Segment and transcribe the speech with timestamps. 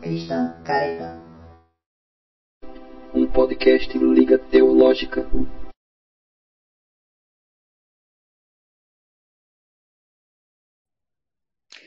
[0.00, 1.20] cristão caretão.
[3.14, 5.28] Um podcast Liga Teológica.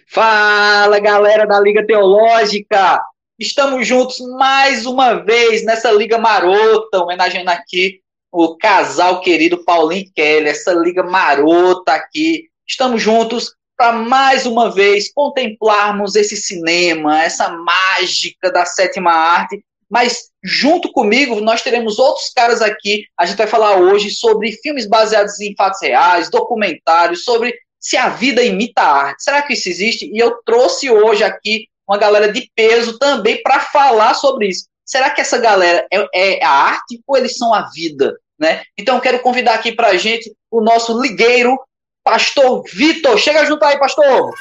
[0.05, 3.01] Fala galera da Liga Teológica!
[3.39, 8.01] Estamos juntos mais uma vez nessa Liga Marota, homenageando aqui
[8.31, 12.49] o casal querido Paulinho e Kelly, essa Liga Marota aqui.
[12.67, 19.63] Estamos juntos para mais uma vez contemplarmos esse cinema, essa mágica da sétima arte.
[19.89, 23.05] Mas junto comigo nós teremos outros caras aqui.
[23.17, 28.09] A gente vai falar hoje sobre filmes baseados em fatos reais, documentários, sobre se a
[28.09, 29.23] vida imita a arte.
[29.23, 30.09] Será que isso existe?
[30.11, 34.65] E eu trouxe hoje aqui uma galera de peso também para falar sobre isso.
[34.85, 38.17] Será que essa galera é, é, a arte ou eles são a vida?
[38.39, 38.63] Né?
[38.77, 41.57] Então, quero convidar aqui para a gente o nosso ligueiro,
[42.03, 43.17] Pastor Vitor.
[43.17, 44.33] Chega junto aí, pastor.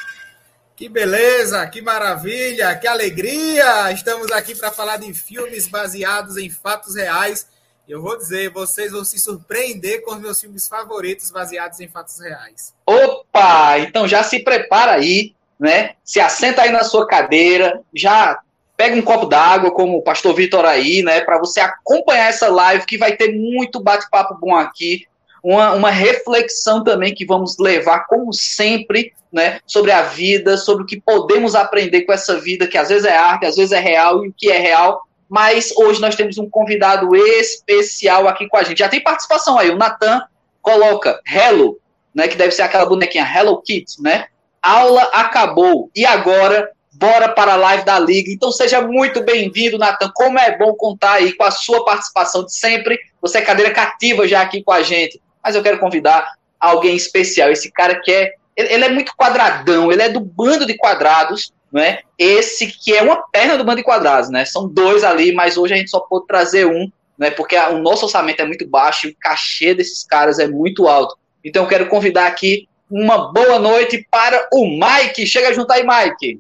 [0.74, 3.92] Que beleza, que maravilha, que alegria!
[3.92, 7.46] Estamos aqui para falar de filmes baseados em fatos reais
[7.88, 12.18] eu vou dizer, vocês vão se surpreender com os meus filmes favoritos baseados em fatos
[12.20, 12.72] reais.
[12.86, 13.78] Opa!
[13.80, 15.96] Então já se prepara aí, né?
[16.04, 18.38] Se assenta aí na sua cadeira, já
[18.76, 21.20] pega um copo d'água, como o pastor Vitor aí, né?
[21.20, 25.06] Para você acompanhar essa live que vai ter muito bate-papo bom aqui.
[25.42, 30.86] Uma, uma reflexão também que vamos levar, como sempre, né, sobre a vida, sobre o
[30.86, 34.24] que podemos aprender com essa vida, que às vezes é arte, às vezes é real,
[34.24, 38.62] e o que é real mas hoje nós temos um convidado especial aqui com a
[38.62, 38.80] gente.
[38.80, 40.20] Já tem participação aí, o Natan
[40.60, 41.78] coloca Hello,
[42.14, 44.26] né, que deve ser aquela bonequinha Hello Kitty, né?
[44.60, 45.90] Aula acabou.
[45.96, 48.30] E agora, bora para a live da Liga.
[48.30, 50.12] Então seja muito bem-vindo, Natan.
[50.14, 52.98] Como é bom contar aí com a sua participação de sempre.
[53.22, 55.18] Você é cadeira cativa já aqui com a gente.
[55.42, 57.50] Mas eu quero convidar alguém especial.
[57.50, 58.34] Esse cara que é.
[58.54, 62.00] Ele é muito quadradão, ele é do bando de quadrados, né?
[62.18, 64.44] Esse que é uma perna do bando de quadrados, né?
[64.44, 67.30] São dois ali, mas hoje a gente só pôde trazer um, né?
[67.30, 71.16] Porque o nosso orçamento é muito baixo e o cachê desses caras é muito alto.
[71.42, 75.26] Então eu quero convidar aqui uma boa noite para o Mike.
[75.26, 76.38] Chega junto aí, Mike.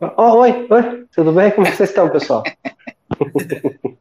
[0.00, 1.52] Oh, oi, oi, tudo bem?
[1.52, 2.42] Como vocês estão, pessoal?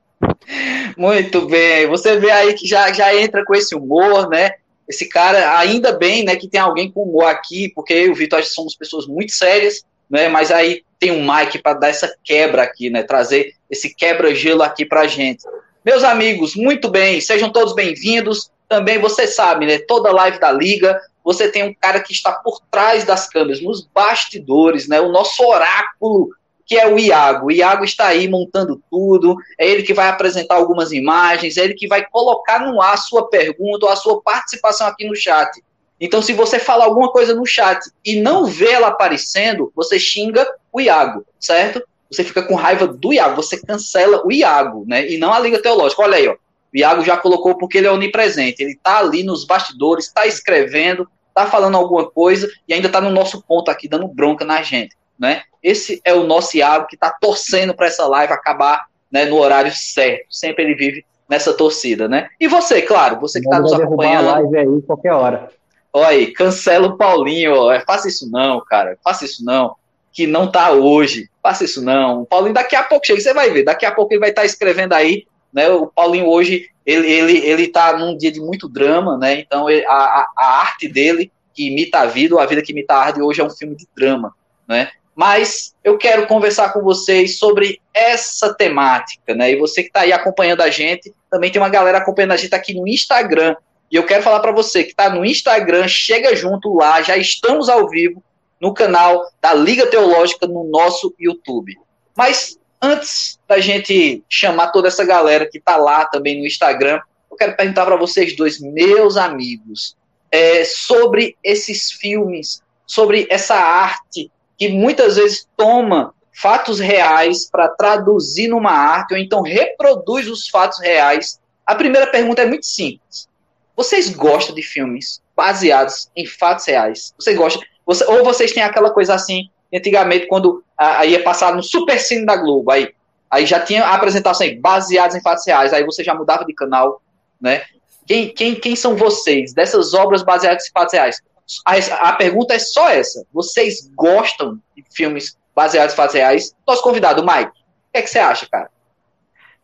[0.98, 1.88] Muito bem.
[1.88, 4.52] Você vê aí que já, já entra com esse humor, né?
[4.88, 8.44] esse cara, ainda bem, né, que tem alguém como aqui, porque eu e o Vitor
[8.44, 12.90] somos pessoas muito sérias, né, mas aí tem um Mike para dar essa quebra aqui,
[12.90, 15.44] né, trazer esse quebra-gelo aqui pra gente.
[15.84, 18.52] Meus amigos, muito bem, sejam todos bem-vindos.
[18.68, 22.60] Também você sabe, né, toda live da liga, você tem um cara que está por
[22.72, 26.30] trás das câmeras, nos bastidores, né, o nosso oráculo
[26.66, 27.48] que é o Iago.
[27.48, 31.76] O Iago está aí montando tudo, é ele que vai apresentar algumas imagens, é ele
[31.76, 35.64] que vai colocar no ar a sua pergunta ou a sua participação aqui no chat.
[36.00, 40.46] Então, se você falar alguma coisa no chat e não vê ela aparecendo, você xinga
[40.74, 41.82] o Iago, certo?
[42.12, 45.10] Você fica com raiva do Iago, você cancela o Iago, né?
[45.10, 46.02] E não a Liga Teológica.
[46.02, 46.34] Olha aí, ó.
[46.34, 48.62] O Iago já colocou porque ele é onipresente.
[48.62, 53.10] Ele está ali nos bastidores, está escrevendo, está falando alguma coisa e ainda está no
[53.10, 55.44] nosso ponto aqui, dando bronca na gente né?
[55.62, 59.72] Esse é o nosso Iago que está torcendo para essa live acabar né, no horário
[59.74, 60.26] certo.
[60.30, 62.30] Sempre ele vive nessa torcida, né?
[62.40, 64.30] E você, claro, você que está nos acompanhando.
[64.30, 65.50] A live aí qualquer hora.
[65.92, 67.72] Olha aí, cancela o Paulinho, ó.
[67.72, 68.98] É, faça isso não, cara.
[69.04, 69.76] Faça isso não.
[70.12, 71.30] Que não tá hoje.
[71.42, 72.24] Faça isso não.
[72.24, 73.64] O Paulinho daqui a pouco chega, você vai ver.
[73.64, 75.70] Daqui a pouco ele vai estar tá escrevendo aí, né?
[75.70, 79.40] O Paulinho hoje, ele, ele, ele tá num dia de muito drama, né?
[79.40, 82.94] Então ele, a, a arte dele, que imita a vida, ou a vida que imita
[82.94, 84.36] a arte, hoje é um filme de drama,
[84.68, 84.90] né?
[85.16, 89.54] Mas eu quero conversar com vocês sobre essa temática, né?
[89.54, 92.54] E você que está aí acompanhando a gente, também tem uma galera acompanhando a gente
[92.54, 93.56] aqui no Instagram.
[93.90, 97.70] E eu quero falar para você que está no Instagram, chega junto lá, já estamos
[97.70, 98.22] ao vivo
[98.60, 101.78] no canal da Liga Teológica no nosso YouTube.
[102.14, 107.00] Mas antes da gente chamar toda essa galera que está lá também no Instagram,
[107.32, 109.96] eu quero perguntar para vocês dois, meus amigos,
[110.30, 118.48] é, sobre esses filmes, sobre essa arte que muitas vezes toma fatos reais para traduzir
[118.48, 121.40] numa arte, ou então reproduz os fatos reais.
[121.66, 123.28] A primeira pergunta é muito simples.
[123.76, 127.14] Vocês gostam de filmes baseados em fatos reais?
[127.18, 127.66] Você gosta?
[127.86, 132.26] Você, ou vocês têm aquela coisa assim, antigamente, quando aí ia passar no Super Cine
[132.26, 132.94] da Globo, aí,
[133.30, 136.54] aí já tinha a apresentação aí, baseados em fatos reais, aí você já mudava de
[136.54, 137.02] canal,
[137.40, 137.64] né?
[138.08, 141.22] Quem, quem, quem são vocês dessas obras baseadas em fatos reais?
[141.66, 143.26] A, a pergunta é só essa.
[143.34, 146.56] Vocês gostam de filmes baseados em fatos reais?
[146.68, 147.54] Nosso convidado, Mike, o
[147.94, 148.70] que, é que você acha, cara?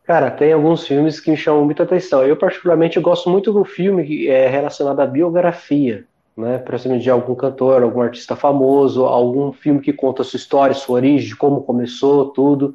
[0.04, 2.24] Cara, tem alguns filmes que me chamam muita atenção.
[2.24, 6.06] Eu, particularmente, gosto muito do filme que é relacionado à biografia.
[6.36, 6.57] né?
[6.57, 11.36] Principalmente de algum cantor, algum artista famoso, algum filme que conta sua história, sua origem,
[11.36, 12.74] como começou, tudo.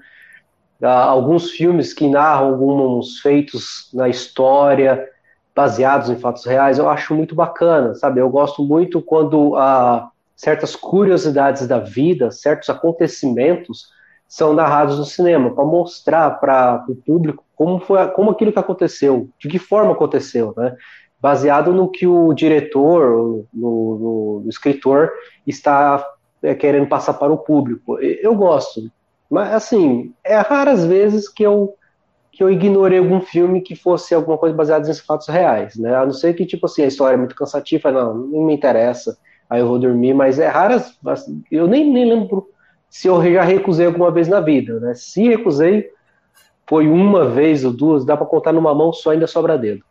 [0.83, 5.09] Ah, alguns filmes que narram alguns feitos na história,
[5.57, 8.21] baseados em fatos reais, eu acho muito bacana, sabe?
[8.21, 13.89] Eu gosto muito quando ah, certas curiosidades da vida, certos acontecimentos
[14.29, 19.31] são narrados no cinema, para mostrar para o público como foi como aquilo que aconteceu,
[19.39, 20.77] de que forma aconteceu, né?
[21.19, 25.11] Baseado no que o diretor, no, no, no escritor
[25.47, 26.05] está
[26.43, 27.99] é, querendo passar para o público.
[27.99, 28.91] Eu gosto,
[29.31, 31.75] mas assim, é raras vezes que eu
[32.37, 35.97] que eu ignorei algum filme que fosse alguma coisa baseada em fatos reais, né?
[35.97, 39.17] A não ser que, tipo assim, a história é muito cansativa, não, não me interessa,
[39.49, 40.99] aí eu vou dormir, mas é raras,
[41.51, 42.47] eu nem, nem lembro
[42.91, 44.95] se eu já recusei alguma vez na vida, né?
[44.95, 45.91] Se recusei,
[46.69, 49.83] foi uma vez ou duas, dá para contar numa mão só, ainda sobra dedo.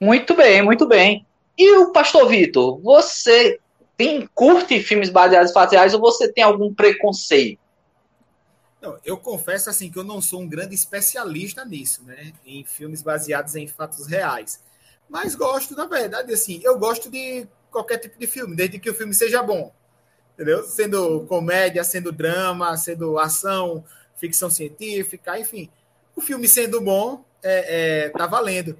[0.00, 1.24] Muito bem, muito bem.
[1.56, 3.60] E o Pastor Vitor, você
[3.96, 7.60] tem curte filmes baseados em fatos reais ou você tem algum preconceito?
[8.80, 12.32] Não, eu confesso assim que eu não sou um grande especialista nisso, né?
[12.44, 14.60] Em filmes baseados em fatos reais.
[15.08, 18.94] Mas gosto, na verdade, assim, eu gosto de qualquer tipo de filme, desde que o
[18.94, 19.72] filme seja bom.
[20.34, 20.62] Entendeu?
[20.64, 23.84] Sendo comédia, sendo drama, sendo ação,
[24.16, 25.70] ficção científica, enfim.
[26.14, 28.76] O filme sendo bom, é, é, tá valendo.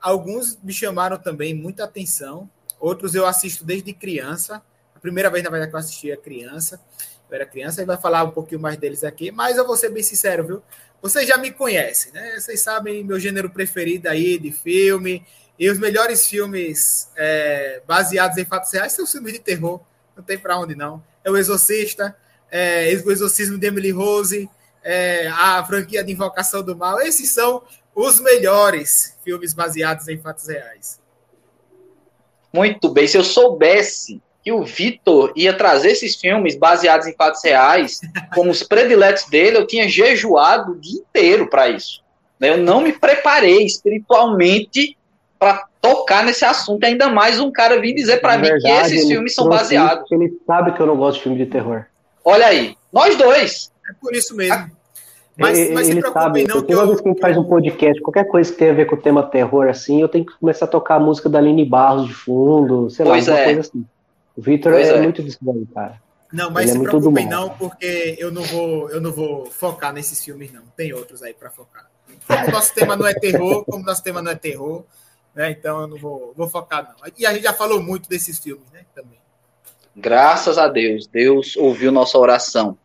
[0.00, 2.48] Alguns me chamaram também muita atenção,
[2.78, 4.62] outros eu assisto desde criança.
[4.94, 6.80] A primeira vez, na verdade, que eu assisti a criança
[7.30, 9.90] eu era criança, e vai falar um pouquinho mais deles aqui, mas eu vou ser
[9.90, 10.62] bem sincero, viu?
[11.00, 12.38] Vocês já me conhecem, né?
[12.38, 15.26] Vocês sabem meu gênero preferido aí de filme,
[15.58, 19.80] e os melhores filmes é, baseados em fatos reais são filmes de terror,
[20.16, 21.02] não tem para onde não.
[21.22, 22.16] É o Exorcista,
[22.50, 24.48] é, o Exorcismo de Emily Rose,
[24.82, 27.62] é, a franquia de Invocação do Mal, esses são
[27.94, 30.98] os melhores filmes baseados em fatos reais.
[32.52, 37.40] Muito bem, se eu soubesse que o Vitor ia trazer esses filmes baseados em fatos
[37.44, 38.00] reais
[38.34, 42.02] como os prediletos dele, eu tinha jejuado o dia inteiro para isso.
[42.40, 44.96] Eu não me preparei espiritualmente
[45.38, 49.34] para tocar nesse assunto, ainda mais um cara vir dizer para mim que esses filmes
[49.34, 50.10] são baseados.
[50.10, 51.84] Ele sabe que eu não gosto de filme de terror.
[52.24, 53.70] Olha aí, nós dois.
[53.88, 54.68] É por isso mesmo.
[55.38, 58.24] Mas, ele, mas ele sabe, não, toda vez que a gente faz um podcast, qualquer
[58.24, 60.68] coisa que tenha a ver com o tema terror, assim, eu tenho que começar a
[60.68, 63.44] tocar a música da Aline Barros de fundo, sei pois lá, é.
[63.44, 63.86] coisa assim.
[64.40, 66.00] O Vitor é, é, muito daí, cara.
[66.32, 69.92] Não, mas Ele se é preocupem não, porque eu não vou, eu não vou focar
[69.92, 70.62] nesses filmes não.
[70.74, 71.90] Tem outros aí para focar.
[72.26, 74.82] Como o nosso tema não é terror, como o nosso tema não é terror,
[75.34, 75.50] né?
[75.50, 77.12] Então eu não vou, vou focar não.
[77.18, 78.80] E a gente já falou muito desses filmes, né?
[78.94, 79.18] Também.
[79.94, 82.78] Graças a Deus, Deus ouviu nossa oração.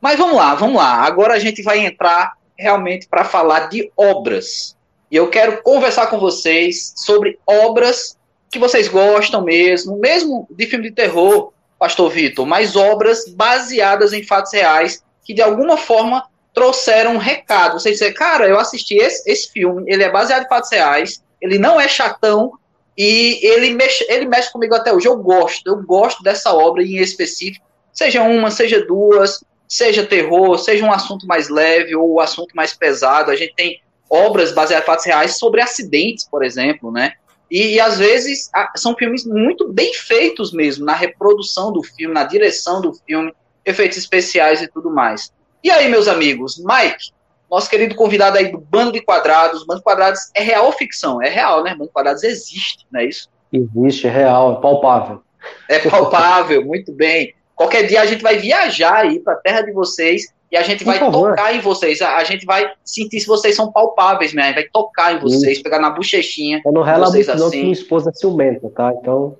[0.00, 1.04] Mas vamos lá, vamos lá.
[1.04, 4.74] Agora a gente vai entrar realmente para falar de obras.
[5.10, 8.17] E eu quero conversar com vocês sobre obras
[8.50, 14.24] que vocês gostam mesmo, mesmo de filme de terror, Pastor Vitor, mas obras baseadas em
[14.24, 17.78] fatos reais que de alguma forma trouxeram um recado.
[17.78, 21.58] Você dizer, cara, eu assisti esse, esse filme, ele é baseado em fatos reais, ele
[21.58, 22.52] não é chatão
[22.96, 25.06] e ele mexe, ele mexe comigo até hoje.
[25.06, 30.84] Eu gosto, eu gosto dessa obra em específico, seja uma, seja duas, seja terror, seja
[30.84, 33.30] um assunto mais leve ou um assunto mais pesado.
[33.30, 33.80] A gente tem
[34.10, 37.12] obras baseadas em fatos reais sobre acidentes, por exemplo, né?
[37.50, 42.24] E, e, às vezes são filmes muito bem feitos mesmo, na reprodução do filme, na
[42.24, 43.32] direção do filme,
[43.64, 45.32] efeitos especiais e tudo mais.
[45.62, 47.12] E aí, meus amigos, Mike,
[47.50, 51.22] nosso querido convidado aí do Bando de Quadrados, Bando de Quadrados é real ou ficção?
[51.22, 51.70] É real, né?
[51.70, 53.28] Bando de Quadrados existe, não é isso?
[53.52, 55.22] Existe, é real, é palpável.
[55.68, 57.34] É palpável, muito bem.
[57.54, 60.82] Qualquer dia a gente vai viajar aí para a terra de vocês e a gente
[60.82, 62.00] vai tocar em vocês.
[62.00, 64.52] A, a, gente vai sentir se vocês são palpáveis, né?
[64.54, 65.62] Vai tocar em vocês, Sim.
[65.62, 66.62] pegar na bochechinha.
[66.64, 67.40] Eu não rela muito, assim.
[67.40, 68.92] não, que minha esposa é ciumenta, tá?
[68.98, 69.36] Então.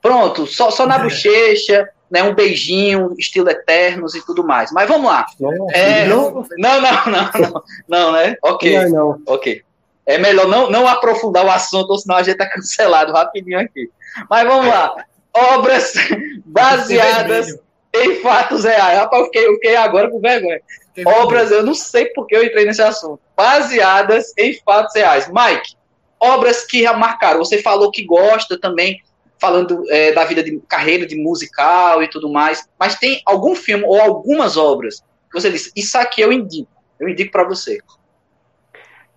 [0.00, 2.22] Pronto, só, só na bochecha, né?
[2.22, 4.72] Um beijinho, estilo Eternos e tudo mais.
[4.72, 5.26] Mas vamos lá.
[5.38, 8.36] Não, é, não, não, não, não, não, não, né?
[8.42, 8.78] Ok.
[8.78, 9.22] Não, não.
[9.26, 9.62] Ok.
[10.06, 13.90] É melhor não, não aprofundar o assunto, ou senão a gente tá cancelado rapidinho aqui.
[14.30, 14.94] Mas vamos lá.
[15.34, 15.92] Obras
[16.46, 17.58] baseadas
[18.04, 18.98] em fatos reais.
[18.98, 20.60] Rapaz, eu fiquei, eu fiquei agora com vergonha.
[21.04, 23.20] Obras, eu não sei porque eu entrei nesse assunto.
[23.36, 25.28] Baseadas em fatos reais.
[25.28, 25.76] Mike,
[26.18, 27.38] obras que já marcaram.
[27.38, 29.00] Você falou que gosta também,
[29.38, 32.66] falando é, da vida de carreira de musical e tudo mais.
[32.78, 36.70] Mas tem algum filme ou algumas obras que você disse, isso aqui eu indico.
[36.98, 37.78] Eu indico para você.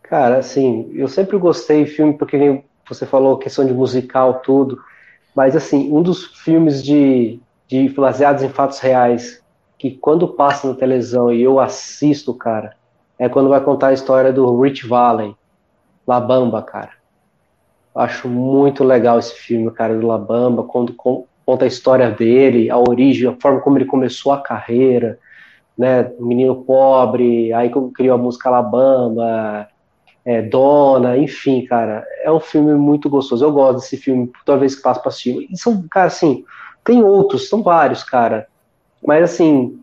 [0.04, 4.82] Cara, assim, eu sempre gostei de filme, porque você falou questão de musical, tudo.
[5.36, 9.42] Mas, assim, um dos filmes de de baseados em fatos reais,
[9.78, 12.76] que quando passa na televisão e eu assisto, cara,
[13.18, 15.36] é quando vai contar a história do Rich Valley,
[16.08, 16.90] La Bamba, cara.
[17.94, 23.30] Acho muito legal esse filme, cara, do Labamba, quando conta a história dele, a origem,
[23.30, 25.20] a forma como ele começou a carreira,
[25.78, 26.12] né?
[26.20, 29.68] Menino pobre, aí criou a música Alabama,
[30.26, 33.46] é, Dona, enfim, cara, é um filme muito gostoso.
[33.46, 35.48] Eu gosto desse filme toda vez que passo pra assistir.
[35.52, 36.44] E são, cara, assim,
[36.90, 38.48] tem outros, são vários, cara.
[39.06, 39.80] Mas assim,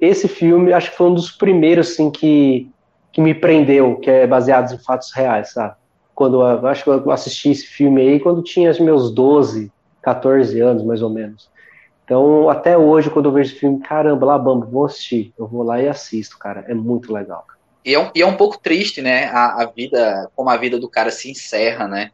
[0.00, 2.70] esse filme acho que foi um dos primeiros assim que,
[3.12, 5.74] que me prendeu, que é baseado em fatos reais, sabe?
[6.14, 10.58] Quando eu, acho que eu assisti esse filme aí quando tinha os meus 12, 14
[10.58, 11.50] anos, mais ou menos.
[12.02, 15.34] Então, até hoje, quando eu vejo esse filme, caramba, lá, Bamba, vou assistir.
[15.38, 16.64] Eu vou lá e assisto, cara.
[16.66, 17.44] É muito legal.
[17.84, 19.26] E é um, e é um pouco triste, né?
[19.26, 22.10] A, a, vida, como a vida do cara se encerra, né?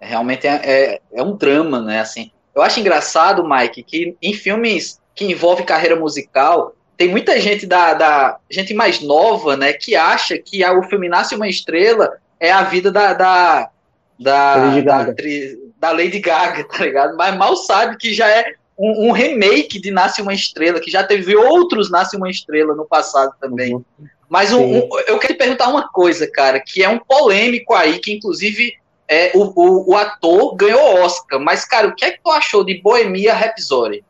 [0.00, 1.98] Realmente é, é, é um drama, né?
[1.98, 7.66] Assim, eu acho engraçado, Mike, que em filmes que envolvem carreira musical, tem muita gente
[7.66, 12.18] da, da gente mais nova, né, que acha que a, o filme Nasce uma Estrela
[12.38, 13.70] é a vida da, da,
[14.18, 17.16] da, Lady da, atriz, da Lady Gaga, tá ligado?
[17.16, 21.04] Mas mal sabe que já é um, um, remake de Nasce uma Estrela, que já
[21.04, 23.74] teve outros Nasce uma Estrela no passado também.
[23.74, 23.84] Uhum.
[24.28, 27.98] Mas um, um, eu quero te perguntar uma coisa, cara, que é um polêmico aí,
[27.98, 28.74] que inclusive
[29.12, 31.38] é, o, o, o, ator ganhou Oscar.
[31.38, 34.02] Mas, cara, o que é que tu achou de Bohemia Rhapsody?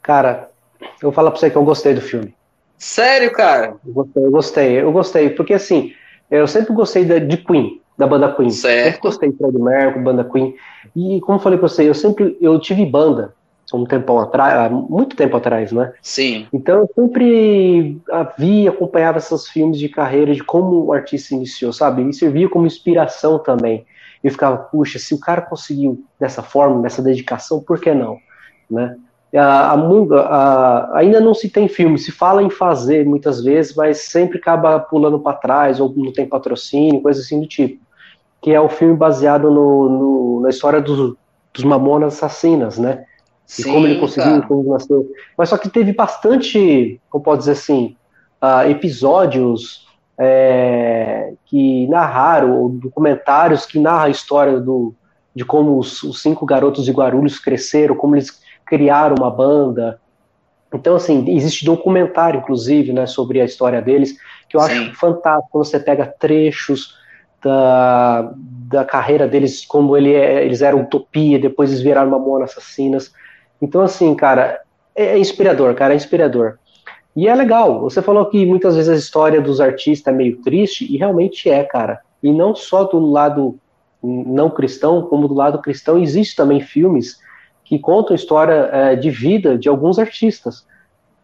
[0.00, 2.32] Cara, eu vou falar pra você que eu gostei do filme.
[2.78, 3.74] Sério, cara?
[3.84, 5.92] Eu gostei, eu gostei, eu gostei, porque assim,
[6.30, 8.50] eu sempre gostei de Queen, da banda Queen.
[8.50, 8.84] Certo.
[8.84, 10.54] Sempre gostei de Fred Mercury, banda Queen.
[10.94, 13.34] E como eu falei pra você, eu sempre eu tive banda
[13.74, 15.92] um tempão atrás, muito tempo atrás, né?
[16.00, 16.46] Sim.
[16.52, 18.00] Então eu sempre
[18.38, 22.08] vi, acompanhava esses filmes de carreira, de como o artista iniciou, sabe?
[22.08, 23.84] E servia como inspiração também.
[24.22, 28.18] Eu ficava, puxa, se o cara conseguiu dessa forma, dessa dedicação, por que não?
[28.70, 28.96] Né?
[29.34, 33.98] A, a, a, ainda não se tem filme, se fala em fazer muitas vezes, mas
[33.98, 37.84] sempre acaba pulando para trás, ou não tem patrocínio, coisa assim do tipo.
[38.40, 41.16] Que é o filme baseado no, no na história dos,
[41.52, 43.04] dos Mamonas Assassinas, né?
[43.48, 45.08] E Sim, como ele conseguiu, como ele nasceu.
[45.36, 47.96] Mas só que teve bastante, como pode dizer assim,
[48.42, 49.86] uh, episódios
[50.18, 54.94] é, que narraram, ou documentários que narram a história do,
[55.34, 60.00] de como os, os, cinco garotos de Guarulhos cresceram, como eles criaram uma banda.
[60.72, 64.16] Então, assim, existe documentário, inclusive, né, sobre a história deles,
[64.48, 64.66] que eu Sim.
[64.66, 66.96] acho fantástico, quando você pega trechos
[67.42, 73.12] da, da carreira deles, como ele é, eles eram utopia, depois eles viraram Mamona Assassinas.
[73.60, 74.60] Então, assim, cara,
[74.94, 76.58] é, é inspirador, cara, é inspirador.
[77.14, 77.80] E é legal.
[77.80, 81.64] Você falou que muitas vezes a história dos artistas é meio triste, e realmente é,
[81.64, 82.00] cara.
[82.22, 83.58] E não só do lado
[84.02, 87.18] não cristão, como do lado cristão, existe também filmes
[87.64, 90.66] que contam a história é, de vida de alguns artistas.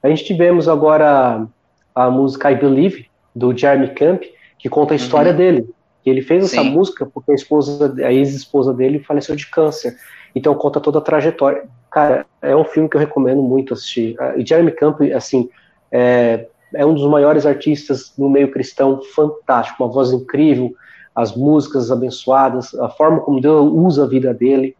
[0.02, 1.46] A gente tivemos agora
[1.94, 4.22] a música I Believe, do Jeremy Camp,
[4.58, 5.36] que conta a história uhum.
[5.36, 5.70] dele.
[6.04, 6.58] Ele fez Sim.
[6.58, 9.96] essa música porque a esposa, a ex-esposa dele faleceu de câncer.
[10.34, 11.64] Então conta toda a trajetória.
[11.92, 14.16] Cara, é um filme que eu recomendo muito assistir.
[14.18, 15.50] Ah, e Jeremy Camp, assim,
[15.90, 20.74] é, é um dos maiores artistas no meio cristão, fantástico, uma voz incrível,
[21.14, 24.74] as músicas abençoadas, a forma como Deus usa a vida dele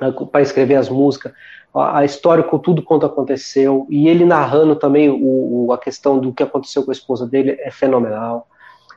[0.00, 1.32] né, para escrever as músicas,
[1.74, 6.32] a, história com tudo quanto aconteceu, e ele narrando também o, o, a questão do
[6.32, 8.46] que aconteceu com a esposa dele é fenomenal.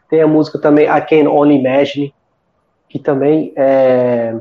[0.08, 2.14] Tem a música também I Can Only Imagine,
[2.88, 4.40] que também é,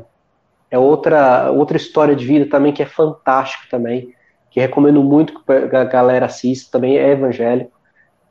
[0.71, 4.15] é outra, outra história de vida também que é fantástica também,
[4.49, 7.71] que recomendo muito que a galera assista, também é evangélico,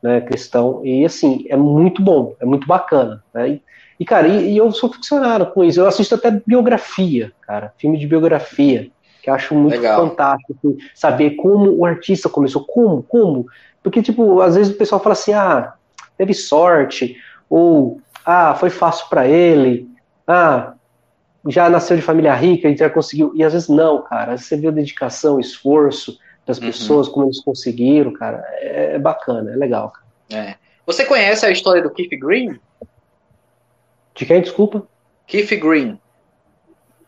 [0.01, 3.61] né, cristão, e assim, é muito bom, é muito bacana, né, e,
[3.99, 7.99] e cara, e, e, eu sou ficcionado com isso, eu assisto até biografia, cara, filme
[7.99, 8.89] de biografia,
[9.21, 10.09] que eu acho muito Legal.
[10.09, 13.45] fantástico, assim, saber como o artista começou, como, como,
[13.83, 15.73] porque, tipo, às vezes o pessoal fala assim, ah,
[16.17, 17.15] teve sorte,
[17.47, 19.87] ou, ah, foi fácil para ele,
[20.27, 20.73] ah,
[21.47, 23.31] já nasceu de família rica e já conseguiu.
[23.35, 24.37] E às vezes não, cara.
[24.37, 26.65] Você vê a dedicação, o esforço das uhum.
[26.65, 28.43] pessoas, como eles conseguiram, cara.
[28.59, 29.91] É, é bacana, é legal.
[30.29, 30.49] Cara.
[30.49, 30.55] É.
[30.85, 32.59] Você conhece a história do Keith Green?
[34.15, 34.87] De quem, desculpa?
[35.25, 35.99] Keith Green.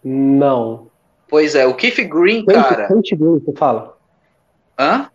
[0.04, 0.88] Não.
[1.28, 2.88] Pois é, o Keith Green, Kate, cara.
[2.88, 3.98] Kate Green, você fala?
[4.78, 5.10] Hã?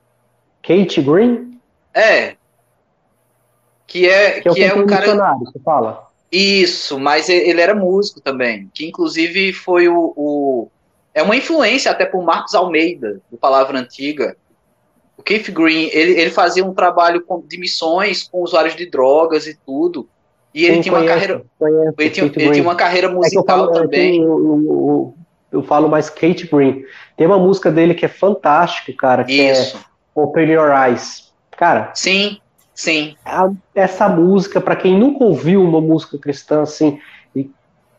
[0.63, 1.61] Kate Green?
[1.95, 2.37] É.
[3.87, 5.35] Que é, que é, que é um cara.
[5.39, 6.08] Você fala?
[6.31, 10.69] Isso, mas ele era músico também, que inclusive foi o, o
[11.15, 14.37] é uma influência até por Marcos Almeida, do Palavra Antiga.
[15.17, 19.59] O Keith Green, ele, ele fazia um trabalho de missões com usuários de drogas e
[19.67, 20.09] tudo.
[20.55, 21.45] E ele Sim, tinha conheço, uma carreira.
[21.59, 24.23] Conheço, ele, tinha, ele tinha, uma carreira musical é eu falo, também.
[24.23, 25.15] Eu, eu,
[25.53, 26.85] eu, falo mais Kate Green.
[27.17, 29.77] Tem uma música dele que é fantástico, cara, que é Isso.
[29.77, 31.33] é Open Your Eyes.
[31.51, 31.91] Cara.
[31.95, 32.39] Sim.
[32.79, 33.17] Sim.
[33.75, 37.01] essa música, para quem nunca ouviu uma música cristã assim,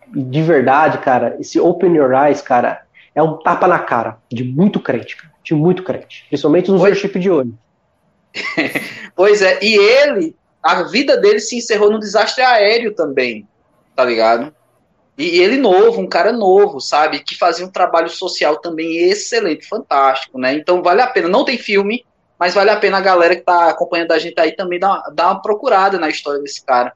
[0.08, 2.84] de verdade, cara, esse Open Your Eyes, cara,
[3.14, 7.20] é um tapa na cara de muito crente, cara, de muito crente, principalmente nos worship
[7.20, 7.54] de hoje.
[9.14, 10.34] pois é, e ele,
[10.64, 13.46] a vida dele se encerrou num desastre aéreo também,
[13.98, 14.56] tá ligado?
[15.18, 17.20] E ele novo, um cara novo, sabe?
[17.20, 20.54] Que fazia um trabalho social também excelente, fantástico, né?
[20.54, 21.28] Então vale a pena.
[21.28, 22.06] Não tem filme,
[22.39, 25.27] mas vale a pena a galera que tá acompanhando a gente aí também dar, dar
[25.27, 26.93] uma procurada na história desse cara.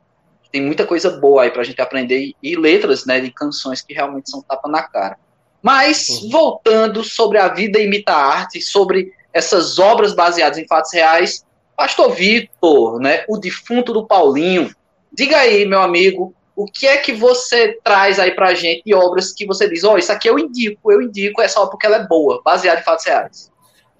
[0.51, 3.19] Tem muita coisa boa aí pra gente aprender e, e letras, né?
[3.19, 5.17] De canções que realmente são tapa na cara.
[5.61, 6.29] Mas, uhum.
[6.29, 11.43] voltando sobre a vida imita a arte, sobre essas obras baseadas em fatos reais,
[11.75, 14.73] Pastor Vitor, né, o defunto do Paulinho,
[15.11, 19.31] diga aí, meu amigo, o que é que você traz aí pra gente de obras
[19.33, 21.97] que você diz, ó, oh, isso aqui eu indico, eu indico essa obra porque ela
[21.97, 23.51] é boa, baseada em fatos reais?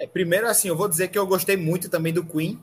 [0.04, 2.62] É, primeiro, assim, eu vou dizer que eu gostei muito também do Queen,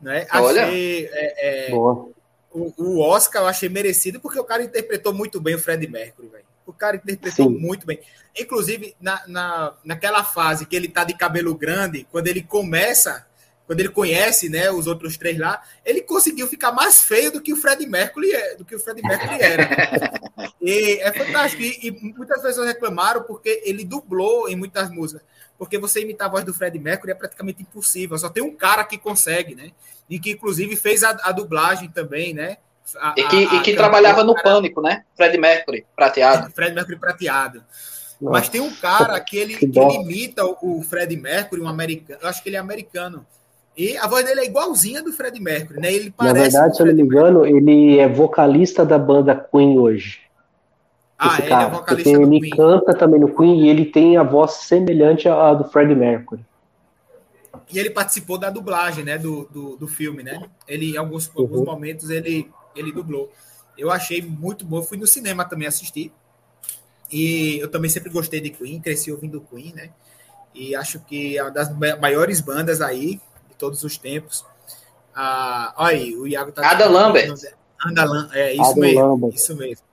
[0.00, 0.26] né?
[0.32, 0.66] Olha.
[0.66, 2.08] Achei, é, é, boa.
[2.50, 6.28] O, o, Oscar eu achei merecido porque o cara interpretou muito bem o Fred Mercury,
[6.28, 6.44] velho.
[6.66, 7.56] O cara interpretou Sim.
[7.56, 8.00] muito bem.
[8.36, 13.24] Inclusive, na, na, naquela fase que ele tá de cabelo grande, quando ele começa
[13.66, 17.52] quando ele conhece, né, os outros três lá, ele conseguiu ficar mais feio do que
[17.52, 20.12] o Fred Mercury, é, do que o Fred Mercury era.
[20.60, 21.62] e é fantástico.
[21.62, 25.22] E, e, muitas pessoas reclamaram porque ele dublou em muitas músicas.
[25.56, 28.18] Porque você imitar a voz do Fred Mercury é praticamente impossível.
[28.18, 29.70] Só tem um cara que consegue, né?
[30.10, 32.58] E que inclusive fez a, a dublagem também, né?
[32.96, 34.56] A, e que, a, e que trabalhava no cara...
[34.56, 35.04] Pânico, né?
[35.16, 36.52] Fred Mercury prateado.
[36.52, 37.64] Fred Mercury prateado.
[38.20, 38.38] Nossa.
[38.38, 42.20] Mas tem um cara que ele, que ele imita o, o Fred Mercury, um americano.
[42.22, 43.26] Eu acho que ele é americano
[43.76, 45.92] e a voz dele é igualzinha do Fred Mercury, né?
[45.92, 50.20] Ele Na verdade, se eu não me engano, ele é vocalista da banda Queen hoje.
[51.18, 51.64] Ah, ele é cara.
[51.64, 52.42] é vocalista do ele Queen.
[52.42, 56.44] Ele canta também no Queen e ele tem a voz semelhante à do Fred Mercury.
[57.72, 60.40] E ele participou da dublagem, né, do, do, do filme, né?
[60.68, 61.42] Ele, em alguns, uhum.
[61.42, 63.32] alguns momentos, ele, ele dublou.
[63.76, 64.76] Eu achei muito bom.
[64.76, 66.12] Eu fui no cinema também assistir.
[67.10, 69.90] E eu também sempre gostei de Queen, cresci ouvindo Queen, né?
[70.54, 73.20] E acho que é uma das maiores bandas aí
[73.54, 74.44] de todos os tempos.
[75.14, 76.68] Ah, olha aí, o Iago tá.
[76.68, 77.32] Ada Lambert.
[77.86, 79.00] Lambert, é isso Adam mesmo.
[79.00, 79.34] Lambert.
[79.34, 79.84] Isso mesmo.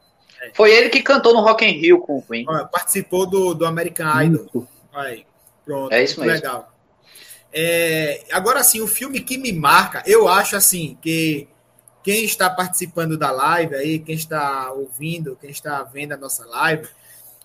[0.42, 0.52] É.
[0.56, 2.46] Foi ele que cantou no Rock in Rio com o Queen.
[2.48, 4.68] Olha, participou do, do American Idol.
[4.92, 5.26] Olha aí,
[5.64, 5.94] pronto.
[5.94, 6.34] É isso mesmo.
[6.34, 6.72] Legal.
[7.54, 11.48] É, agora sim, o filme que me marca, eu acho assim que
[12.02, 16.88] quem está participando da live aí, quem está ouvindo, quem está vendo a nossa live,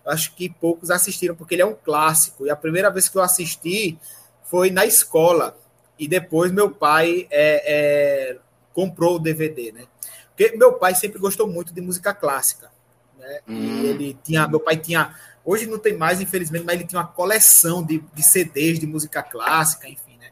[0.07, 2.47] acho que poucos assistiram porque ele é um clássico.
[2.47, 3.99] E a primeira vez que eu assisti
[4.45, 5.59] foi na escola.
[5.99, 8.39] E depois meu pai é, é,
[8.73, 9.85] comprou o DVD, né?
[10.29, 12.71] Porque meu pai sempre gostou muito de música clássica,
[13.19, 13.41] né?
[13.49, 13.83] Hum.
[13.83, 17.07] E ele tinha, meu pai tinha, hoje não tem mais, infelizmente, mas ele tinha uma
[17.07, 20.29] coleção de, de CDs de música clássica, enfim, né?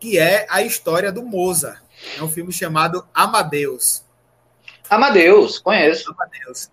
[0.00, 1.82] Que é a história do Mozart.
[2.16, 4.02] É um filme chamado Amadeus.
[4.88, 6.10] Amadeus, conheço.
[6.12, 6.70] Amadeus.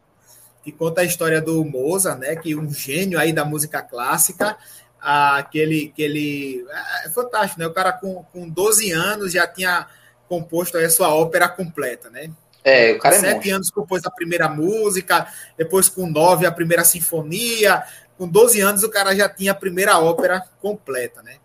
[0.63, 2.36] Que conta a história do Mozart, né?
[2.38, 4.57] Que um gênio aí da música clássica
[5.05, 7.67] ah, que ele, que ele é, é fantástico, né?
[7.67, 9.85] O cara com, com 12 anos já tinha
[10.29, 12.31] composto a sua ópera completa, né?
[12.63, 16.51] É, o cara com é sete anos compôs a primeira música, depois com nove a
[16.51, 17.83] primeira sinfonia,
[18.17, 21.35] com 12 anos o cara já tinha a primeira ópera completa, né?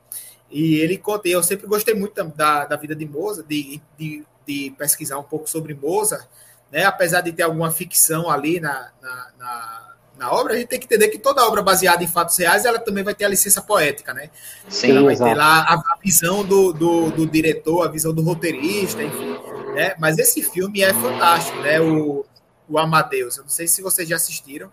[0.49, 4.75] E ele conta, eu sempre gostei muito da, da vida de Mozart, de, de, de
[4.79, 6.29] pesquisar um pouco sobre Mozart,
[6.71, 6.85] né?
[6.85, 10.87] Apesar de ter alguma ficção ali na, na, na na obra, a gente tem que
[10.87, 14.13] entender que toda obra baseada em fatos reais, ela também vai ter a licença poética,
[14.13, 14.31] né?
[14.69, 15.31] Sim, ela vai exato.
[15.31, 19.39] ter lá a, visão do, do, do, diretor, a visão do roteirista, enfim.
[19.75, 19.95] Né?
[19.97, 21.81] Mas esse filme é fantástico, né?
[21.81, 22.27] O,
[22.69, 23.37] o Amadeus.
[23.37, 24.73] Eu não sei se vocês já assistiram,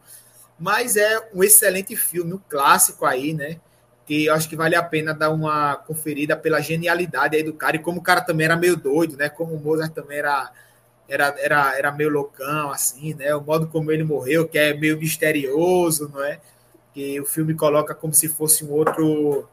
[0.60, 3.58] mas é um excelente filme, um clássico aí, né?
[4.04, 7.76] Que eu acho que vale a pena dar uma conferida pela genialidade aí do cara
[7.76, 9.30] e como o cara também era meio doido, né?
[9.30, 10.52] Como o Mozart também era
[11.08, 13.36] era, era, era meio loucão, assim, né?
[13.36, 16.40] O modo como ele morreu, que é meio misterioso, não é?
[16.94, 19.48] Que o filme coloca como se fosse um outro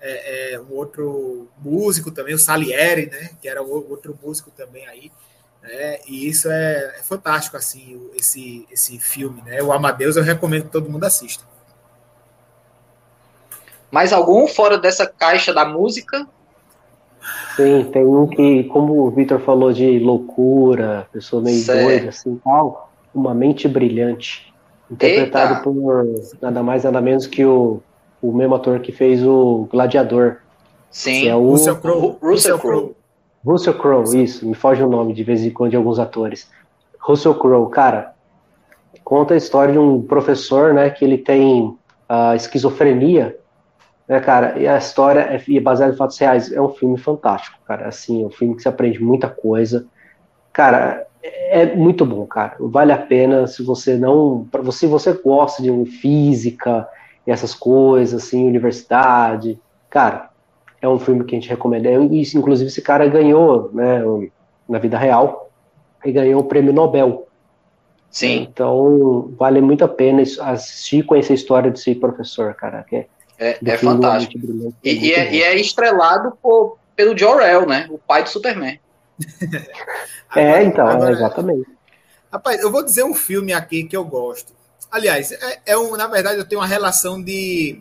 [0.00, 3.30] é, é, um outro músico também, o Salieri, né?
[3.40, 5.10] Que era outro músico também aí.
[5.62, 5.98] Né?
[6.06, 9.62] E isso é, é fantástico, assim, esse, esse filme, né?
[9.62, 11.44] O Amadeus eu recomendo que todo mundo assista.
[13.90, 16.28] Mais algum fora dessa caixa da música?
[17.56, 21.86] Sim, tem um que, como o Victor falou de loucura, pessoa meio certo.
[21.86, 24.52] doida, assim tal, uma mente brilhante.
[24.90, 25.62] Interpretado Eita.
[25.62, 26.04] por
[26.40, 27.80] nada mais, nada menos que o,
[28.22, 30.36] o mesmo ator que fez o Gladiador.
[30.90, 32.16] Sim, é o Russell Crowe.
[32.22, 32.94] Russell Crowe.
[33.44, 36.50] Russell Crowe, isso, me foge o nome de vez em quando de alguns atores.
[37.00, 38.12] Russell Crowe, cara,
[39.02, 41.76] conta a história de um professor, né, que ele tem
[42.08, 43.36] a uh, esquizofrenia
[44.08, 46.52] né, cara, e a história é, é baseada em fatos reais.
[46.52, 47.88] É um filme fantástico, cara.
[47.88, 49.86] Assim, é um filme que se aprende muita coisa.
[50.52, 52.56] cara, é muito bom, cara.
[52.60, 56.88] Vale a pena se você não, para você, você gosta de física,
[57.26, 60.30] essas coisas, assim, universidade, cara,
[60.80, 61.90] é um filme que a gente recomenda.
[61.90, 64.00] E, inclusive, esse cara ganhou, né,
[64.68, 65.50] na vida real,
[66.04, 67.26] e ganhou o prêmio Nobel.
[68.08, 68.46] Sim.
[68.50, 72.84] Então, vale muito a pena assistir e conhecer a história desse professor, cara.
[72.84, 73.06] Que é,
[73.38, 74.46] é, é fantástico.
[74.82, 77.86] E, e, é, e, é, estrelado por, pelo Jor-El, né?
[77.90, 78.80] O pai do Superman.
[80.34, 81.68] é, então, agora, exatamente.
[82.32, 84.52] Rapaz, eu vou dizer um filme aqui que eu gosto.
[84.90, 87.80] Aliás, é, é um, na verdade, eu tenho uma relação de.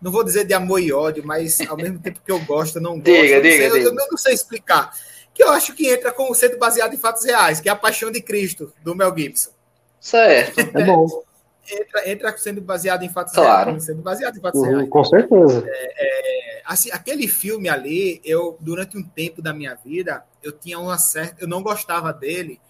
[0.00, 2.82] Não vou dizer de amor e ódio, mas ao mesmo tempo que eu gosto, eu
[2.82, 3.04] não gosto.
[3.04, 3.78] Diga, eu, diga, sei, diga.
[3.78, 4.92] Eu, eu, não sei explicar.
[5.32, 8.10] Que eu acho que entra como sendo baseado em fatos reais, que é a Paixão
[8.10, 9.50] de Cristo, do Mel Gibson.
[9.98, 10.60] Certo.
[10.60, 11.24] É bom.
[11.70, 13.70] Entra, entra sendo baseado em fatos claro.
[13.70, 13.84] reais.
[13.84, 14.88] Sendo baseado em fatos Uhum, reais.
[14.88, 15.64] com certeza.
[15.66, 20.98] É, assim, aquele filme ali, eu durante um tempo da minha vida, eu tinha uma
[20.98, 22.60] certa, eu não gostava dele,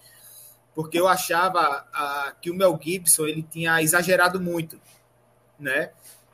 [0.75, 1.87] porque eu achava
[2.41, 4.81] que o Mel Gibson ele tinha exagerado muito,
[5.59, 5.91] né?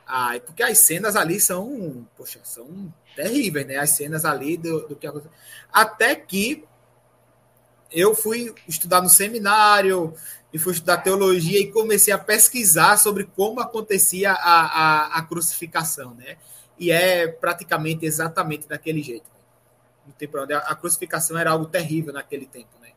[0.06, 3.76] Ah, porque as cenas ali são, poxa, são terríveis, né?
[3.76, 5.30] As cenas ali do, do que aconteceu.
[5.72, 6.64] Até que
[7.92, 10.14] eu fui estudar no seminário
[10.52, 16.14] e fui estudar teologia e comecei a pesquisar sobre como acontecia a, a, a crucificação,
[16.14, 16.36] né?
[16.78, 19.30] E é praticamente exatamente daquele jeito.
[20.06, 20.28] Não tem.
[20.56, 22.88] A crucificação era algo terrível naquele tempo, né?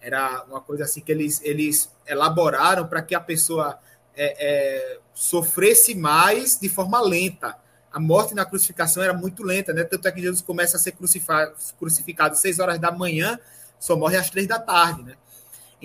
[0.00, 3.78] Era uma coisa assim que eles, eles elaboraram para que a pessoa
[4.16, 7.56] é, é, sofresse mais de forma lenta.
[7.92, 9.84] A morte na crucificação era muito lenta, né?
[9.84, 10.96] Tanto é que Jesus começa a ser
[11.78, 13.38] crucificado às seis horas da manhã,
[13.78, 15.14] só morre às três da tarde, né?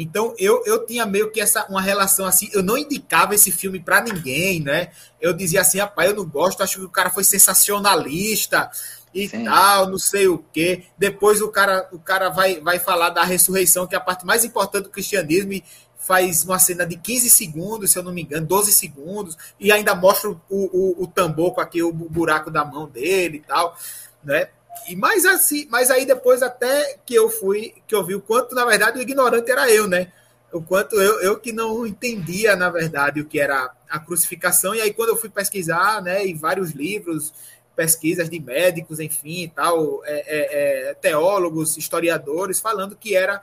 [0.02, 3.80] Então eu, eu tinha meio que essa uma relação assim, eu não indicava esse filme
[3.80, 4.92] para ninguém, né?
[5.20, 8.72] Eu dizia assim, rapaz, eu não gosto, acho que o cara foi sensacionalista
[9.14, 9.44] e Sim.
[9.44, 10.86] tal, não sei o quê.
[10.98, 14.44] Depois o cara, o cara vai, vai falar da ressurreição, que é a parte mais
[14.44, 15.64] importante do cristianismo, e
[15.98, 19.94] faz uma cena de 15 segundos, se eu não me engano, 12 segundos, e ainda
[19.94, 23.78] mostra o, o, o tambor com aqui, o buraco da mão dele e tal,
[24.24, 24.48] né?
[24.88, 28.56] E mais assim, mas aí depois até que eu fui, que eu vi o quanto,
[28.56, 30.12] na verdade, o ignorante era eu, né?
[30.52, 34.76] O quanto eu, eu que não entendia, na verdade, o que era a crucificação.
[34.76, 37.34] E aí, quando eu fui pesquisar, né, em vários livros,
[37.76, 43.42] pesquisas de médicos, enfim, tal, é, é, é, teólogos, historiadores, falando que era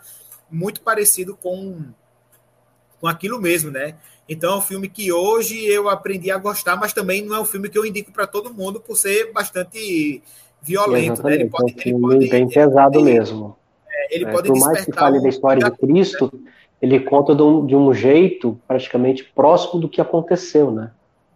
[0.51, 1.83] muito parecido com,
[3.01, 3.97] com aquilo mesmo, né?
[4.29, 7.47] Então é um filme que hoje eu aprendi a gostar, mas também não é um
[7.47, 10.23] filme que eu indico para todo mundo por ser bastante
[10.63, 11.35] violento, né?
[11.35, 13.57] Ele pode, é um ele filme pode, bem pesado mesmo.
[14.11, 16.33] ele É, pode por mais que fale um- da história de Cristo,
[16.81, 20.91] ele conta de um, de um jeito praticamente próximo do que aconteceu, né?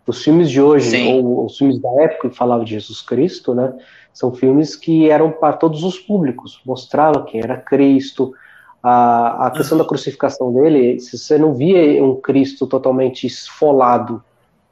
[0.06, 1.22] Os filmes de hoje, Sim.
[1.22, 3.72] ou os filmes da época que falavam de Jesus Cristo, né?
[4.12, 8.34] São filmes que eram para todos os públicos, mostrava quem era Cristo,
[8.82, 14.22] a, a questão da crucificação dele, se você não via um Cristo totalmente esfolado,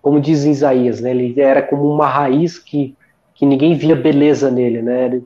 [0.02, 1.10] como diz Isaías, né?
[1.12, 2.94] Ele era como uma raiz que,
[3.40, 5.18] que ninguém via beleza nele, né?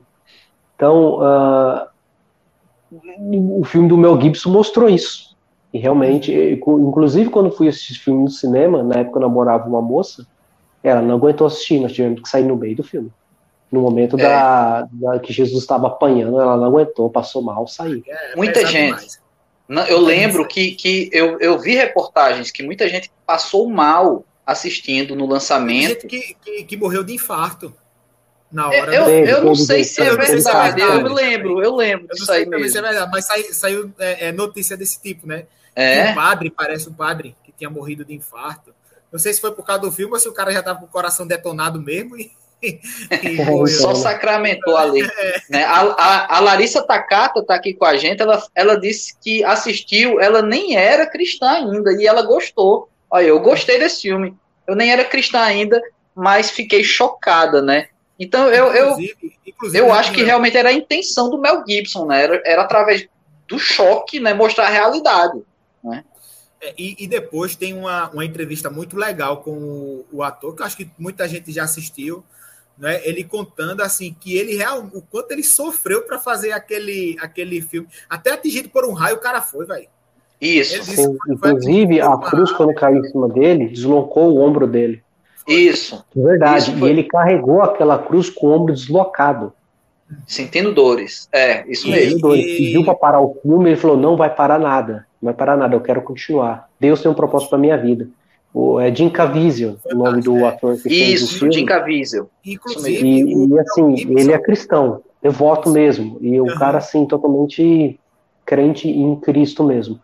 [0.73, 1.89] Então, ah,
[2.89, 5.35] o filme do Mel Gibson mostrou isso.
[5.73, 10.25] E realmente, inclusive quando fui assistir filme no cinema, na época eu namorava uma moça,
[10.81, 13.11] ela não aguentou assistir, nós tivemos que sair no meio do filme.
[13.69, 14.21] No momento É.
[14.23, 18.01] da, da- que Jesus estava apanhando, ela não aguentou, passou mal, saiu.
[18.07, 19.07] É Muita pesado gente.
[19.67, 25.15] Não, eu lembro que, que eu, eu vi reportagens que muita gente passou mal assistindo
[25.15, 25.87] no Tem lançamento.
[25.89, 27.73] gente que, que, que morreu de infarto
[28.55, 28.95] na Eu, hora.
[28.95, 32.13] eu, Teve, eu não sei se é verdade, eu me lembro, eu lembro Eu não
[32.15, 32.93] disso sei aí também se é mesmo.
[32.93, 35.45] verdade, mas sai- saiu é, é, notícia desse tipo, né?
[35.75, 38.73] É, Um padre, parece um padre, que tinha morrido de infarto.
[39.11, 40.85] Não sei se foi por causa do filme ou se o cara já estava com
[40.85, 42.31] o coração detonado mesmo e,
[42.63, 43.67] e morreu.
[43.75, 45.01] só sacramentou ali.
[45.49, 45.63] Né?
[45.65, 50.19] A, a, a Larissa Takata está aqui com a gente, ela, ela disse que assistiu,
[50.19, 52.89] ela nem era cristã ainda, e ela gostou.
[53.11, 54.33] Olha, eu gostei desse filme.
[54.67, 55.79] Eu nem era cristã ainda,
[56.15, 57.87] mas fiquei chocada, né?
[58.19, 58.97] Então eu, eu,
[59.45, 62.23] Inclusive- eu acho que né, realmente era a intenção do Mel Gibson, né?
[62.23, 63.07] Era, era através
[63.47, 64.33] do choque, né?
[64.33, 65.41] Mostrar a realidade.
[66.61, 70.61] É, E, e depois tem uma, uma entrevista muito legal com o, o ator, que
[70.61, 72.23] eu acho que muita gente já assistiu,
[72.77, 73.01] né?
[73.03, 77.87] Ele contando assim que ele real, o quanto ele sofreu para fazer aquele, aquele filme,
[78.09, 79.87] até atingido por um raio o cara foi, velho.
[80.41, 84.33] Isso, Ele disse Sim, que foi inclusive, a cruz, quando caiu em cima dele, deslocou
[84.33, 85.04] o ombro dele.
[85.47, 86.03] Isso.
[86.15, 86.71] De verdade.
[86.71, 89.53] Isso E ele carregou aquela cruz com o ombro deslocado.
[90.27, 91.27] Sentindo dores.
[91.31, 92.33] É, isso E- mesmo.
[92.33, 95.57] Ele pediu para parar o filme, ele falou: não vai parar nada, não vai parar
[95.57, 96.69] nada, eu quero continuar.
[96.79, 98.07] Deus tem um propósito para minha vida.
[98.53, 101.53] O, é Jim Caviezel, o nome do ator que fez o Isso, filme.
[101.53, 102.29] Jim Caviezel.
[102.45, 106.17] Inclusive, E, e, assim, ele é cristão, devoto mesmo.
[106.21, 107.99] E o cara, assim, totalmente
[108.45, 109.99] crente em Cristo mesmo.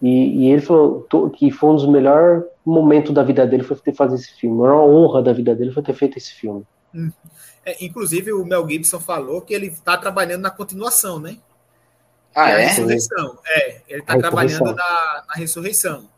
[0.00, 3.94] E, e ele falou que foi um dos melhores momentos da vida dele foi ter
[3.94, 4.56] fazer esse filme.
[4.56, 6.64] A maior honra da vida dele foi ter feito esse filme.
[6.94, 7.10] Hum.
[7.64, 11.38] É, inclusive, o Mel Gibson falou que ele está trabalhando na continuação, né?
[12.34, 12.54] Ah, é?
[12.54, 13.38] A ressurreição.
[13.46, 16.08] É, ele está trabalhando na, na, ressurreição.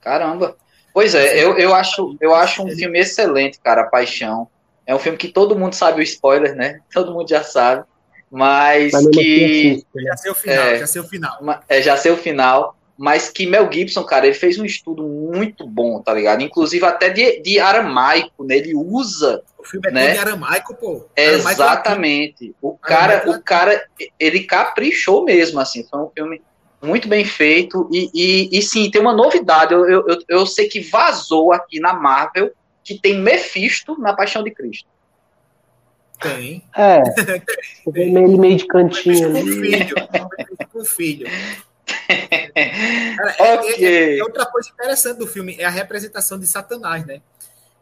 [0.00, 0.56] Caramba.
[0.92, 4.48] Pois é, eu, eu, acho, eu acho um filme excelente, cara, Paixão.
[4.86, 6.80] É um filme que todo mundo sabe o spoiler, né?
[6.92, 7.84] Todo mundo já sabe.
[8.30, 9.84] Mas, mas que.
[9.94, 11.38] Já sei o final, é, já sei o final.
[11.68, 15.64] É, já sei o final mas que Mel Gibson, cara, ele fez um estudo muito
[15.64, 16.42] bom, tá ligado?
[16.42, 18.56] Inclusive até de, de aramaico, né?
[18.56, 19.40] Ele usa.
[19.56, 20.12] O filme é né?
[20.14, 21.06] de aramaico, pô.
[21.16, 22.56] Aramaico Exatamente.
[22.60, 23.86] o cara, o cara,
[24.18, 25.86] ele caprichou mesmo, assim.
[25.88, 26.42] Foi um filme
[26.82, 27.88] muito bem feito.
[27.92, 29.72] E, e, e sim, tem uma novidade.
[29.72, 32.50] Eu, eu, eu sei que vazou aqui na Marvel
[32.82, 34.88] que tem Mephisto na Paixão de Cristo.
[36.18, 36.64] Tem.
[36.76, 37.00] É.
[37.94, 39.32] Ele meio de cantinho.
[39.32, 39.94] Com filho.
[40.72, 41.28] Com filho.
[43.38, 43.84] É, okay.
[43.84, 47.20] é, é, outra coisa interessante do filme é a representação de Satanás, né?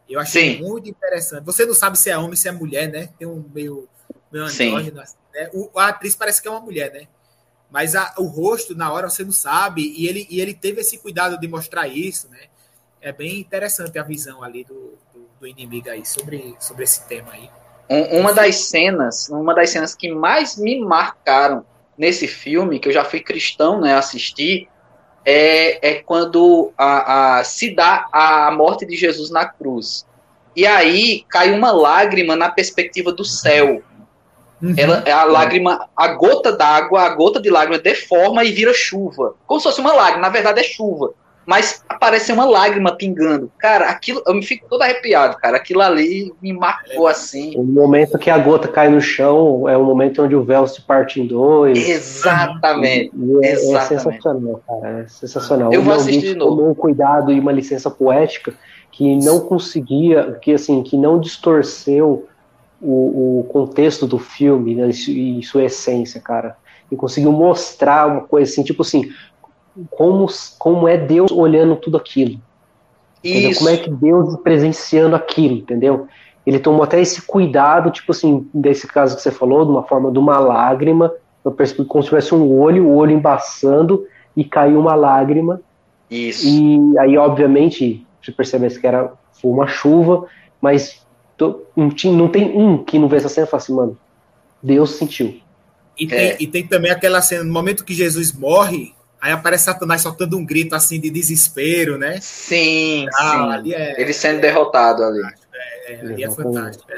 [0.09, 0.63] Eu achei Sim.
[0.63, 1.43] muito interessante.
[1.45, 3.09] Você não sabe se é homem, se é mulher, né?
[3.17, 3.87] Tem um meio,
[4.31, 5.49] meio andrógeno, assim, né?
[5.53, 7.07] O, a atriz parece que é uma mulher, né?
[7.69, 9.93] Mas a, o rosto, na hora, você não sabe.
[9.97, 12.45] E ele, e ele teve esse cuidado de mostrar isso, né?
[13.01, 17.31] É bem interessante a visão ali do, do, do inimigo aí sobre, sobre esse tema
[17.31, 17.49] aí.
[17.89, 21.65] Um, uma das cenas, uma das cenas que mais me marcaram
[21.97, 24.67] nesse filme, que eu já fui cristão, né, assistir,
[25.25, 30.05] é, é quando a, a, se dá a morte de Jesus na cruz.
[30.55, 33.81] E aí cai uma lágrima na perspectiva do céu.
[34.61, 34.73] Uhum.
[34.75, 39.35] Ela, a lágrima, a gota d'água, a gota de lágrima deforma e vira chuva.
[39.45, 41.13] Como se fosse uma lágrima, na verdade é chuva
[41.47, 43.49] mas aparece uma lágrima pingando.
[43.57, 45.55] Cara, aquilo, eu me fico todo arrepiado, cara.
[45.55, 47.53] Aquilo ali me marcou assim.
[47.55, 50.81] O momento que a gota cai no chão é o momento onde o véu se
[50.81, 51.87] parte em dois.
[51.87, 53.13] Exatamente.
[53.15, 53.77] E é, é Exatamente.
[53.77, 54.99] é sensacional, cara.
[54.99, 55.73] É sensacional.
[55.73, 56.57] Eu vou assistir de novo.
[56.57, 58.53] Tomou um cuidado e uma licença poética
[58.91, 62.27] que não conseguia, que assim, que não distorceu
[62.81, 66.57] o, o contexto do filme né, e sua essência, cara.
[66.91, 69.09] E conseguiu mostrar uma coisa assim, tipo assim,
[69.91, 72.39] como, como é Deus olhando tudo aquilo.
[73.57, 76.07] Como é que Deus presenciando aquilo, entendeu?
[76.45, 80.11] Ele tomou até esse cuidado, tipo assim, desse caso que você falou, de uma forma
[80.11, 81.13] de uma lágrima,
[81.87, 85.61] como se tivesse um olho, o olho embaçando e caiu uma lágrima.
[86.09, 86.47] Isso.
[86.47, 89.11] E aí, obviamente, você percebe que era
[89.41, 90.25] foi uma chuva,
[90.61, 91.05] mas
[92.05, 93.97] não tem um que não vê essa cena e fala assim, mano,
[94.61, 95.39] Deus sentiu.
[95.97, 96.37] E tem, é.
[96.39, 100.45] e tem também aquela cena, no momento que Jesus morre, Aí aparece Satanás soltando um
[100.45, 102.19] grito assim de desespero, né?
[102.21, 103.73] Sim, ah, sim.
[103.73, 105.21] É, Ele sendo é, derrotado ali.
[105.53, 106.91] É, é, ali é fantástico.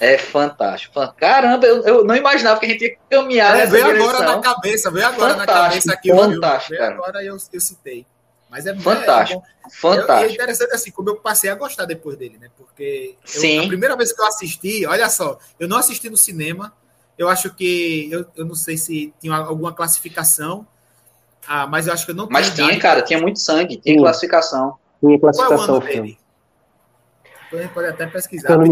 [0.00, 1.14] É, é fantástico.
[1.16, 4.90] Caramba, eu, eu, não imaginava que a gente ia caminhar é, Veio agora na cabeça,
[4.90, 6.08] veio agora fantástico, na cabeça aqui.
[6.12, 8.06] Fantástico, veio agora eu, eu citei.
[8.48, 9.42] Mas é fantástico.
[9.64, 10.30] É, fantástico.
[10.30, 12.50] é interessante assim, como eu passei a gostar depois dele, né?
[12.56, 13.64] Porque eu, Sim.
[13.64, 16.72] a primeira vez que eu assisti, olha só, eu não assisti no cinema.
[17.16, 20.66] Eu acho que eu, eu não sei se tinha alguma classificação,
[21.46, 24.00] ah, mas eu acho que eu não Mas tinha, cara, tinha muito sangue, tinha Sim.
[24.00, 24.76] classificação.
[25.00, 26.16] Tinha classificação, Qual é o
[27.52, 28.54] Então pode até pesquisar.
[28.54, 28.66] Engano,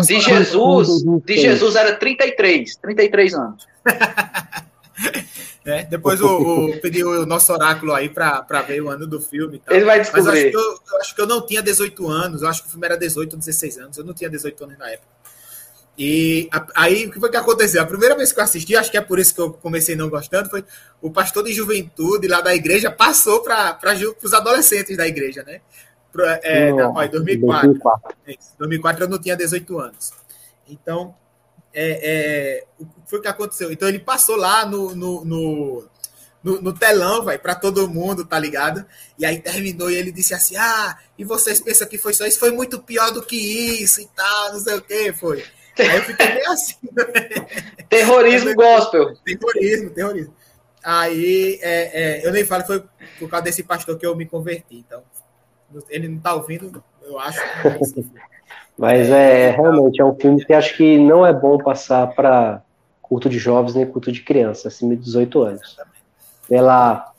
[0.00, 0.88] é de Jesus,
[1.24, 3.66] de Jesus era 33, 33 anos.
[5.64, 9.60] é, depois o, o pediu o nosso oráculo aí para ver o ano do filme.
[9.64, 9.74] Tal.
[9.74, 10.24] Ele vai descobrir.
[10.24, 12.68] Mas eu acho, eu, eu acho, que eu, não tinha 18 anos, eu acho que
[12.68, 15.08] o filme era 18 ou 16 anos, eu não tinha 18 anos na época.
[16.02, 17.82] E aí, o que foi que aconteceu?
[17.82, 20.08] A primeira vez que eu assisti, acho que é por isso que eu comecei não
[20.08, 20.64] gostando, foi
[21.02, 23.78] o pastor de juventude lá da igreja passou para
[24.22, 25.60] os adolescentes da igreja, né?
[26.10, 27.66] Pra, é, não, ó, em 2004.
[27.68, 28.16] 2004.
[28.58, 30.12] 2004 eu não tinha 18 anos.
[30.66, 31.14] Então,
[31.70, 33.70] é, é, o que foi que aconteceu?
[33.70, 35.84] Então, ele passou lá no, no, no,
[36.42, 38.86] no, no telão, vai, para todo mundo, tá ligado?
[39.18, 42.38] E aí terminou e ele disse assim: Ah, e vocês pensam que foi só isso?
[42.38, 45.44] Foi muito pior do que isso e tal, não sei o que, foi.
[45.80, 46.76] Aí eu fiquei meio assim.
[47.88, 49.14] Terrorismo gospel.
[49.24, 50.34] Terrorismo, terrorismo.
[50.82, 52.82] Aí é, é, eu nem falo, foi
[53.18, 54.84] por causa desse pastor que eu me converti.
[54.86, 55.02] Então,
[55.88, 57.40] ele não está ouvindo, eu acho.
[58.78, 62.62] Mas é, é realmente é um filme que acho que não é bom passar para
[63.02, 65.76] culto de jovens nem culto de criança, acima de 18 anos.
[66.48, 67.12] Pela,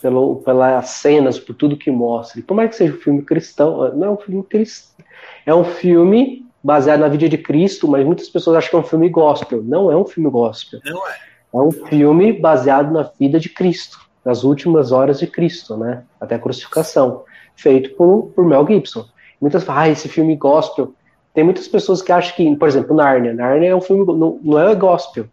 [0.00, 2.40] pelo, pelas cenas, por tudo que mostra.
[2.40, 5.04] E por mais que seja um filme cristão, não é um filme cristão.
[5.44, 8.84] É um filme baseado na vida de Cristo, mas muitas pessoas acham que é um
[8.84, 9.62] filme gospel.
[9.62, 10.80] Não é um filme gospel.
[10.82, 11.14] Não é.
[11.52, 16.02] É um filme baseado na vida de Cristo, nas últimas horas de Cristo, né?
[16.18, 17.22] Até a crucificação,
[17.54, 19.04] feito por, por Mel Gibson.
[19.40, 20.94] Muitas falam, ah, esse filme gospel.
[21.34, 23.34] Tem muitas pessoas que acham que, por exemplo, Narnia.
[23.34, 25.26] Narnia é um filme, não, não é gospel.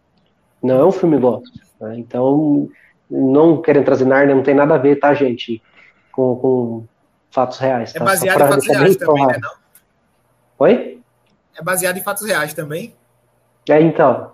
[0.62, 1.62] Não é um filme gospel.
[1.80, 1.98] Né?
[1.98, 2.68] Então,
[3.10, 5.62] não querendo trazer Narnia, não tem nada a ver, tá, gente?
[6.12, 6.84] Com, com
[7.30, 7.94] fatos reais.
[7.94, 8.04] É tá?
[8.04, 9.38] baseado em fatos reais também, né?
[9.40, 9.50] Não?
[10.58, 10.91] Oi?
[11.62, 12.92] É baseado em fatos reais também?
[13.68, 14.32] É, então.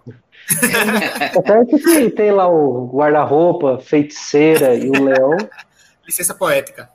[1.36, 5.36] Até que tem lá o guarda-roupa, feiticeira e o leão.
[6.06, 6.90] Licença poética.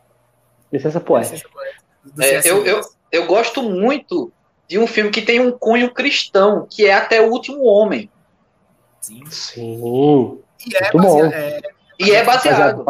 [0.71, 1.35] Licença poética.
[1.35, 1.83] Licença poética.
[2.19, 4.33] É, eu, eu, eu gosto muito
[4.67, 8.09] de um filme que tem um cunho cristão, que é Até o Último Homem.
[9.01, 9.23] Sim.
[9.29, 10.39] Sim.
[10.65, 11.61] E é, baseado, é,
[11.99, 12.85] e é baseado.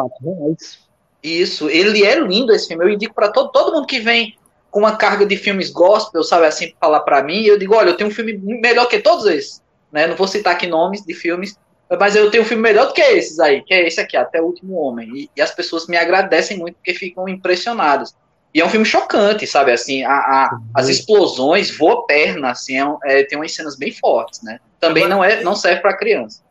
[1.22, 2.84] Isso, ele é lindo esse filme.
[2.86, 4.34] Eu indico para todo, todo mundo que vem
[4.74, 7.96] com uma carga de filmes gospel, sabe assim, falar para mim, eu digo, olha, eu
[7.96, 10.08] tenho um filme melhor que todos esses, né?
[10.08, 11.56] Não vou citar aqui nomes de filmes,
[11.88, 14.42] mas eu tenho um filme melhor do que esses aí, que é esse aqui, Até
[14.42, 15.08] o Último Homem.
[15.14, 18.16] E, e as pessoas me agradecem muito porque ficam impressionadas.
[18.52, 19.70] E é um filme chocante, sabe?
[19.70, 24.42] Assim, a, a as explosões, voa perna, assim, é, é, tem umas cenas bem fortes,
[24.42, 24.58] né?
[24.80, 26.42] Também não, é, não serve para criança.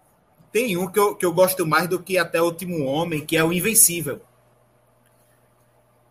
[0.49, 3.35] Tem um que eu, que eu gosto mais do que Até o Último Homem, que
[3.35, 4.21] é o Invencível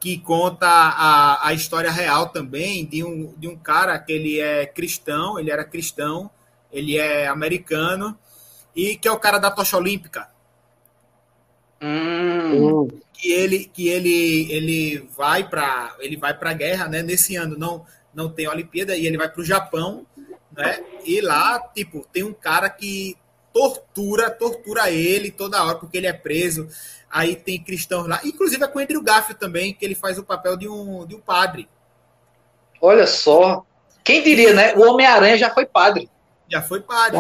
[0.03, 4.67] que conta a, a história real também de um, de um cara que ele é
[4.67, 6.29] cristão, ele era cristão,
[6.73, 8.19] ele é americano,
[8.75, 10.29] e que é o cara da tocha olímpica.
[11.81, 12.89] Hum.
[13.13, 17.01] Que ele que ele ele vai para ele vai para a guerra, né?
[17.01, 20.05] Nesse ano não não tem Olimpíada e ele vai para o Japão,
[20.51, 20.83] né?
[21.05, 23.17] E lá tipo tem um cara que
[23.55, 26.67] tortura tortura ele toda hora porque ele é preso
[27.13, 30.25] Aí tem cristãos lá, inclusive é com o Andrew Garfield também, que ele faz o
[30.25, 31.69] papel de um, de um padre.
[32.81, 33.67] Olha só.
[34.03, 34.75] Quem diria, né?
[34.75, 36.09] O Homem-Aranha já foi padre.
[36.49, 37.19] Já foi padre.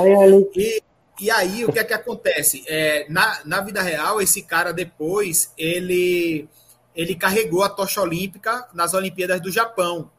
[0.56, 0.82] E,
[1.20, 2.64] e aí, o que é que acontece?
[2.66, 6.48] É, na, na vida real, esse cara depois, ele,
[6.96, 10.10] ele carregou a tocha olímpica nas Olimpíadas do Japão.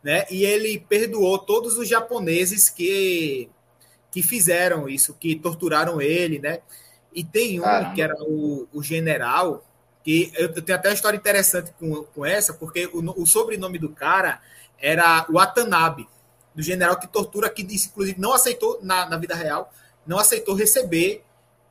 [0.00, 0.26] Né?
[0.30, 3.50] E ele perdoou todos os japoneses que,
[4.12, 6.60] que fizeram isso, que torturaram ele, né?
[7.18, 7.94] E tem um Caramba.
[7.94, 9.66] que era o, o general,
[10.04, 13.76] que eu, eu, tenho até uma história interessante com, com essa, porque o, o sobrenome
[13.76, 14.40] do cara
[14.78, 16.08] era Watanabe,
[16.54, 19.72] do general que tortura, que disse, inclusive, não aceitou, na, na vida real,
[20.06, 21.24] não aceitou receber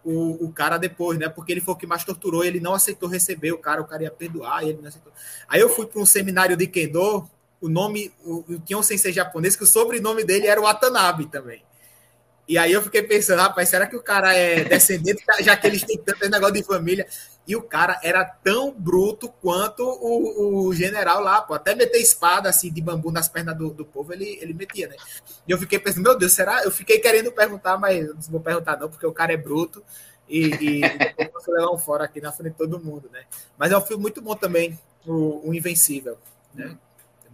[0.03, 1.29] o, o cara depois, né?
[1.29, 4.03] Porque ele foi o que mais torturou, ele não aceitou receber o cara, o cara
[4.03, 5.13] ia perdoar, e ele não aceitou.
[5.47, 7.25] Aí eu fui para um seminário de Kendo,
[7.61, 11.63] o nome, o, tinha um sensei japonês que o sobrenome dele era Watanabe também.
[12.47, 15.83] E aí eu fiquei pensando, rapaz, será que o cara é descendente, já que eles
[15.83, 17.05] têm tanto negócio de família?
[17.45, 21.53] E o cara era tão bruto quanto o, o general lá, pô.
[21.53, 24.95] Até meter espada assim de bambu nas pernas do, do povo, ele, ele metia, né?
[25.47, 26.63] E eu fiquei pensando, meu Deus, será?
[26.63, 29.83] Eu fiquei querendo perguntar, mas não vou perguntar, não, porque o cara é bruto
[30.27, 30.81] e, e
[31.33, 33.23] você levar um fora aqui na frente de todo mundo, né?
[33.57, 36.17] Mas é um filme muito bom também, o, o Invencível,
[36.53, 36.77] né?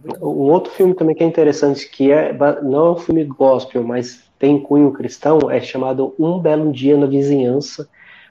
[0.04, 3.82] É um outro filme também que é interessante, que é não é um filme gospel,
[3.82, 7.88] mas tem cunho cristão é chamado Um Belo Dia na Vizinhança,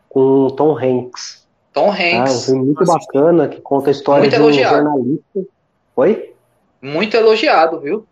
[0.10, 1.48] com Tom Hanks.
[1.72, 2.00] Tom Hanks.
[2.14, 4.76] Ah, um filme muito Nossa, bacana, que conta a história muito de um elogiado.
[4.76, 5.46] jornalista.
[5.96, 6.34] Oi?
[6.82, 8.06] Muito elogiado, viu?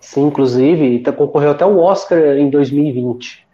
[0.00, 3.46] Sim, inclusive, tá, concorreu até o Oscar em 2020.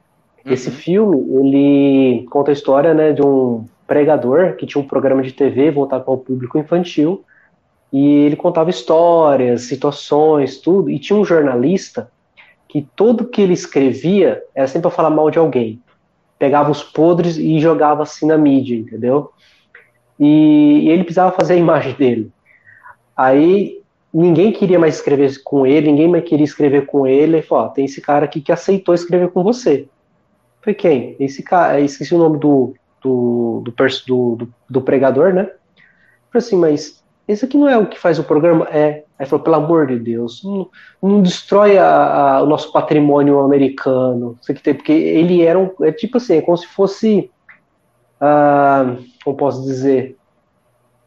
[0.44, 0.52] Uhum.
[0.52, 5.32] Esse filme, ele conta a história né, de um pregador que tinha um programa de
[5.32, 7.24] TV voltado para o público infantil,
[7.92, 12.10] e ele contava histórias, situações, tudo, e tinha um jornalista
[12.70, 15.82] que tudo que ele escrevia era sempre para falar mal de alguém.
[16.38, 19.32] Pegava os podres e jogava assim na mídia, entendeu?
[20.18, 22.30] E, e ele precisava fazer a imagem dele.
[23.16, 23.82] Aí
[24.14, 27.38] ninguém queria mais escrever com ele, ninguém mais queria escrever com ele.
[27.38, 29.88] Ele falou: tem esse cara aqui que aceitou escrever com você.
[30.62, 31.16] Foi quem?
[31.18, 33.72] Esse cara, esqueci o nome do, do, do,
[34.06, 35.50] do, do pregador, né?
[36.30, 36.99] Falei assim, mas
[37.30, 38.66] esse aqui não é o que faz o programa?
[38.70, 39.04] É.
[39.18, 40.68] Aí falou, pelo amor de Deus, não,
[41.02, 41.86] não destrói a,
[42.36, 44.36] a, o nosso patrimônio americano.
[44.40, 45.70] Isso aqui tem, porque ele era um.
[45.82, 47.30] É tipo assim, é como se fosse.
[48.20, 50.16] Ah, como posso dizer?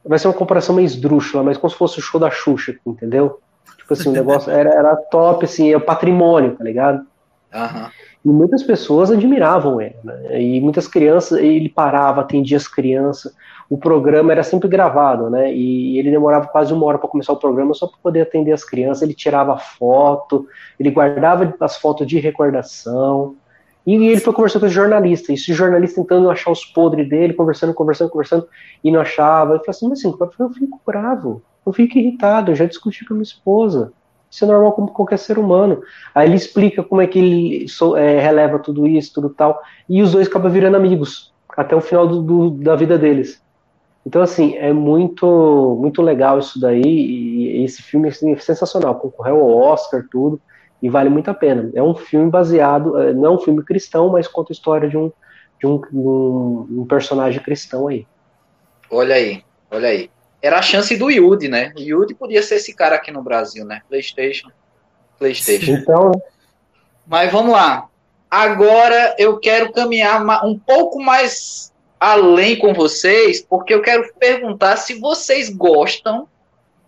[0.06, 3.40] Vai ser uma comparação meio esdrúxula, mas como se fosse o show da Xuxa, entendeu?
[3.78, 7.06] Tipo assim, o negócio era, era top, assim, é o patrimônio, tá ligado?
[7.54, 7.90] Uhum.
[8.24, 10.42] E muitas pessoas admiravam ele, né?
[10.42, 13.34] E muitas crianças, ele parava, atendia as crianças
[13.74, 15.52] o programa era sempre gravado, né?
[15.52, 18.64] E ele demorava quase uma hora para começar o programa só para poder atender as
[18.64, 19.02] crianças.
[19.02, 20.48] Ele tirava foto,
[20.80, 23.36] ele guardava as fotos de recordação.
[23.86, 27.34] E ele foi conversando com esse jornalista, e esse jornalista tentando achar os podres dele,
[27.34, 28.48] conversando, conversando, conversando,
[28.84, 29.56] e não achava.
[29.56, 33.14] Ele falou assim: Mas assim, eu fico bravo, eu fico irritado, eu já discuti com
[33.14, 33.92] a minha esposa.
[34.34, 35.84] Isso é normal como qualquer ser humano.
[36.16, 37.66] Aí ele explica como é que ele
[37.98, 42.08] é, releva tudo isso, tudo tal, e os dois acabam virando amigos até o final
[42.08, 43.40] do, do, da vida deles.
[44.04, 49.36] Então, assim, é muito muito legal isso daí, e esse filme assim, é sensacional, concorreu
[49.36, 50.42] ao Oscar, tudo,
[50.82, 51.70] e vale muito a pena.
[51.76, 54.98] É um filme baseado, é, não é um filme cristão, mas conta a história de
[54.98, 55.12] um,
[55.60, 58.08] de um, um, um personagem cristão aí.
[58.90, 60.10] Olha aí, olha aí.
[60.44, 61.72] Era a chance do Yudi, né?
[61.74, 63.82] O Yudi podia ser esse cara aqui no Brasil, né?
[63.88, 64.52] PlayStation.
[65.18, 65.72] PlayStation.
[65.72, 66.22] Então,
[67.08, 67.88] Mas vamos lá.
[68.30, 75.00] Agora eu quero caminhar um pouco mais além com vocês, porque eu quero perguntar se
[75.00, 76.28] vocês gostam,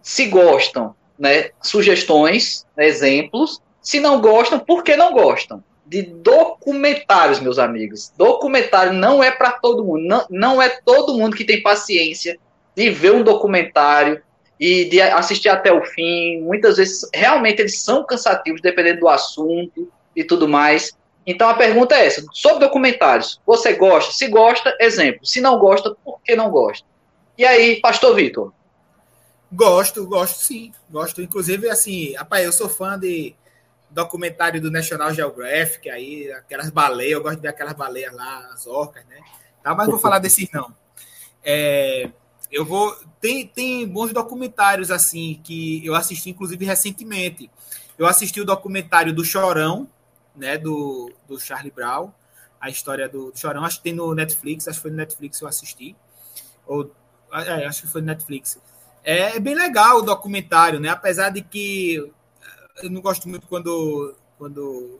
[0.02, 1.52] se gostam, né?
[1.62, 3.62] Sugestões, exemplos.
[3.82, 5.64] Se não gostam, por que não gostam?
[5.86, 8.12] De documentários, meus amigos.
[8.18, 10.04] Documentário não é para todo mundo.
[10.04, 12.38] Não, não é todo mundo que tem paciência
[12.76, 14.22] de ver um documentário
[14.60, 16.42] e de assistir até o fim.
[16.42, 20.92] Muitas vezes, realmente, eles são cansativos, dependendo do assunto e tudo mais.
[21.26, 24.12] Então, a pergunta é essa: sobre documentários, você gosta?
[24.14, 25.26] Se gosta, exemplo.
[25.26, 26.86] Se não gosta, por que não gosta?
[27.38, 28.54] E aí, Pastor Vitor?
[29.52, 30.72] Gosto, gosto sim.
[30.90, 31.22] Gosto.
[31.22, 33.36] Inclusive, assim, rapaz, eu sou fã de
[33.90, 38.68] documentário do National Geographic, aí, aquelas baleias, eu gosto de ver aquelas baleias lá, as
[38.68, 39.18] orcas, né?
[39.64, 40.76] Tá, mas vou falar desses não.
[41.44, 42.10] É,
[42.52, 42.96] eu vou.
[43.20, 47.50] Tem, tem bons documentários assim que eu assisti, inclusive, recentemente.
[47.98, 49.88] Eu assisti o documentário do Chorão,
[50.36, 50.58] né?
[50.58, 52.12] Do, do Charlie Brown.
[52.60, 55.48] A história do, Chorão, acho que tem no Netflix, acho que foi no Netflix eu
[55.48, 55.96] assisti.
[56.66, 56.92] Ou,
[57.32, 58.60] é, acho que foi no Netflix.
[59.04, 60.90] É, é bem legal o documentário, né?
[60.90, 62.12] Apesar de que
[62.82, 65.00] eu não gosto muito quando, quando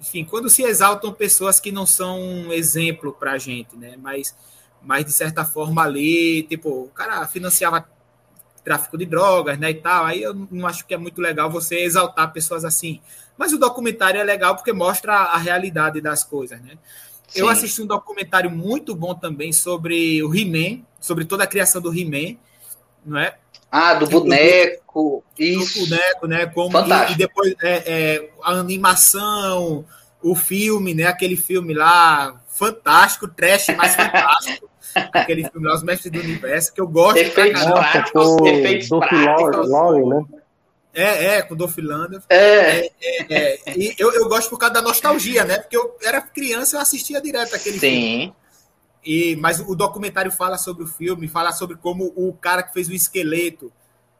[0.00, 3.96] enfim, quando se exaltam pessoas que não são um exemplo para a gente, né?
[3.98, 4.34] Mas
[4.82, 7.86] mas de certa forma ali, tipo, o cara financiava
[8.64, 10.04] tráfico de drogas, né, e tal.
[10.04, 13.00] Aí eu não acho que é muito legal você exaltar pessoas assim.
[13.36, 16.78] Mas o documentário é legal porque mostra a realidade das coisas, né?
[17.28, 17.40] Sim.
[17.40, 21.96] Eu assisti um documentário muito bom também sobre o He-Man, sobre toda a criação do
[21.96, 22.36] He-Man,
[23.04, 23.36] não é?
[23.70, 25.80] Ah, do boneco, do, isso.
[25.80, 26.46] Do boneco, né?
[26.46, 29.84] Como e, e depois é, é, a animação,
[30.20, 31.04] o filme, né?
[31.04, 34.69] Aquele filme lá, fantástico, trash, mas fantástico.
[34.94, 37.18] Aquele filme lá, Os Mestres do Universo, que eu gosto.
[37.18, 39.70] Efeitos práticos, efeitos práticos.
[39.70, 40.24] Lauren, né?
[40.92, 42.20] É, é, com o Dolph Lundgren.
[42.28, 42.36] É.
[42.36, 43.78] é, é, é.
[43.78, 45.58] E eu, eu gosto por causa da nostalgia, né?
[45.58, 47.90] Porque eu era criança eu assistia direto aquele Sim.
[47.90, 48.34] filme.
[49.04, 52.88] E, mas o documentário fala sobre o filme, fala sobre como o cara que fez
[52.88, 53.72] o esqueleto,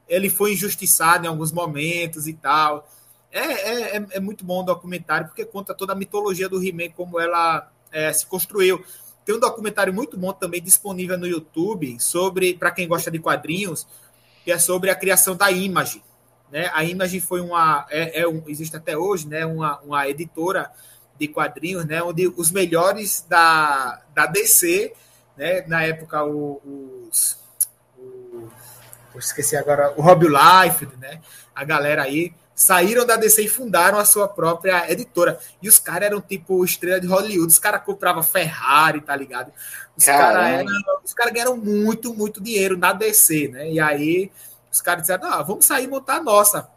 [0.09, 2.89] ele foi injustiçado em alguns momentos e tal.
[3.31, 6.91] É, é, é, é muito bom o documentário, porque conta toda a mitologia do He-Man,
[6.97, 8.83] como ela é, se construiu.
[9.31, 13.87] Tem um documentário muito bom também disponível no YouTube sobre, para quem gosta de quadrinhos,
[14.45, 16.03] que é sobre a criação da Image.
[16.51, 16.69] Né?
[16.75, 19.47] A Image foi uma, é, é um, existe até hoje, né?
[19.47, 20.69] Uma, uma editora
[21.17, 22.03] de quadrinhos, né?
[22.03, 24.93] Onde os melhores da, da DC,
[25.37, 25.65] né?
[25.69, 26.61] Na época o,
[27.09, 27.39] os,
[27.97, 28.49] o,
[29.17, 31.21] esqueci agora o Rob Life, né?
[31.55, 35.41] A galera aí saíram da DC e fundaram a sua própria editora.
[35.63, 39.51] E os caras eram tipo estrela de Hollywood, os caras compravam Ferrari, tá ligado?
[39.97, 43.71] Os caras cara ganharam muito, muito dinheiro na DC, né?
[43.71, 44.31] E aí
[44.71, 46.69] os caras disseram: ah, vamos sair e montar a nossa.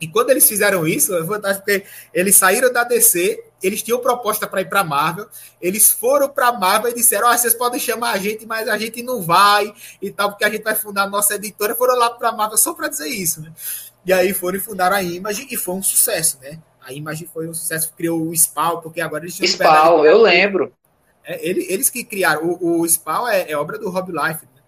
[0.00, 4.46] E quando eles fizeram isso, é fantástico, porque eles saíram da DC, eles tinham proposta
[4.46, 5.28] para ir para Marvel,
[5.60, 9.00] eles foram para Marvel e disseram: oh, vocês podem chamar a gente, mas a gente
[9.00, 9.72] não vai
[10.02, 11.74] e tal, porque a gente vai fundar a nossa editora.
[11.76, 13.52] Foram lá para Marvel só para dizer isso, né?
[14.08, 16.58] E aí foram e fundaram a Image e foi um sucesso, né?
[16.80, 19.46] A Image foi um sucesso, criou o Spawn, porque agora eles tinham.
[19.46, 20.72] Spawn, eu lembro.
[21.22, 22.56] É, eles, eles que criaram.
[22.58, 24.46] O, o Spawn é, é, obra do Rob Life.
[24.46, 24.62] Né?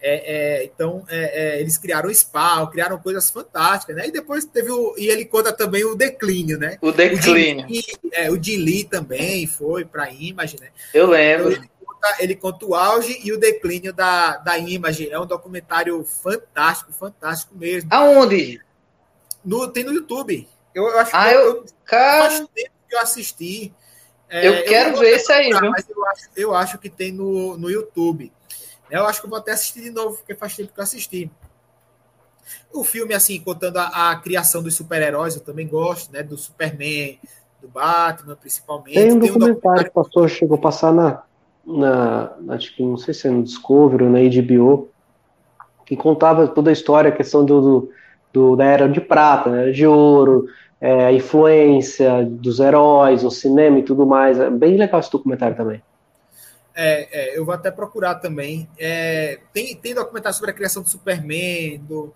[0.00, 4.08] É, é, então, é, é, eles criaram o Spawn, criaram coisas fantásticas, né?
[4.08, 4.94] E depois teve o.
[4.96, 6.78] E ele conta também o declínio, né?
[6.80, 7.66] O declínio.
[7.66, 10.68] O Jim, é, o Jim Lee também foi para a Image, né?
[10.94, 11.52] Eu lembro.
[11.52, 15.10] Então, ele, conta, ele conta o auge e o declínio da, da Image.
[15.10, 17.90] É um documentário fantástico, fantástico mesmo.
[17.92, 18.66] Aonde?
[19.44, 20.48] No, tem no YouTube.
[20.74, 22.28] Eu, eu acho ah, que eu, eu, cara...
[22.28, 23.72] faz tempo que eu assisti.
[24.28, 25.70] É, eu quero eu ver esse aí, viu?
[25.70, 28.30] Mas eu acho, eu acho que tem no, no YouTube.
[28.90, 31.30] Eu acho que eu vou até assistir de novo, porque faz tempo que eu assisti.
[32.72, 36.22] O filme, assim, contando a, a criação dos super-heróis, eu também gosto, né?
[36.22, 37.18] Do Superman,
[37.60, 38.94] do Batman, principalmente.
[38.94, 41.22] Tem um, tem documentário, um documentário que o pastor chegou a passar na,
[41.66, 44.88] na, acho que não sei se é no Discovery ou na HBO,
[45.84, 47.92] que contava toda a história, a questão do, do
[48.32, 50.46] do, da Era de Prata, né, de Ouro,
[50.80, 54.38] é, a influência dos heróis, o cinema e tudo mais.
[54.38, 55.82] É bem legal esse documentário também.
[56.74, 58.68] É, é, eu vou até procurar também.
[58.78, 62.14] É, tem, tem documentário sobre a criação do Superman, do,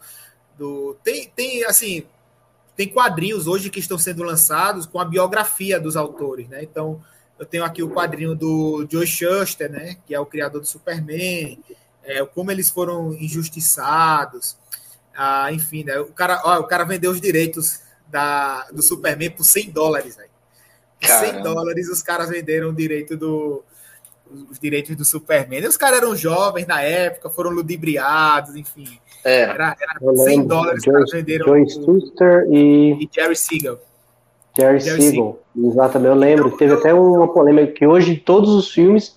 [0.56, 2.04] do tem, tem assim
[2.76, 6.62] tem quadrinhos hoje que estão sendo lançados com a biografia dos autores, né?
[6.62, 7.02] Então
[7.38, 9.96] eu tenho aqui o quadrinho do Joe Shuster, né?
[10.06, 11.58] Que é o criador do Superman,
[12.02, 14.56] é, como eles foram injustiçados.
[15.16, 15.98] Ah, enfim, né?
[15.98, 20.30] O cara, ó, o cara vendeu os direitos da, do Superman por 100 dólares, velho.
[21.00, 23.64] 100 dólares os caras venderam o direito do,
[24.50, 25.60] os direitos do Superman.
[25.60, 28.86] E os caras eram jovens na época, foram ludibriados, enfim.
[29.24, 29.42] É.
[29.42, 31.46] Era, era 100 dólares que eles venderam.
[31.46, 33.04] Joey Schuster e...
[33.04, 33.78] e Jerry Siegel.
[34.56, 36.46] Jerry, Jerry Siegel, exatamente, eu lembro.
[36.48, 39.16] Então, Teve eu, até uma polêmica que hoje todos os filmes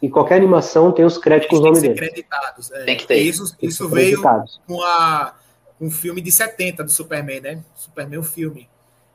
[0.00, 1.98] e qualquer animação tem os créditos com os nomes deles.
[1.98, 2.84] Creditados, é.
[2.84, 3.16] Tem que ter.
[3.16, 4.20] Isso, isso veio
[4.66, 5.34] com a
[5.80, 7.64] um filme de 70 do Superman, né?
[7.74, 8.68] Superman o filme.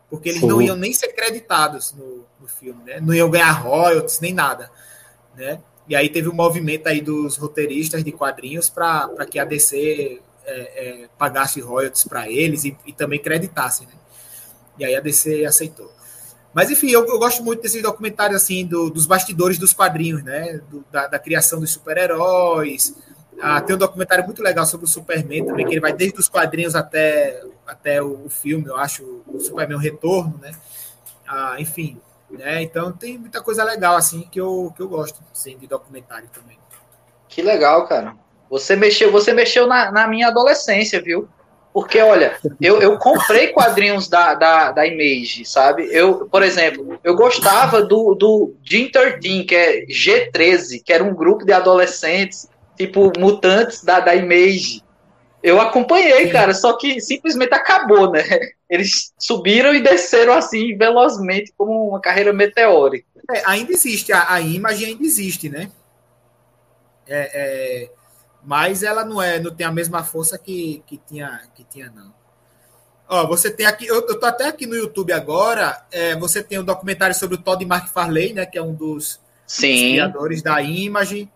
[0.10, 0.48] Porque eles Sim.
[0.48, 3.00] não iam nem ser creditados no, no filme, né?
[3.00, 4.70] Não iam ganhar royalties nem nada,
[5.36, 5.60] né?
[5.88, 10.54] E aí teve um movimento aí dos roteiristas de quadrinhos para que a DC é,
[10.54, 13.94] é, pagasse royalties para eles e, e, também creditasse, né?
[14.78, 15.92] E aí a DC aceitou.
[16.54, 20.60] Mas enfim, eu, eu gosto muito desses documentários assim do, dos bastidores dos quadrinhos, né?
[20.70, 22.96] Do, da, da, criação dos super-heróis.
[23.42, 26.30] Ah, tem um documentário muito legal sobre o Superman também, que ele vai desde os
[26.30, 30.52] quadrinhos até, até o, o filme, eu acho, o Superman Retorno, né?
[31.28, 32.00] Ah, enfim,
[32.30, 32.62] né?
[32.62, 36.60] Então tem muita coisa legal assim que eu, que eu gosto assim, de documentário também.
[37.28, 38.16] Que legal, cara.
[38.50, 41.30] Você mexeu, você mexeu na, na minha adolescência, viu?
[41.74, 45.88] Porque, olha, eu, eu comprei quadrinhos da, da, da Image, sabe?
[45.90, 51.16] Eu, por exemplo, eu gostava do, do Jim 13, que é G13, que era um
[51.16, 54.84] grupo de adolescentes, tipo, mutantes da, da Image.
[55.42, 58.22] Eu acompanhei, cara, só que simplesmente acabou, né?
[58.70, 63.06] Eles subiram e desceram assim velozmente como uma carreira meteórica.
[63.34, 65.72] É, ainda existe, a, a imagem ainda existe, né?
[67.08, 67.90] É, é,
[68.44, 72.14] mas ela não é, não tem a mesma força que, que tinha, que tinha não.
[73.08, 75.86] Ó, você tem aqui, eu, eu tô até aqui no YouTube agora.
[75.92, 78.46] É, você tem um documentário sobre o Todd McFarlane, né?
[78.46, 81.30] Que é um dos, dos criadores da Image,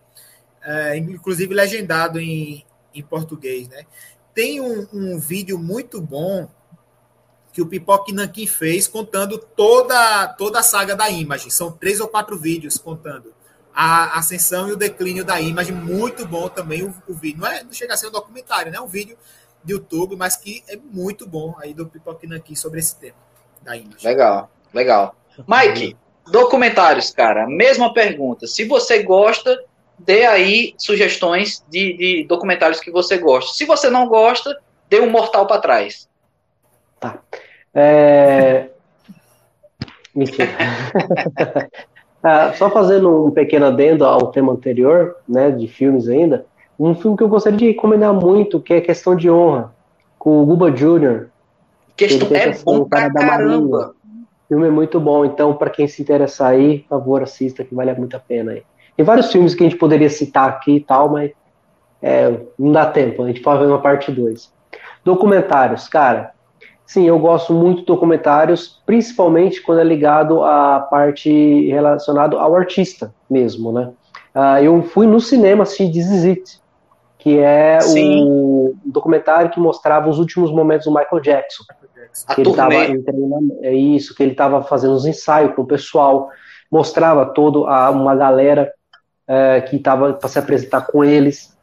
[0.62, 3.84] é, inclusive legendado em, em português, né?
[4.34, 6.48] Tem um, um vídeo muito bom
[7.52, 11.50] que o Pipoque Nankin fez contando toda, toda a saga da Image.
[11.50, 13.35] São três ou quatro vídeos contando
[13.76, 15.70] a ascensão e o declínio da Image.
[15.70, 17.40] Muito bom também o, o vídeo.
[17.40, 18.78] Não, é, não chega a ser um documentário, né?
[18.78, 19.18] É um vídeo
[19.62, 23.18] de YouTube, mas que é muito bom aí do Pipoque Nankin sobre esse tema
[23.62, 24.06] da Image.
[24.06, 25.14] Legal, legal.
[25.46, 25.94] Mike,
[26.26, 27.46] documentários, cara.
[27.46, 28.46] Mesma pergunta.
[28.46, 29.62] Se você gosta
[29.98, 33.54] dê aí sugestões de, de documentários que você gosta.
[33.54, 34.58] Se você não gosta,
[34.88, 36.08] dê um mortal para trás.
[37.00, 37.18] Tá.
[37.74, 38.70] É...
[40.14, 40.50] Mentira.
[42.22, 46.46] ah, só fazendo um pequeno adendo ao tema anterior, né, de filmes ainda,
[46.78, 49.72] um filme que eu gostaria de recomendar muito, que é Questão de Honra,
[50.18, 51.28] com o Guba Jr.
[51.96, 53.94] Questão é bom pra caramba.
[54.04, 57.74] O filme é muito bom, então para quem se interessar aí, por favor, assista, que
[57.74, 58.62] vale muito a pena aí.
[58.96, 61.32] Tem vários filmes que a gente poderia citar aqui e tal, mas
[62.02, 64.52] é, não dá tempo, a gente pode ver uma parte 2.
[65.04, 66.32] Documentários, cara.
[66.86, 73.12] Sim, eu gosto muito de documentários, principalmente quando é ligado à parte relacionada ao artista
[73.28, 73.90] mesmo, né?
[74.34, 76.60] Uh, eu fui no cinema assistir This Is It,
[77.18, 81.64] que é o documentário que mostrava os últimos momentos do Michael Jackson.
[82.28, 86.28] A que ele tava é isso, que ele estava fazendo os ensaios com o pessoal,
[86.70, 88.72] mostrava todo a, uma galera
[89.26, 91.55] é, que estava para se apresentar com eles.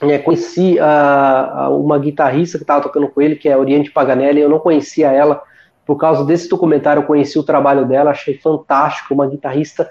[0.00, 4.40] É, conheci a, a uma guitarrista que estava tocando com ele, que é Oriente Paganelli,
[4.40, 5.42] eu não conhecia ela.
[5.84, 9.90] Por causa desse documentário, eu conheci o trabalho dela, achei fantástico, uma guitarrista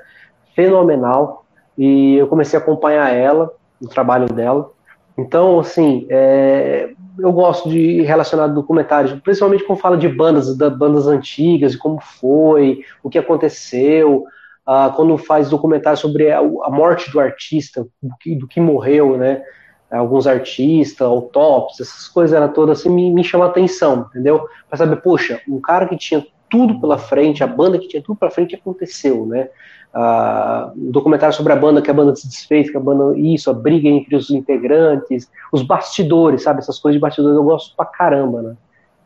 [0.56, 1.46] fenomenal.
[1.78, 3.52] E eu comecei a acompanhar ela,
[3.82, 4.72] o trabalho dela.
[5.18, 11.08] Então, assim, é, eu gosto de relacionar documentários, principalmente quando fala de bandas, da bandas
[11.08, 14.26] antigas, de como foi, o que aconteceu,
[14.68, 19.18] uh, quando faz documentário sobre a, a, morte do artista, do que, do que morreu,
[19.18, 19.42] né?
[19.90, 24.48] Alguns artistas, autópsias, essas coisas eram todas assim, me, me chama atenção, entendeu?
[24.68, 28.18] Para saber, poxa, um cara que tinha tudo pela frente, a banda que tinha tudo
[28.18, 29.50] pela frente aconteceu, né?
[29.94, 33.50] Uh, um documentário sobre a banda, que a banda se desfez, que a banda, isso,
[33.50, 36.60] a briga entre os integrantes, os bastidores, sabe?
[36.60, 38.56] Essas coisas de bastidores eu gosto pra caramba, né?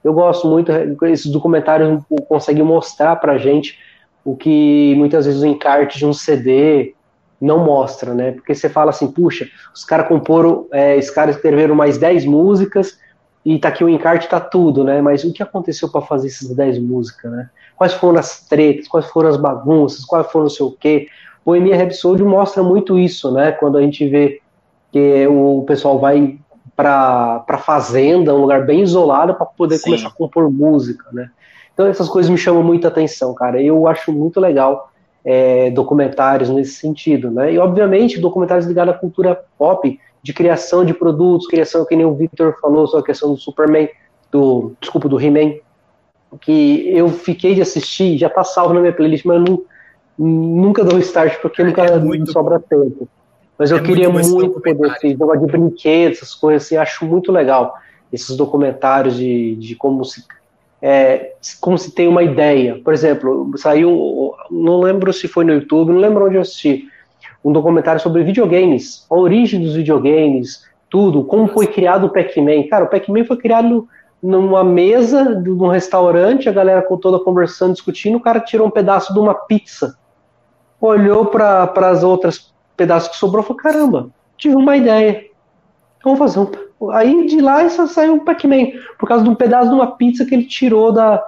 [0.03, 0.71] Eu gosto muito,
[1.05, 3.77] esses documentários conseguem mostrar pra gente
[4.25, 6.95] o que muitas vezes o encarte de um CD
[7.42, 8.32] não mostra, né?
[8.32, 13.00] Porque você fala assim, puxa, os caras comporam, é, os caras escreveram mais 10 músicas
[13.44, 15.02] e tá aqui o encarte, tá tudo, né?
[15.02, 17.50] Mas o que aconteceu para fazer essas 10 músicas, né?
[17.76, 21.08] Quais foram as tretas, quais foram as bagunças, quais foram não sei o quê.
[21.44, 23.52] O Emi Rhapsody mostra muito isso, né?
[23.52, 24.39] Quando a gente vê
[24.92, 26.38] que o pessoal vai
[26.76, 29.86] para fazenda, um lugar bem isolado para poder Sim.
[29.86, 31.32] começar a compor música, né?
[31.74, 33.60] Então essas coisas me chamam muita atenção, cara.
[33.60, 34.91] Eu acho muito legal
[35.24, 37.53] é, documentários nesse sentido, né?
[37.53, 42.13] E obviamente documentários ligados à cultura pop, de criação de produtos, criação que nem o
[42.13, 43.89] Victor falou sobre a questão do Superman,
[44.32, 45.55] do desculpa do He-Man,
[46.39, 49.63] que eu fiquei de assistir, já tá salvo na minha playlist, mas eu não,
[50.17, 53.07] nunca dou start porque nunca é muito, sobra tempo.
[53.57, 57.05] Mas eu é queria muito, muito poder esse negócio de brinquedos, essas coisas assim, acho
[57.05, 57.76] muito legal
[58.11, 60.24] esses documentários de, de como se
[60.82, 62.80] é, como se tem uma ideia.
[62.84, 66.88] Por exemplo, saiu, não lembro se foi no YouTube, não lembro onde eu assisti,
[67.43, 72.68] um documentário sobre videogames, a origem dos videogames, tudo, como foi criado o Pac-Man.
[72.70, 73.88] Cara, o Pac-Man foi criado
[74.22, 79.14] numa mesa de um restaurante, a galera toda conversando, discutindo, o cara tirou um pedaço
[79.14, 79.97] de uma pizza,
[80.80, 85.26] olhou para as outras pedaços que sobrou e falou: caramba, tive uma ideia.
[86.04, 86.91] Vamos fazer um.
[86.91, 90.34] Aí de lá saiu um Pac-Man, por causa de um pedaço de uma pizza que
[90.34, 91.24] ele tirou da,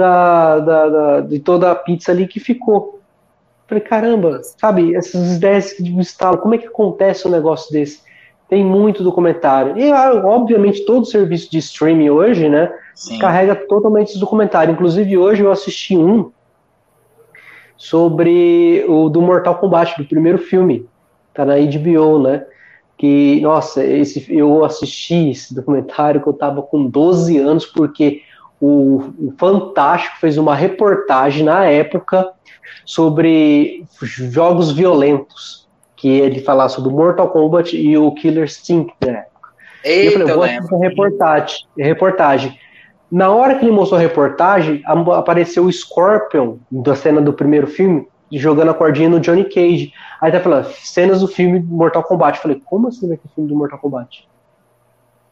[0.00, 3.00] da, da, da de toda a pizza ali que ficou.
[3.68, 8.00] Falei, caramba, sabe, essas ideias de instalo, como é que acontece um negócio desse?
[8.48, 9.78] Tem muito documentário.
[9.78, 13.18] E, ah, obviamente, todo serviço de streaming hoje, né, Sim.
[13.18, 14.72] carrega totalmente esse documentário.
[14.72, 16.32] Inclusive, hoje eu assisti um
[17.76, 20.86] sobre o do Mortal Kombat, do primeiro filme.
[21.32, 22.44] Tá na HBO, né?
[22.98, 28.22] Que, nossa, esse, eu assisti esse documentário que eu tava com 12 anos, porque
[28.60, 32.30] o, Fantástico fez uma reportagem na época
[32.84, 39.50] sobre jogos violentos, que ele falar sobre Mortal Kombat e o Killer Instinct na época.
[39.82, 42.58] Eita, e eu falei, vou assistir reportagem, reportagem.
[43.10, 48.06] Na hora que ele mostrou a reportagem, apareceu o Scorpion da cena do primeiro filme,
[48.30, 49.92] jogando a cordinha no Johnny Cage.
[50.20, 52.36] Aí tá falando, cenas do filme Mortal Kombat.
[52.36, 54.28] Eu falei, como assim vai ter filme do Mortal Kombat?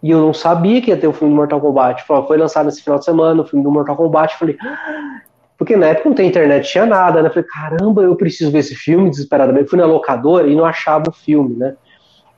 [0.03, 2.05] E eu não sabia que ia ter o filme do Mortal Kombat.
[2.05, 4.39] Foi lançado nesse final de semana, o filme do Mortal Kombat.
[4.39, 5.21] Falei, ah!
[5.59, 7.29] porque na época não tem internet, tinha nada, né?
[7.29, 9.69] Falei, caramba, eu preciso ver esse filme desesperadamente.
[9.69, 11.75] Fui na locadora e não achava o filme, né?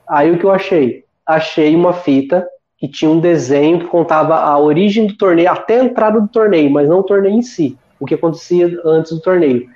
[0.09, 1.05] Aí o que eu achei?
[1.25, 2.47] Achei uma fita
[2.79, 6.71] que tinha um desenho que contava a origem do torneio, até a entrada do torneio,
[6.71, 9.69] mas não o torneio em si, o que acontecia antes do torneio.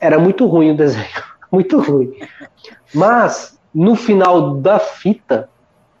[0.00, 1.06] Era muito ruim o desenho,
[1.52, 2.12] muito ruim.
[2.92, 5.48] Mas, no final da fita,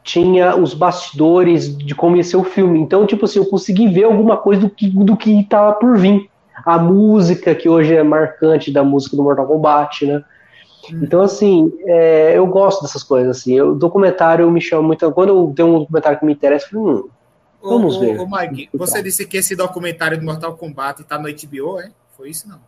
[0.08, 2.80] tinha os bastidores de como ia ser o filme.
[2.80, 6.30] Então, tipo assim, eu consegui ver alguma coisa do que do que estava por vir.
[6.64, 10.24] A música, que hoje é marcante da música do Mortal Kombat, né?
[10.90, 11.00] Hum.
[11.02, 13.60] Então, assim, é, eu gosto dessas coisas, assim.
[13.60, 15.12] O documentário me chama muito.
[15.12, 17.08] Quando eu tenho um documentário que me interessa, eu falo, hum,
[17.62, 18.18] vamos o, ver.
[18.18, 21.90] O Mike, você disse que esse documentário do Mortal Kombat está no HBO, é?
[22.16, 22.58] Foi isso, não?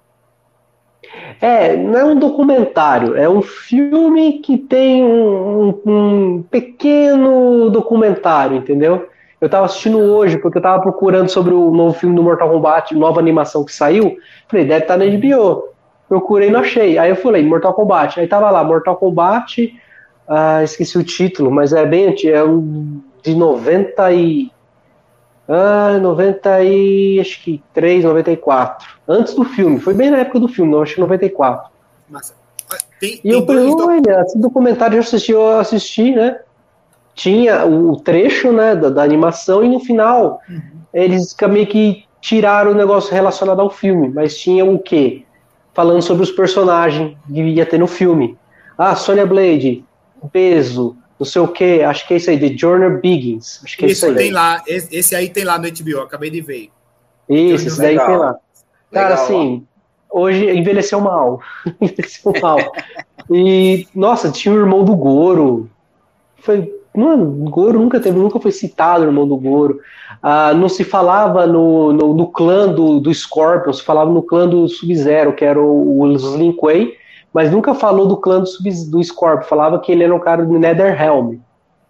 [1.41, 9.09] É, não é um documentário, é um filme que tem um, um pequeno documentário, entendeu?
[9.41, 12.95] Eu estava assistindo hoje, porque eu estava procurando sobre o novo filme do Mortal Kombat,
[12.95, 14.17] nova animação que saiu.
[14.49, 15.71] Falei, deve estar tá na HBO
[16.11, 16.99] procurei não achei.
[16.99, 18.19] Aí eu falei, Mortal Kombat.
[18.19, 19.73] Aí tava lá, Mortal Kombat,
[20.29, 24.51] ah, esqueci o título, mas é bem antigo, é um de 90 e.
[25.53, 27.19] Ah, 90 e.
[27.21, 28.89] acho que 3, 94.
[29.09, 31.71] Antes do filme, foi bem na época do filme, não, acho que 94.
[32.09, 32.35] Massa.
[33.01, 36.39] Tem, e eu falei, olha, esse documentário eu assisti, eu assisti, né?
[37.15, 40.61] Tinha o trecho, né, da, da animação, e no final uhum.
[40.95, 45.25] eles meio que tiraram o negócio relacionado ao filme, mas tinha o quê?
[45.75, 48.37] falando sobre os personagens que ia ter no filme.
[48.77, 49.85] Ah, Sonya Blade,
[50.33, 53.61] peso, não sei o que, acho que é isso aí, The Journey Begins.
[53.63, 54.25] Acho que isso, é isso aí.
[54.25, 56.71] tem lá, esse aí tem lá no HBO, acabei de ver.
[57.29, 58.39] Isso, esse daí tem lá.
[58.91, 59.67] Cara, Legal, assim,
[60.11, 61.43] hoje envelheceu mal.
[61.79, 62.59] envelheceu mal.
[63.31, 65.69] e, nossa, tinha o irmão do Goro.
[66.39, 69.79] Foi, mano, o Goro nunca teve, nunca foi citado o irmão do Goro.
[70.23, 74.49] Ah, não se falava no, no, no, clã do, do Scorpion, se falava no clã
[74.49, 76.95] do Sub-Zero, que era o, o Slim Quay,
[77.33, 78.47] mas nunca falou do clã do,
[78.91, 81.39] do Scorpion, falava que ele era um cara do Netherhelm,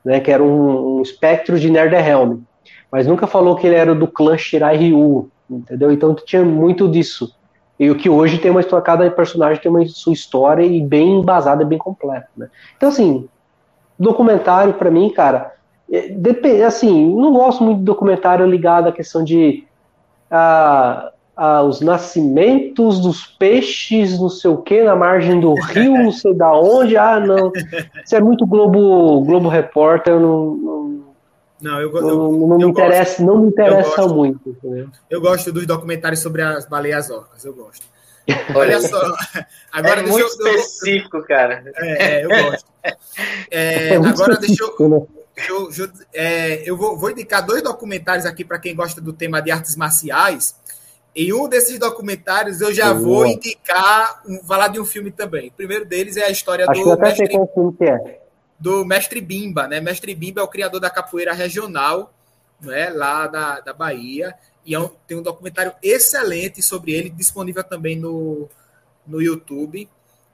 [0.04, 2.40] né, que era um, um espectro de Netherhelm,
[2.90, 5.92] mas nunca falou que ele era do clã Shirai Ryu, entendeu?
[5.92, 7.34] Então tinha muito disso.
[7.78, 11.20] E o que hoje tem uma história, cada personagem tem uma sua história e bem
[11.20, 12.48] embasada, bem completa, né?
[12.76, 13.28] Então assim,
[13.98, 15.54] documentário para mim, cara,
[15.90, 19.64] é, assim, não gosto muito de documentário ligado à questão de
[20.30, 21.10] a,
[21.40, 26.34] a, os nascimentos dos peixes, não sei o que, na margem do rio, não sei
[26.34, 26.98] da onde.
[26.98, 27.50] Ah, não.
[28.04, 31.00] Isso é muito Globo, Globo Repórter, eu não, não
[31.62, 34.50] não, eu, não, eu, não me interessa, gosto, não me interessa gosto, muito.
[34.50, 34.88] Entendeu?
[35.08, 37.86] Eu gosto dos documentários sobre as baleias orcas, eu gosto.
[38.54, 39.00] Olha só.
[39.72, 41.64] Agora é muito eu, específico, eu, cara.
[41.76, 42.70] É, é, eu gosto.
[43.50, 45.06] É, é agora deixa eu, né?
[45.48, 49.40] eu, eu, é, eu vou, vou, indicar dois documentários aqui para quem gosta do tema
[49.40, 50.56] de artes marciais.
[51.14, 55.48] Em um desses documentários eu já vou indicar, um, falar de um filme também.
[55.48, 57.36] O primeiro deles é a história Acho do mestre,
[57.80, 58.20] é.
[58.58, 59.80] do mestre Bimba, né?
[59.80, 62.12] Mestre Bimba é o criador da capoeira regional,
[62.60, 62.90] né?
[62.90, 64.34] Lá da, da Bahia.
[64.64, 68.48] E é um, tem um documentário excelente sobre ele, disponível também no,
[69.06, 69.88] no YouTube.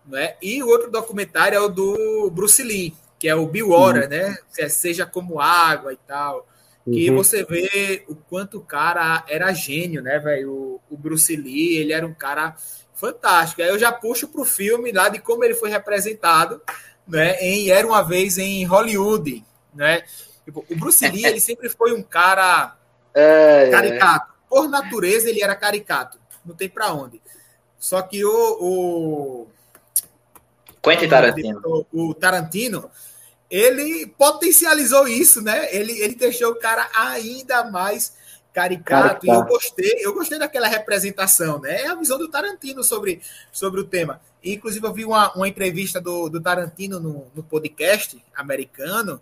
[0.06, 0.34] Né?
[0.42, 4.08] E o outro documentário é o do Bruce Lee, que é o Be Water, uhum.
[4.08, 4.38] né?
[4.58, 6.46] É Seja como água e tal.
[6.90, 7.16] Que uhum.
[7.16, 10.52] você vê o quanto o cara era gênio, né, velho?
[10.52, 12.54] O, o, Bruce Lee, ele era um cara
[12.94, 13.60] fantástico.
[13.60, 16.62] Aí eu já puxo pro filme lá de como ele foi representado,
[17.06, 17.36] né?
[17.40, 20.02] Em Era uma vez em Hollywood, né?
[20.44, 22.76] Tipo, o Bruce Lee, ele sempre foi um cara
[23.12, 24.32] é, caricato.
[24.32, 24.36] É.
[24.48, 26.20] Por natureza, ele era caricato.
[26.44, 27.20] Não tem para onde.
[27.78, 29.46] Só que o, o
[30.82, 31.60] Quentin Tarantino.
[31.64, 32.90] O, o, Tarantino,
[33.50, 35.74] ele potencializou isso, né?
[35.74, 38.12] Ele, ele deixou o cara ainda mais
[38.52, 39.20] caricato.
[39.20, 39.26] caricato.
[39.26, 41.82] E eu gostei, eu gostei daquela representação, né?
[41.82, 43.20] É a visão do Tarantino sobre,
[43.52, 44.20] sobre o tema.
[44.42, 49.20] E, inclusive, eu vi uma, uma entrevista do, do Tarantino no, no podcast americano.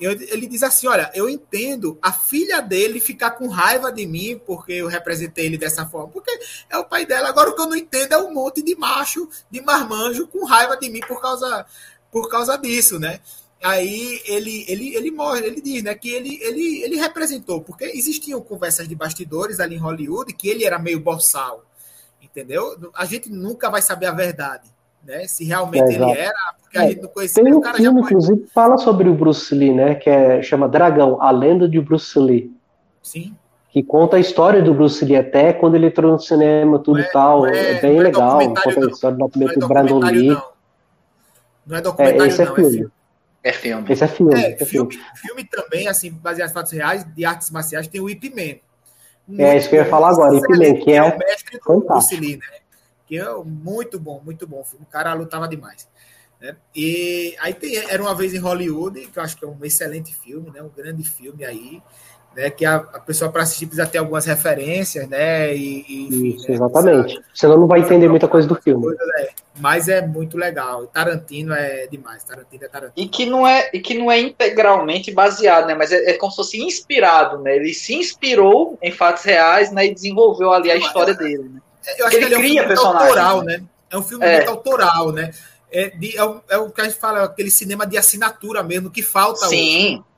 [0.00, 4.72] ele diz assim: Olha, eu entendo a filha dele ficar com raiva de mim porque
[4.72, 6.36] eu representei ele dessa forma, porque
[6.68, 7.28] é o pai dela.
[7.28, 10.76] Agora, o que eu não entendo é um monte de macho, de marmanjo, com raiva
[10.76, 11.64] de mim por causa,
[12.10, 13.20] por causa disso, né?
[13.62, 18.40] Aí ele, ele, ele morre, ele diz, né, que ele, ele, ele representou, porque existiam
[18.40, 21.62] conversas de bastidores ali em Hollywood que ele era meio boçal,
[22.20, 22.76] entendeu?
[22.92, 24.68] A gente nunca vai saber a verdade,
[25.04, 25.28] né?
[25.28, 27.44] Se realmente é, ele era, porque a é, gente não conhecia.
[27.44, 29.94] Tem um filme, já inclusive, fala sobre o Bruce Lee, né?
[29.94, 32.52] Que é, chama Dragão, a lenda de Bruce Lee.
[33.00, 33.36] Sim.
[33.70, 37.04] Que conta a história do Bruce Lee até quando ele entrou no cinema, tudo é,
[37.04, 37.46] tal.
[37.46, 38.40] É, é, bem é legal.
[38.40, 40.28] Conta a história do documento do Brandon Lee.
[40.30, 40.42] Não.
[41.64, 42.68] não é documentário, esse é não, filme.
[42.68, 42.92] é filme.
[43.42, 43.92] É filme.
[43.92, 44.34] Esse é filme.
[44.34, 45.10] É, é filme, filme.
[45.16, 45.44] filme.
[45.44, 48.60] também, assim, baseado em fatos reais, de artes marciais, tem o Ip Man.
[49.38, 52.16] É isso que eu ia falar agora, Ip Man, que é o mestre do Bruce
[52.16, 52.46] Lee, né?
[53.06, 54.64] Que é muito bom, muito bom.
[54.80, 55.88] O cara lutava demais.
[56.40, 56.56] Né?
[56.74, 60.14] E aí tem Era Uma Vez em Hollywood, que eu acho que é um excelente
[60.14, 60.62] filme, né?
[60.62, 61.82] Um grande filme aí
[62.36, 65.54] né, que a, a pessoa para assistir precisa ter algumas referências, né?
[65.54, 67.02] E, e enfim, Isso, né, exatamente.
[67.02, 68.82] Precisa, Senão não vai entender muita coisa do filme.
[68.82, 69.28] Coisa, né,
[69.58, 70.86] mas é muito legal.
[70.86, 72.24] Tarantino é demais.
[72.24, 73.06] Tarantino é Tarantino.
[73.06, 75.74] E que não é, e que não é integralmente baseado, né?
[75.74, 77.56] Mas é, é como se fosse inspirado, né?
[77.56, 79.86] Ele se inspirou em fatos reais, né?
[79.86, 81.50] E desenvolveu ali a história dele.
[81.52, 81.60] Né?
[81.98, 83.62] Eu acho ele que ele cria é um filme autoral, né?
[83.90, 84.36] É um filme é.
[84.36, 85.30] muito autoral, né?
[85.70, 88.90] É, de, é, o, é, o, que a gente fala, aquele cinema de assinatura mesmo,
[88.90, 89.96] que falta Sim.
[89.96, 90.11] Hoje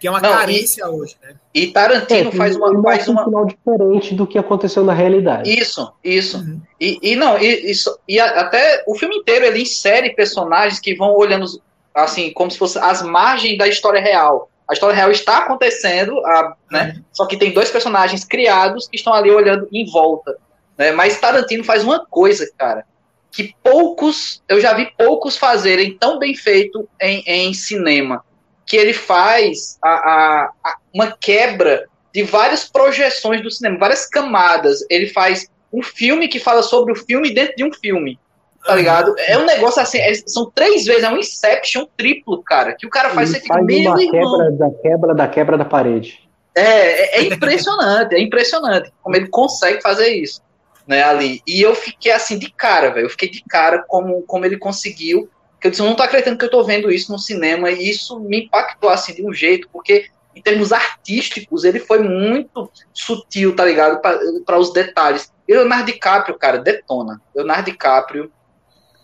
[0.00, 1.34] que é uma não, carência e, hoje, né?
[1.54, 5.50] E Tarantino é, faz uma faz uma final diferente do que aconteceu na realidade.
[5.50, 6.38] Isso, isso.
[6.38, 6.58] Uhum.
[6.80, 11.14] E, e não, e, isso, e até o filme inteiro ele insere personagens que vão
[11.14, 11.46] olhando
[11.94, 14.48] assim como se fosse as margens da história real.
[14.66, 16.94] A história real está acontecendo, a, né?
[16.96, 17.04] Uhum.
[17.12, 20.34] Só que tem dois personagens criados que estão ali olhando em volta.
[20.78, 20.92] Né?
[20.92, 22.86] Mas Tarantino faz uma coisa, cara,
[23.30, 28.24] que poucos, eu já vi poucos fazerem tão bem feito em, em cinema
[28.70, 34.78] que ele faz a, a, a uma quebra de várias projeções do cinema, várias camadas.
[34.88, 38.16] Ele faz um filme que fala sobre o filme dentro de um filme.
[38.64, 39.12] Tá ligado?
[39.18, 42.90] É um negócio assim, é, são três vezes, é um Inception triplo, cara, que o
[42.90, 46.20] cara faz, ele você fica meio uma quebra da quebra da quebra da parede.
[46.54, 50.40] É, é, é impressionante, é impressionante como ele consegue fazer isso,
[50.86, 51.40] né, ali.
[51.44, 55.28] E eu fiquei assim de cara, velho, eu fiquei de cara como, como ele conseguiu
[55.60, 57.90] que eu disse, eu não tô acreditando que eu tô vendo isso no cinema, e
[57.90, 63.54] isso me impactou assim de um jeito, porque em termos artísticos, ele foi muito sutil,
[63.54, 64.00] tá ligado?
[64.00, 65.30] Para os detalhes.
[65.46, 67.20] E Leonardo DiCaprio, cara, detona.
[67.34, 68.32] Leonardo DiCaprio.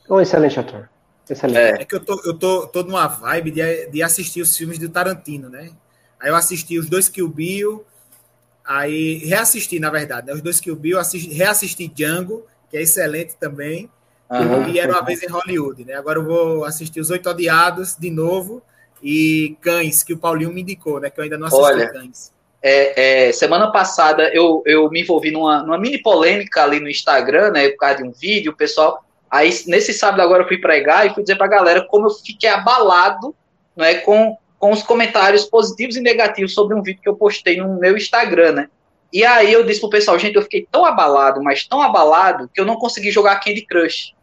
[0.09, 0.89] Um excelente ator.
[1.29, 1.59] Excelente.
[1.59, 4.79] É, é que eu tô, eu tô, tô numa vibe de, de assistir os filmes
[4.79, 5.71] do Tarantino, né?
[6.21, 7.85] Aí eu assisti os dois Kill Bill,
[8.65, 10.33] aí reassisti, na verdade, né?
[10.33, 13.91] Os dois Kill Bill, assisti, reassisti Django, que é excelente também.
[14.31, 14.69] Uhum.
[14.69, 15.95] E era uma vez em Hollywood, né?
[15.95, 18.63] Agora eu vou assistir Os Oito Odiados de novo
[19.03, 21.11] e Cães, que o Paulinho me indicou, né?
[21.11, 22.33] Que eu ainda não assisti Olha, Cães.
[22.63, 27.53] É, é, semana passada eu, eu me envolvi numa, numa mini polêmica ali no Instagram,
[27.53, 27.69] né?
[27.69, 29.05] Por causa de um vídeo, o pessoal.
[29.31, 32.51] Aí, nesse sábado agora eu fui pregar e fui dizer pra galera como eu fiquei
[32.51, 33.35] abalado,
[33.77, 33.97] né?
[33.97, 37.97] Com, com os comentários positivos e negativos sobre um vídeo que eu postei no meu
[37.97, 38.69] Instagram, né?
[39.13, 42.61] E aí eu disse pro pessoal, gente, eu fiquei tão abalado, mas tão abalado, que
[42.61, 44.16] eu não consegui jogar Candy Crush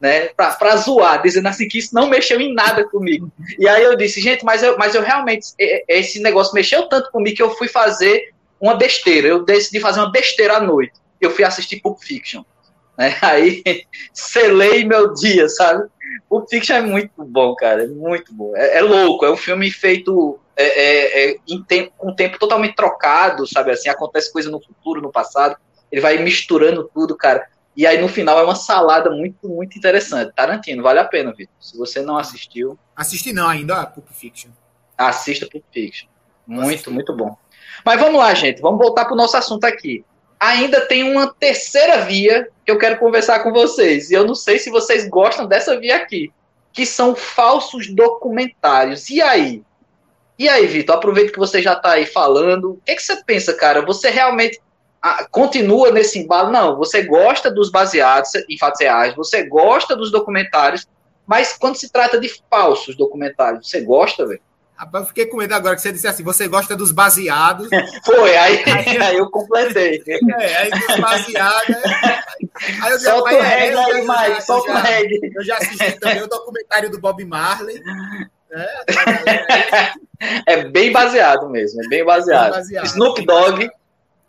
[0.00, 3.30] né, pra, pra zoar, dizendo assim que isso não mexeu em nada comigo.
[3.58, 5.48] E aí eu disse, gente, mas eu, mas eu realmente,
[5.88, 9.28] esse negócio mexeu tanto comigo que eu fui fazer uma besteira.
[9.28, 10.92] Eu decidi fazer uma besteira à noite.
[11.20, 12.42] Eu fui assistir Pulp Fiction.
[12.98, 13.16] Né?
[13.22, 13.62] Aí
[14.12, 15.88] selei meu dia, sabe?
[16.28, 18.56] Pulp Fiction é muito bom, cara, é muito bom.
[18.56, 21.36] É, é louco, é um filme feito é, é, é
[21.68, 23.70] tempo, com tempo totalmente trocado, sabe?
[23.70, 25.56] Assim, acontece coisa no futuro, no passado.
[25.92, 27.46] Ele vai misturando tudo, cara.
[27.78, 30.32] E aí no final é uma salada muito, muito interessante.
[30.34, 31.54] Tarantino, vale a pena, Vitor.
[31.60, 32.76] Se você não assistiu.
[32.96, 34.50] Assisti não ainda, Pulp Fiction.
[34.98, 36.08] Assista Pulp Fiction.
[36.44, 37.36] Muito, muito bom.
[37.84, 40.04] Mas vamos lá, gente, vamos voltar para o nosso assunto aqui.
[40.40, 44.58] Ainda tem uma terceira via que eu quero conversar com vocês, e eu não sei
[44.58, 46.32] se vocês gostam dessa via aqui,
[46.72, 49.08] que são falsos documentários.
[49.08, 49.62] E aí?
[50.36, 52.72] E aí, Vitor, aproveita que você já está aí falando.
[52.72, 53.82] O que, que, você pensa, cara?
[53.82, 54.60] Você realmente
[55.00, 56.50] ah, continua nesse embalo?
[56.50, 60.86] Não, você gosta dos baseados em fatos reais, você gosta dos documentários,
[61.26, 64.40] mas quando se trata de falsos documentários, você gosta, velho?
[64.78, 67.68] Rapaz, eu fiquei com medo agora que você disse assim: você gosta dos baseados.
[68.06, 68.62] Foi, aí,
[69.02, 70.00] aí, eu completei.
[70.38, 71.76] É, aí dos baseados.
[72.82, 75.32] Aí eu solta o reggae é, aí, mais, solta o reggae.
[75.34, 77.82] Eu já assisti também o documentário do Bob Marley.
[78.52, 78.84] É,
[80.46, 82.52] é bem baseado mesmo, é bem baseado.
[82.52, 83.68] Bem baseado Snoop Dogg.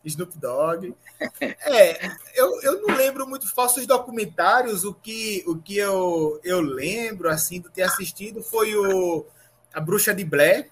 [0.03, 0.95] Snoop Dogg.
[1.41, 4.85] É, eu, eu não lembro muito falsos documentários.
[4.85, 9.25] O que, o que eu, eu lembro, assim, de ter assistido foi o
[9.73, 10.69] A Bruxa de Blair.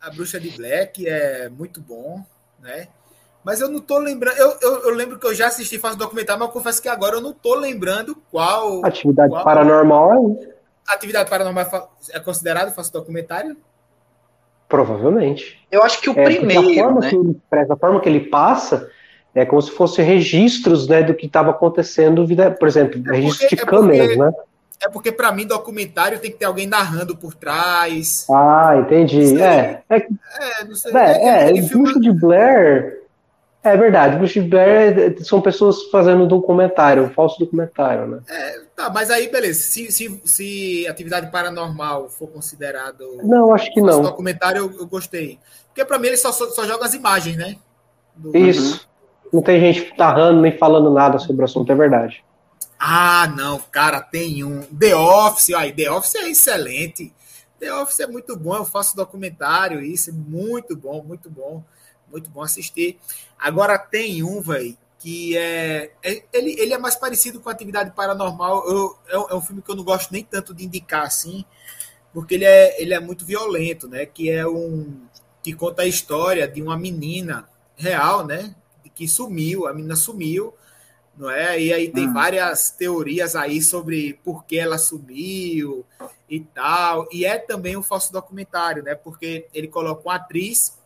[0.00, 2.24] A Bruxa de Blair, que é muito bom,
[2.60, 2.88] né?
[3.44, 4.36] Mas eu não tô lembrando.
[4.38, 7.16] Eu, eu, eu lembro que eu já assisti falso documentário, mas eu confesso que agora
[7.16, 8.84] eu não tô lembrando qual.
[8.84, 9.44] Atividade qual...
[9.44, 10.52] paranormal é
[10.94, 13.56] Atividade paranormal é considerado falso documentário?
[14.72, 15.62] Provavelmente.
[15.70, 16.70] Eu acho que o é, primeiro.
[16.70, 17.10] A forma, né?
[17.10, 18.88] que ele, a forma que ele passa
[19.34, 22.26] é como se fosse registros né, do que estava acontecendo,
[22.58, 24.32] por exemplo, é registros de é câmeras, porque, né?
[24.82, 28.26] É porque, para mim, documentário tem que ter alguém narrando por trás.
[28.30, 29.38] Ah, entendi.
[29.42, 30.96] É, é, é, não sei.
[30.96, 32.00] É, é, é filme...
[32.00, 33.02] de Blair.
[33.62, 38.20] É verdade, de Blair são pessoas fazendo um documentário, um falso documentário, né?
[38.26, 39.60] É, tá, mas aí, beleza.
[39.60, 43.18] Se, se, se atividade paranormal for considerado.
[43.22, 44.02] Não, acho que não.
[44.02, 45.38] documentário, eu, eu gostei.
[45.68, 47.56] Porque para mim ele só, só, só, joga as imagens, né?
[48.14, 48.36] Do...
[48.36, 48.88] Isso.
[49.32, 52.24] Não tem gente narrando nem falando nada sobre o assunto, é verdade.
[52.78, 54.62] Ah, não, cara, tem um.
[54.62, 57.12] The Office, aí, The Office é excelente.
[57.58, 61.62] The Office é muito bom, eu faço documentário, isso, é muito bom, muito bom
[62.12, 62.98] muito bom assistir.
[63.38, 68.64] Agora tem um, velho, que é, é, ele, ele é mais parecido com Atividade Paranormal.
[68.68, 71.44] Eu, é, é, um filme que eu não gosto nem tanto de indicar assim,
[72.14, 74.06] porque ele é, ele é muito violento, né?
[74.06, 75.02] Que é um
[75.42, 78.54] que conta a história de uma menina real, né?
[78.94, 80.54] Que sumiu, a menina sumiu,
[81.16, 81.60] não é?
[81.60, 82.12] E aí tem hum.
[82.12, 85.84] várias teorias aí sobre por que ela sumiu
[86.30, 87.08] e tal.
[87.10, 88.94] E é também um falso documentário, né?
[88.94, 90.78] Porque ele coloca uma atriz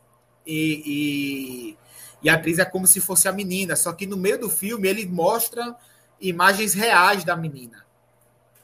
[0.47, 1.86] e, e,
[2.27, 4.89] e, a atriz é como se fosse a menina, só que no meio do filme
[4.89, 5.77] ele mostra
[6.21, 7.85] imagens reais da menina.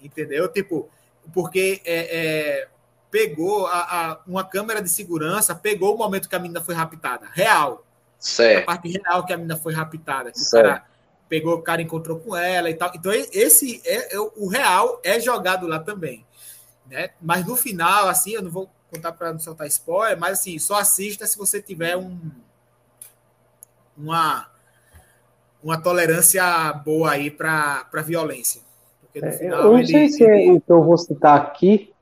[0.01, 0.49] Entendeu?
[0.49, 0.91] Tipo,
[1.33, 2.69] porque é, é,
[3.11, 7.29] pegou a, a, uma câmera de segurança, pegou o momento que a menina foi raptada.
[7.33, 7.87] Real.
[8.19, 8.65] Certo.
[8.65, 10.31] A parte real que a menina foi raptada.
[10.31, 10.85] O cara
[11.29, 12.91] pegou, o cara encontrou com ela e tal.
[12.95, 16.27] Então, esse é, é o real é jogado lá também.
[16.87, 17.11] Né?
[17.21, 20.81] Mas no final, assim, eu não vou contar para não soltar spoiler, mas assim, só
[20.81, 22.19] assista se você tiver um
[24.03, 24.47] uma
[25.63, 28.61] uma tolerância boa aí para violência.
[29.01, 30.53] Porque no final, eu não sei se ele...
[30.53, 31.93] o que eu vou citar aqui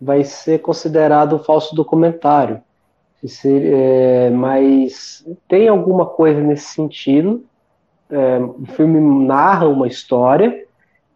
[0.00, 2.60] vai ser considerado um falso documentário.
[3.44, 7.44] É, mas tem alguma coisa nesse sentido.
[8.10, 10.66] É, o filme narra uma história,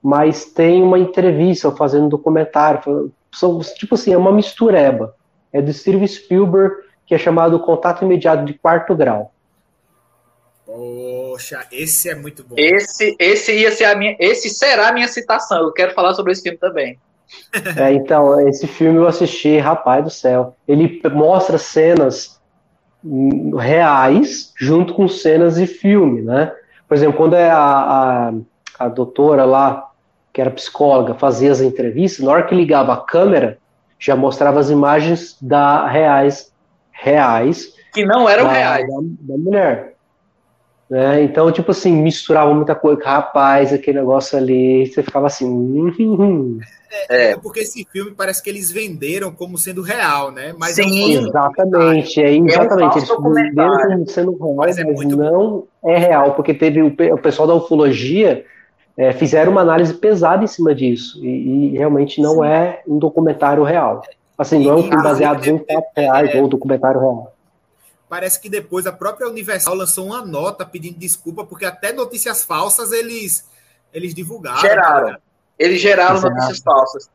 [0.01, 5.15] mas tem uma entrevista fazendo um documentário, são, tipo assim, é uma mistureba.
[5.53, 9.33] É do Steven Spielberg, que é chamado Contato Imediato de Quarto Grau.
[10.67, 12.57] Poxa, esse é muito bom.
[12.59, 15.63] Esse, esse ia ser a minha, esse será a minha citação.
[15.63, 16.99] Eu quero falar sobre esse filme também.
[17.77, 20.55] É, então, esse filme eu assisti, rapaz do céu.
[20.67, 22.41] Ele mostra cenas
[23.59, 26.53] reais junto com cenas de filme, né?
[26.89, 28.33] Por exemplo, quando é a, a,
[28.79, 29.91] a doutora lá
[30.33, 33.59] que era psicóloga, fazia as entrevistas, na hora que ligava a câmera,
[33.99, 36.53] já mostrava as imagens da reais,
[36.93, 37.75] reais.
[37.93, 38.87] Que não eram da, reais.
[38.87, 39.01] Da,
[39.35, 39.96] da mulher.
[40.89, 41.23] Né?
[41.25, 43.03] Então, tipo assim, misturava muita coisa.
[43.05, 45.47] Rapaz, aquele negócio ali, você ficava assim.
[45.47, 46.61] Hum, hum, hum.
[47.09, 50.55] É, é, porque esse filme parece que eles venderam como sendo real, né?
[50.57, 52.99] Mas Sim, é um exatamente, é exatamente.
[52.99, 55.17] É um eles venderam como sendo real, mas, é mas não
[55.51, 55.67] bom.
[55.85, 58.45] é real, porque teve o, o pessoal da ufologia
[58.97, 62.47] é, fizeram uma análise pesada em cima disso, e, e realmente não Sim.
[62.47, 64.03] é um documentário real.
[64.39, 67.36] Assim, não é um filme baseado em fatos reais é, ou documentário real.
[68.09, 72.93] Parece que depois a própria Universal lançou uma nota pedindo desculpa, porque até notícias falsas
[72.93, 73.49] eles,
[73.93, 74.61] eles divulgaram.
[74.61, 75.07] Geraram.
[75.07, 75.23] Cara.
[75.59, 76.35] Eles geraram Exato.
[76.35, 77.11] notícias falsas.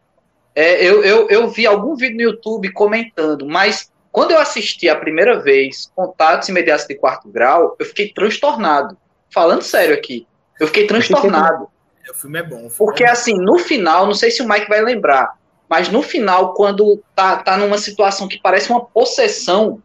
[0.54, 4.96] É, eu, eu, eu vi algum vídeo no YouTube comentando, mas quando eu assisti a
[4.96, 8.98] primeira vez Contatos Imediatos de Quarto Grau, eu fiquei transtornado.
[9.34, 10.28] Falando sério aqui.
[10.60, 11.70] Eu fiquei transtornado.
[12.10, 12.58] O filme é bom.
[12.58, 13.14] Filme porque, é bom.
[13.14, 15.38] assim, no final, não sei se o Mike vai lembrar,
[15.70, 19.82] mas no final, quando tá, tá numa situação que parece uma possessão,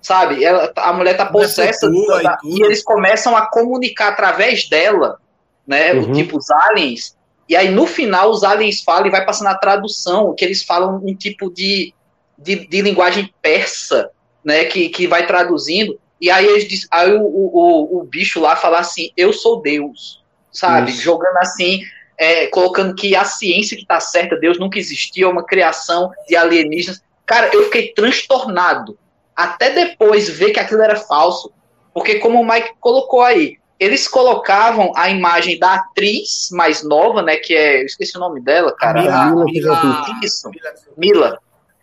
[0.00, 0.42] sabe?
[0.44, 5.18] Ela, a mulher tá possessa e, e, eles começam a comunicar através dela,
[5.66, 5.92] né?
[5.92, 6.12] Uhum.
[6.12, 7.16] Tipo, os aliens.
[7.48, 11.00] E aí, no final, os aliens falam e vai passando a tradução, que eles falam
[11.04, 11.92] um tipo de,
[12.38, 14.10] de, de linguagem persa,
[14.44, 14.64] né?
[14.64, 15.98] Que, que vai traduzindo.
[16.20, 20.90] E aí, eles, aí o, o, o bicho lá fala assim: Eu sou Deus, sabe?
[20.90, 21.02] Isso.
[21.02, 21.82] Jogando assim.
[22.22, 26.36] É, colocando que a ciência que tá certa, Deus nunca existiu, é uma criação de
[26.36, 27.02] alienígenas.
[27.24, 28.98] Cara, eu fiquei transtornado
[29.34, 31.52] até depois ver que aquilo era falso.
[31.92, 37.36] Porque, como o Mike colocou aí, eles colocavam a imagem da atriz mais nova, né?
[37.36, 37.80] Que é.
[37.80, 39.00] Eu esqueci o nome dela, cara.
[39.00, 40.50] Mila, a, Mila, isso.
[40.96, 41.38] Mila.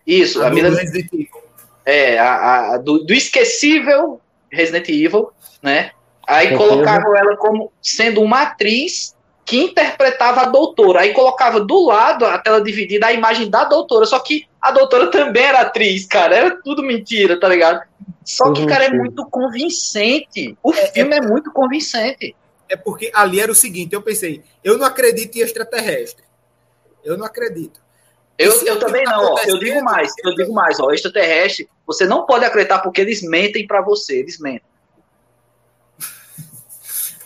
[0.05, 0.79] Isso, a, a Mila.
[1.83, 4.21] É, a, a do, do, esquecível
[4.51, 5.31] Resident Evil,
[5.61, 5.91] né?
[6.27, 9.15] Aí colocavam ela como sendo uma atriz
[9.47, 10.99] que interpretava a doutora.
[10.99, 15.09] Aí colocava do lado a tela dividida a imagem da doutora, só que a doutora
[15.09, 16.35] também era atriz, cara.
[16.35, 17.81] Era tudo mentira, tá ligado?
[18.25, 20.57] Só que, cara, é muito convincente.
[20.61, 22.35] O é, filme é, é muito convincente.
[22.67, 26.25] É porque ali era o seguinte, eu pensei, eu não acredito em extraterrestre.
[27.01, 27.79] Eu não acredito.
[28.37, 32.05] Eu, eu também tá não, ó, eu digo mais, eu digo mais, ó, extraterrestre, você
[32.05, 34.61] não pode acreditar porque eles mentem para você, eles mentem.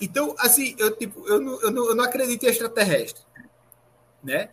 [0.02, 3.22] Então, assim, eu, tipo, eu, não, eu, não, eu não acredito em extraterrestre,
[4.24, 4.50] né?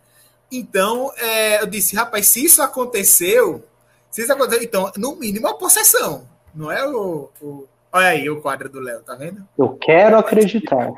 [0.51, 3.63] Então, é, eu disse, rapaz, se isso aconteceu,
[4.11, 7.67] se isso aconteceu, então, no mínimo, a possessão, não é o, o...
[7.91, 9.47] Olha aí o quadro do Léo, tá vendo?
[9.57, 10.91] Eu quero acreditar.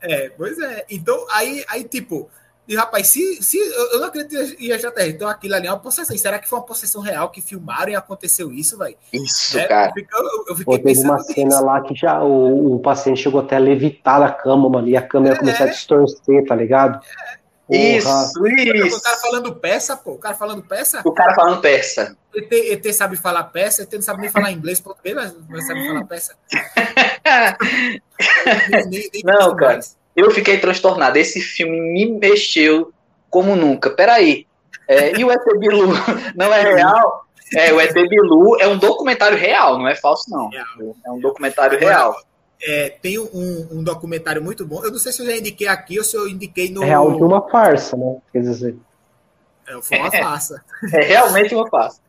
[0.00, 0.84] É, pois é.
[0.88, 2.30] Então, aí, aí tipo,
[2.68, 6.16] e, rapaz, se, se eu não acredito em extraterrestre, então aquilo ali é uma possessão.
[6.16, 8.96] Será que foi uma possessão real que filmaram e aconteceu isso, velho?
[9.12, 9.88] Isso, é, cara.
[9.88, 13.40] Eu, fiquei, eu, fiquei Pô, teve uma cena lá que já o, o, paciente chegou
[13.40, 17.00] até a levitar na cama, mano, e a câmera é, começou a distorcer, tá ligado?
[17.70, 18.08] Isso,
[18.46, 18.96] isso.
[18.96, 20.12] O cara falando peça, pô.
[20.12, 21.02] O cara falando peça.
[21.04, 22.16] O cara falando peça.
[22.34, 25.16] ET, ET sabe falar peça, ET não sabe nem falar inglês, português,
[25.48, 26.34] mas sabe falar peça.
[28.70, 29.74] nem, nem, nem não, cara.
[29.74, 29.96] Mais.
[30.16, 31.18] Eu fiquei transtornado.
[31.18, 32.92] Esse filme me mexeu
[33.28, 33.90] como nunca.
[33.90, 34.46] Peraí.
[34.88, 35.88] É, e o ET Bilu
[36.34, 37.26] não é real?
[37.54, 40.50] É, o ET Bilu é um documentário real, não é falso, não.
[41.04, 42.16] É um documentário real.
[42.62, 44.82] É, tem um, um, documentário muito bom.
[44.82, 46.82] Eu não sei se eu já indiquei aqui ou se eu indiquei no.
[46.82, 48.16] É real de uma farsa, né?
[48.32, 48.76] Quer dizer.
[49.68, 50.64] É, foi uma farsa.
[50.94, 52.00] É, realmente uma farsa.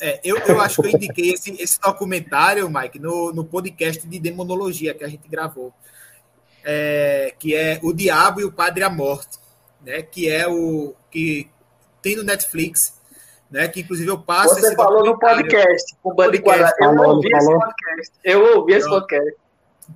[0.00, 4.18] É, eu, eu acho que eu indiquei esse, esse documentário, Mike, no, no podcast de
[4.20, 5.72] demonologia que a gente gravou
[6.68, 9.38] é, que é O Diabo e o Padre à Morte,
[9.80, 10.02] né?
[10.02, 11.48] Que é o que
[12.02, 13.00] tem no Netflix,
[13.48, 13.68] né?
[13.68, 14.56] Que inclusive eu passo.
[14.56, 16.74] Você falou no podcast, com o podcast.
[16.82, 18.12] Eu ouvi esse podcast.
[18.24, 19.36] Eu ouvi esse podcast.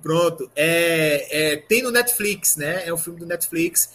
[0.01, 0.49] Pronto.
[0.55, 2.87] É, é, tem no Netflix, né?
[2.87, 3.91] É um filme do Netflix,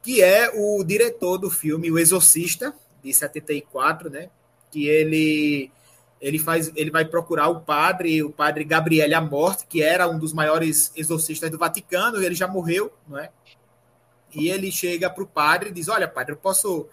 [0.00, 4.28] que é o diretor do filme O Exorcista, de 74, né?
[4.70, 5.72] Que ele
[6.22, 10.32] ele faz, ele vai procurar o padre, o padre Gabriele Amorte, que era um dos
[10.32, 13.28] maiores exorcistas do Vaticano, ele já morreu, não é?
[14.32, 16.86] E ele chega para o padre e diz: Olha, padre, eu posso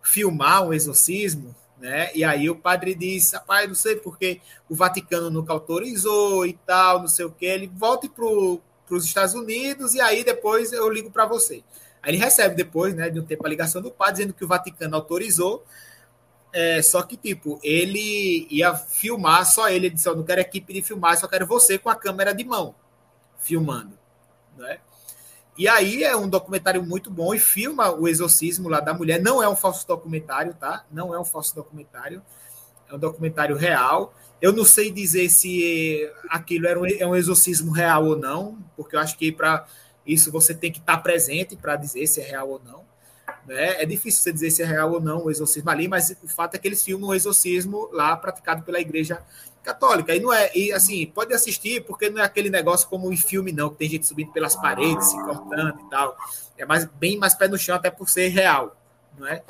[0.00, 2.10] filmar um exorcismo, né?
[2.14, 7.00] E aí o padre diz: Rapaz, não sei porque o Vaticano nunca autorizou e tal,
[7.00, 7.46] não sei o que.
[7.46, 11.64] Ele volte para os Estados Unidos e aí depois eu ligo para você.
[12.00, 14.48] Aí ele recebe depois, né, de um tempo a ligação do padre dizendo que o
[14.48, 15.64] Vaticano autorizou
[16.52, 19.86] é, só que, tipo, ele ia filmar só ele.
[19.86, 22.44] Ele disse: Eu não quero equipe de filmar, só quero você com a câmera de
[22.44, 22.74] mão
[23.38, 23.98] filmando.
[24.56, 24.78] Né?
[25.56, 29.20] E aí é um documentário muito bom e filma o exorcismo lá da mulher.
[29.20, 30.84] Não é um falso documentário, tá?
[30.90, 32.22] Não é um falso documentário.
[32.88, 34.14] É um documentário real.
[34.40, 38.94] Eu não sei dizer se aquilo era um, é um exorcismo real ou não, porque
[38.94, 39.66] eu acho que para
[40.06, 42.84] isso você tem que estar presente para dizer se é real ou não.
[43.48, 43.82] Né?
[43.82, 46.54] É difícil você dizer se é real ou não o exorcismo ali, mas o fato
[46.54, 49.22] é que eles filmam o exorcismo lá praticado pela Igreja
[49.62, 50.14] Católica.
[50.14, 53.50] E não é, e assim, pode assistir, porque não é aquele negócio como em filme,
[53.50, 56.14] não, que tem gente subindo pelas paredes, se cortando e tal.
[56.58, 58.76] É mais, bem mais pé no chão, até por ser real,
[59.18, 59.42] não é?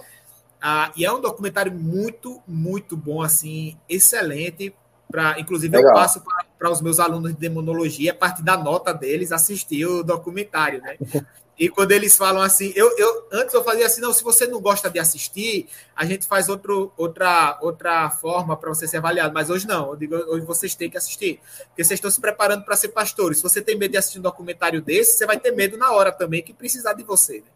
[0.62, 4.72] Ah, e é um documentário muito, muito bom, assim, excelente.
[5.10, 5.90] Pra, inclusive, Legal.
[5.90, 6.22] eu passo
[6.56, 10.96] para os meus alunos de demonologia, a partir da nota deles, assistir o documentário, né?
[11.58, 14.60] E quando eles falam assim, eu, eu antes eu fazia assim, não, se você não
[14.60, 19.34] gosta de assistir, a gente faz outro, outra, outra forma para você ser avaliado.
[19.34, 21.40] Mas hoje não, eu digo, hoje vocês têm que assistir.
[21.68, 23.38] Porque vocês estão se preparando para ser pastores.
[23.38, 26.12] Se você tem medo de assistir um documentário desse, você vai ter medo na hora
[26.12, 27.38] também que precisar de você.
[27.38, 27.50] Né?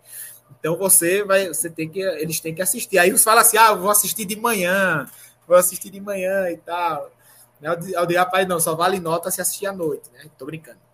[0.58, 2.98] Então você vai, você tem que, eles têm que assistir.
[2.98, 5.08] Aí eles falam assim, ah, vou assistir de manhã,
[5.46, 7.08] vou assistir de manhã e tal.
[7.62, 7.76] Eu
[8.06, 10.24] digo, rapaz, não, só vale nota se assistir à noite, né?
[10.36, 10.91] Tô brincando.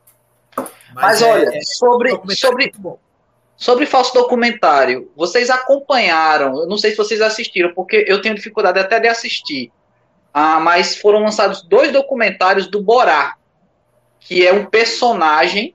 [0.95, 2.73] Mas, Mas é, olha, é, sobre, sobre,
[3.57, 8.79] sobre falso documentário, vocês acompanharam, eu não sei se vocês assistiram, porque eu tenho dificuldade
[8.79, 9.71] até de assistir.
[10.33, 13.37] ah, mas foram lançados dois documentários do Borá,
[14.21, 15.75] que é um personagem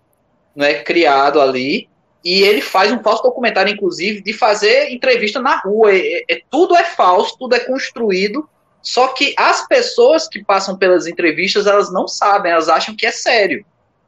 [0.55, 1.89] né, criado ali,
[2.23, 5.93] e ele faz um falso documentário, inclusive, de fazer entrevista na rua.
[5.93, 8.47] É, é, tudo é falso, tudo é construído,
[8.81, 13.11] só que as pessoas que passam pelas entrevistas, elas não sabem, elas acham que é
[13.11, 13.65] sério.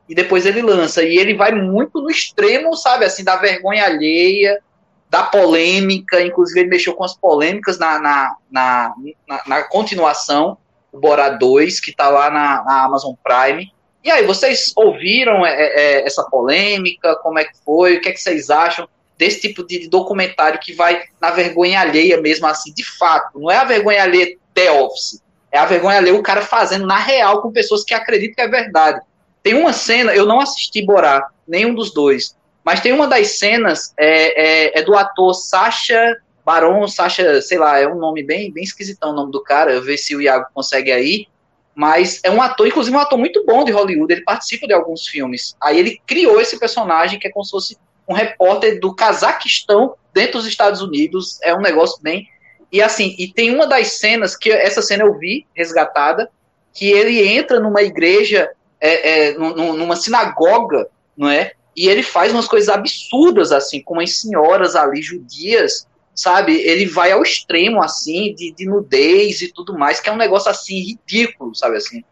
[0.08, 4.62] E depois ele lança, e ele vai muito no extremo, sabe, assim, da vergonha alheia,
[5.10, 8.96] da polêmica, inclusive ele mexeu com as polêmicas na, na, na,
[9.28, 10.58] na, na continuação,
[10.92, 13.72] o Bora 2, que está lá na, na Amazon Prime,
[14.06, 17.16] e aí, vocês ouviram é, é, é, essa polêmica?
[17.24, 17.98] Como é que foi?
[17.98, 18.88] O que, é que vocês acham
[19.18, 23.40] desse tipo de documentário que vai na vergonha alheia mesmo, assim, de fato?
[23.40, 27.00] Não é a vergonha alheia The Office, é a vergonha alheia o cara fazendo na
[27.00, 29.02] real com pessoas que acreditam que é verdade.
[29.46, 33.94] Tem uma cena, eu não assisti Borá, nenhum dos dois, mas tem uma das cenas,
[33.96, 38.64] é, é, é do ator Sacha Baron, Sacha, sei lá, é um nome bem, bem
[38.64, 41.28] esquisitão o nome do cara, eu ver se o Iago consegue aí,
[41.76, 45.06] mas é um ator, inclusive um ator muito bom de Hollywood, ele participa de alguns
[45.06, 45.56] filmes.
[45.62, 47.78] Aí ele criou esse personagem que é como se fosse
[48.10, 52.28] um repórter do Cazaquistão dentro dos Estados Unidos, é um negócio bem...
[52.72, 56.32] E assim, e tem uma das cenas, que essa cena eu vi, resgatada,
[56.74, 58.50] que ele entra numa igreja,
[58.80, 61.54] é, é, numa sinagoga, não é?
[61.76, 66.56] E ele faz umas coisas absurdas, assim, com as senhoras ali, judias, sabe?
[66.62, 70.50] Ele vai ao extremo, assim, de, de nudez e tudo mais, que é um negócio,
[70.50, 72.04] assim, ridículo, sabe, assim.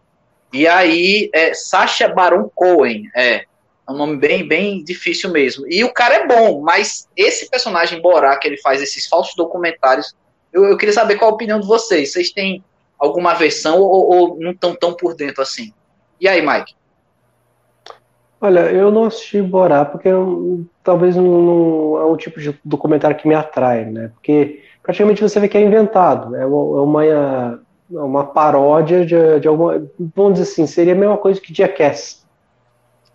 [0.51, 3.45] E aí, é, Sacha Baron Cohen, é,
[3.87, 5.65] é um nome bem, bem difícil mesmo.
[5.67, 10.13] E o cara é bom, mas esse personagem Borá, que ele faz esses falsos documentários,
[10.51, 12.11] eu, eu queria saber qual a opinião de vocês.
[12.11, 12.63] Vocês têm
[12.99, 15.73] alguma versão ou, ou não estão tão por dentro assim?
[16.19, 16.73] E aí, Mike?
[18.43, 23.15] Olha, eu não assisti Borá porque eu, talvez não, não, é um tipo de documentário
[23.15, 24.11] que me atrai, né?
[24.15, 26.41] Porque praticamente você vê que é inventado, né?
[26.41, 27.57] é uma, é
[27.89, 29.87] uma paródia de, de alguma.
[30.13, 32.25] Vamos dizer assim, seria a mesma coisa que Jackass.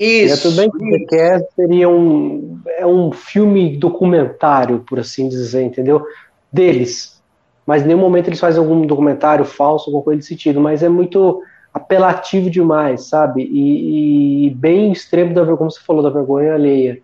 [0.01, 0.32] Isso.
[0.32, 6.07] É tudo bem que Jackass seria um, é um filme documentário, por assim dizer, entendeu?
[6.51, 7.22] Deles.
[7.66, 10.88] Mas em nenhum momento eles fazem algum documentário falso, alguma coisa desse sentido, mas é
[10.88, 11.42] muito
[11.78, 13.42] apelativo demais, sabe?
[13.42, 17.00] E, e, bem extremo da como você falou da vergonha alheia.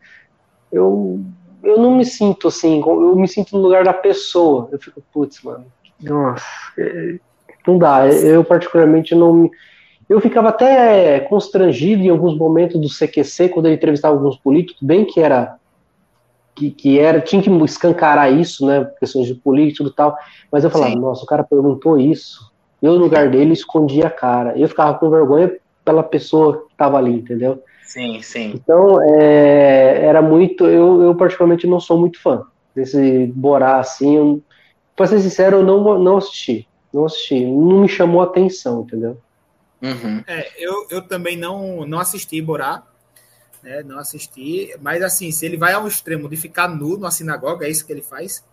[0.71, 1.21] Eu
[1.63, 4.69] eu não me sinto assim, eu me sinto no lugar da pessoa.
[4.71, 5.65] Eu fico, putz, mano,
[6.01, 6.45] nossa,
[6.79, 7.19] é,
[7.67, 8.07] não dá.
[8.07, 9.51] Eu particularmente não me
[10.09, 15.05] eu ficava até constrangido em alguns momentos do CQC quando ele entrevistava alguns políticos, bem
[15.05, 15.57] que era
[16.55, 20.17] que, que era tinha que escancarar isso, né, questões de político e tal.
[20.53, 21.01] Mas eu falava, Sim.
[21.01, 22.53] nossa, o cara perguntou isso.
[22.83, 24.59] Eu, no lugar dele, escondia a cara.
[24.59, 27.63] Eu ficava com vergonha pela pessoa que estava ali, entendeu?
[27.85, 28.53] Sim, sim.
[28.55, 30.67] Então, é, era muito.
[30.67, 32.45] Eu, eu, particularmente, não sou muito fã
[32.75, 34.17] desse Borá assim.
[34.17, 34.43] Eu,
[34.97, 36.67] pra ser sincero, eu não, não assisti.
[36.93, 37.45] Não assisti.
[37.45, 39.17] Não me chamou a atenção, entendeu?
[39.83, 40.23] Uhum.
[40.27, 42.83] É, eu, eu também não, não assisti Borá.
[43.63, 47.67] Né, não assisti, mas assim, se ele vai ao extremo de ficar nu numa sinagoga,
[47.67, 48.45] é isso que ele faz?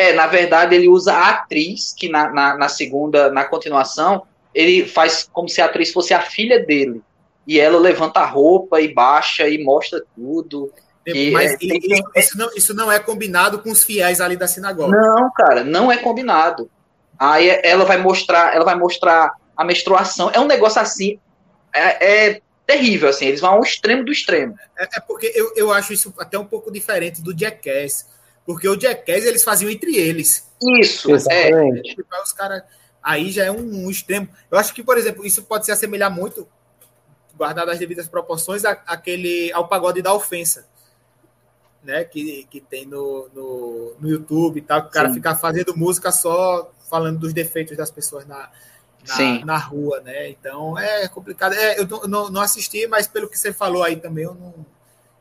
[0.00, 4.22] É, na verdade, ele usa a atriz, que na, na, na, segunda, na continuação,
[4.54, 7.02] ele faz como se a atriz fosse a filha dele.
[7.46, 10.72] E ela levanta a roupa e baixa e mostra tudo.
[11.06, 14.38] E, Mas é, tem, isso, isso, não, isso não é combinado com os fiéis ali
[14.38, 14.96] da sinagoga.
[14.96, 16.70] Não, cara, não é combinado.
[17.18, 20.30] Aí ela vai mostrar, ela vai mostrar a menstruação.
[20.32, 21.18] É um negócio assim,
[21.74, 23.26] é, é terrível, assim.
[23.26, 24.54] Eles vão ao extremo do extremo.
[24.78, 28.78] É, é porque eu, eu acho isso até um pouco diferente do Jackass porque o
[28.78, 30.50] Jackass eles faziam entre eles.
[30.80, 31.96] Isso, exatamente.
[31.98, 32.66] É, os cara,
[33.02, 34.28] aí já é um, um, extremo.
[34.50, 36.46] Eu acho que, por exemplo, isso pode se assemelhar muito,
[37.36, 40.68] guardado as devidas proporções, a, aquele, ao pagode da ofensa.
[41.82, 45.14] Né, que, que tem no, no, no YouTube e tal, que o cara Sim.
[45.14, 48.50] fica fazendo música só falando dos defeitos das pessoas na,
[49.08, 50.28] na, na, rua, né?
[50.28, 51.54] Então é complicado.
[51.54, 54.54] É, eu não, não, assisti, mas pelo que você falou aí também, eu não,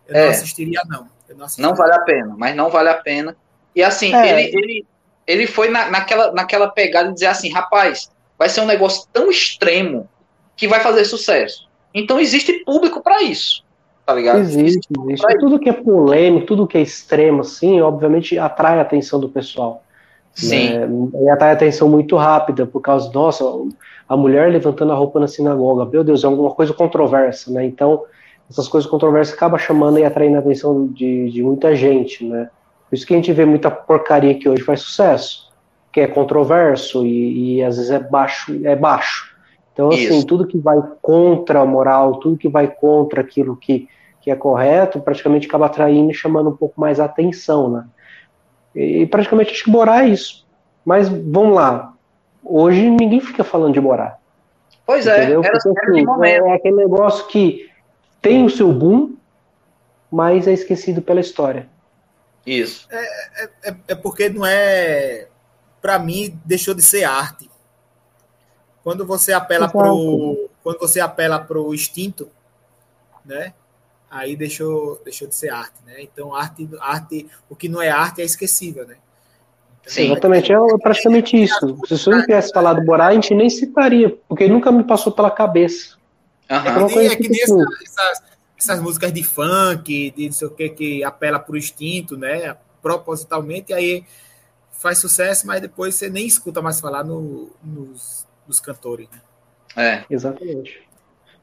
[0.07, 0.23] eu é.
[0.25, 1.09] não assistiria, não.
[1.57, 3.35] Não vale a pena, mas não vale a pena.
[3.75, 4.41] E assim, é.
[4.41, 4.85] ele, ele,
[5.27, 9.29] ele foi na, naquela, naquela pegada de dizer assim, rapaz, vai ser um negócio tão
[9.29, 10.07] extremo
[10.55, 11.67] que vai fazer sucesso.
[11.93, 13.63] Então existe público para isso.
[14.05, 14.39] Tá ligado?
[14.39, 15.37] Existe, existe.
[15.39, 19.83] Tudo que é polêmico, tudo que é extremo, assim, obviamente atrai a atenção do pessoal.
[20.33, 20.79] Sim.
[20.79, 20.89] Né?
[21.25, 23.43] E atrai a atenção muito rápida, por causa, nossa,
[24.07, 27.65] a mulher levantando a roupa na sinagoga, meu Deus, é alguma coisa controversa, né?
[27.65, 28.03] Então,
[28.49, 32.49] essas coisas controversas acabam chamando e atraindo a atenção de, de muita gente, né?
[32.89, 35.51] Por isso que a gente vê muita porcaria que hoje faz sucesso,
[35.91, 39.35] que é controverso e, e às vezes é baixo, é baixo.
[39.71, 40.25] Então, assim, isso.
[40.25, 43.87] tudo que vai contra a moral, tudo que vai contra aquilo que,
[44.19, 47.85] que é correto, praticamente acaba atraindo e chamando um pouco mais a atenção, né?
[48.75, 50.45] E praticamente acho que Borá é isso.
[50.83, 51.93] Mas vamos lá.
[52.43, 54.17] hoje ninguém fica falando de morar.
[54.85, 55.43] Pois é, entendeu?
[55.43, 56.45] era, Porque, era assim, momento.
[56.45, 57.68] é aquele negócio que
[58.21, 59.15] tem o seu boom,
[60.11, 61.69] mas é esquecido pela história.
[62.45, 62.87] Isso.
[62.89, 65.27] É, é porque não é.
[65.81, 67.49] Para mim, deixou de ser arte.
[68.83, 69.77] Quando você apela Exato.
[69.77, 70.49] pro.
[70.63, 72.29] Quando você apela pro instinto,
[73.25, 73.53] né?
[74.09, 76.01] Aí deixou, deixou de ser arte, né?
[76.01, 78.95] Então, arte, arte, o que não é arte é esquecível, né?
[79.81, 80.11] Então, Sim.
[80.11, 81.77] Exatamente, é praticamente isso.
[81.85, 85.29] Se você não tivesse falado Borá, a gente nem citaria, porque nunca me passou pela
[85.29, 85.98] cabeça.
[86.49, 86.87] Aham.
[86.89, 88.23] É coisa é que que, nem tipo, essa- essas,
[88.57, 92.55] essas músicas de funk, de não sei o que, que apela pro instinto, né?
[92.81, 94.03] Propositalmente, aí
[94.71, 99.07] faz sucesso, mas depois você nem escuta mais falar no- nos, nos cantores.
[99.11, 99.21] Né?
[99.75, 100.05] É.
[100.09, 100.87] Exatamente.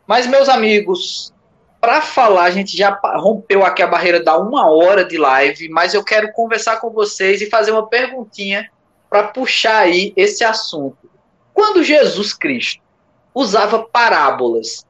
[0.07, 1.33] Mas, meus amigos,
[1.81, 5.93] para falar, a gente já rompeu aqui a barreira da uma hora de live, mas
[5.95, 8.71] eu quero conversar com vocês e fazer uma perguntinha
[9.11, 11.11] para puxar aí esse assunto.
[11.53, 12.83] Quando Jesus Cristo
[13.35, 14.86] usava parábolas,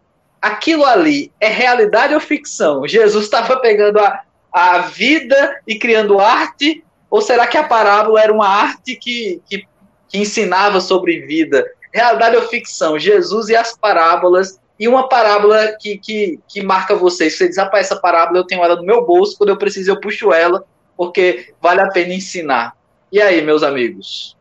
[0.47, 2.87] aquilo ali é realidade ou ficção?
[2.87, 6.85] Jesus estava pegando a, a vida e criando arte?
[7.11, 9.67] Ou será que a parábola era uma arte que, que,
[10.09, 11.65] que ensinava sobre vida?
[11.93, 12.99] Realidade ou ficção?
[12.99, 17.37] Jesus e as parábolas e uma parábola que, que, que marca vocês.
[17.37, 20.01] Você diz, rapaz, essa parábola eu tenho ela no meu bolso, quando eu preciso eu
[20.01, 20.65] puxo ela,
[20.97, 22.77] porque vale a pena ensinar.
[23.11, 24.37] E aí, meus amigos?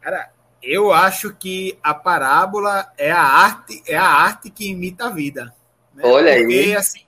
[0.00, 0.30] Cara,
[0.62, 5.54] eu acho que a parábola é a arte, é a arte que imita a vida.
[5.94, 6.02] né?
[6.04, 6.42] Olha aí.
[6.42, 7.02] Porque, assim,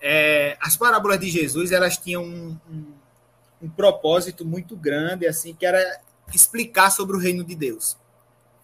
[0.00, 2.92] é, as parábolas de Jesus, elas tinham um, um,
[3.62, 6.00] um propósito muito grande, assim, que era
[6.34, 7.96] explicar sobre o reino de Deus.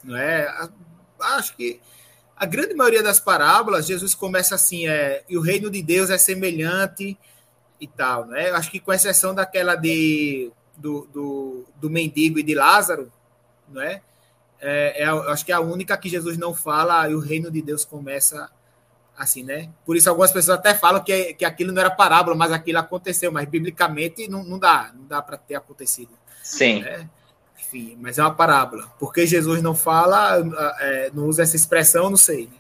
[0.03, 0.47] Não é?
[1.21, 1.81] Acho que
[2.37, 6.19] a grande maioria das parábolas, Jesus começa assim, é, e o reino de Deus é
[6.19, 7.17] semelhante
[7.81, 8.51] e tal, né?
[8.51, 13.11] Acho que com exceção daquela de do, do, do mendigo e de Lázaro,
[13.69, 14.01] não é?
[14.61, 17.61] É, é acho que é a única que Jesus não fala e o reino de
[17.61, 18.51] Deus começa
[19.17, 19.71] assim, né?
[19.85, 23.33] Por isso algumas pessoas até falam que, que aquilo não era parábola, mas aquilo aconteceu,
[23.33, 26.11] mas biblicamente não, não dá, não dá para ter acontecido.
[26.43, 26.83] Sim.
[26.83, 27.09] né?
[27.59, 28.87] Enfim, mas é uma parábola.
[28.99, 30.39] Porque Jesus não fala,
[30.81, 32.47] é, não usa essa expressão, não sei.
[32.47, 32.53] Né?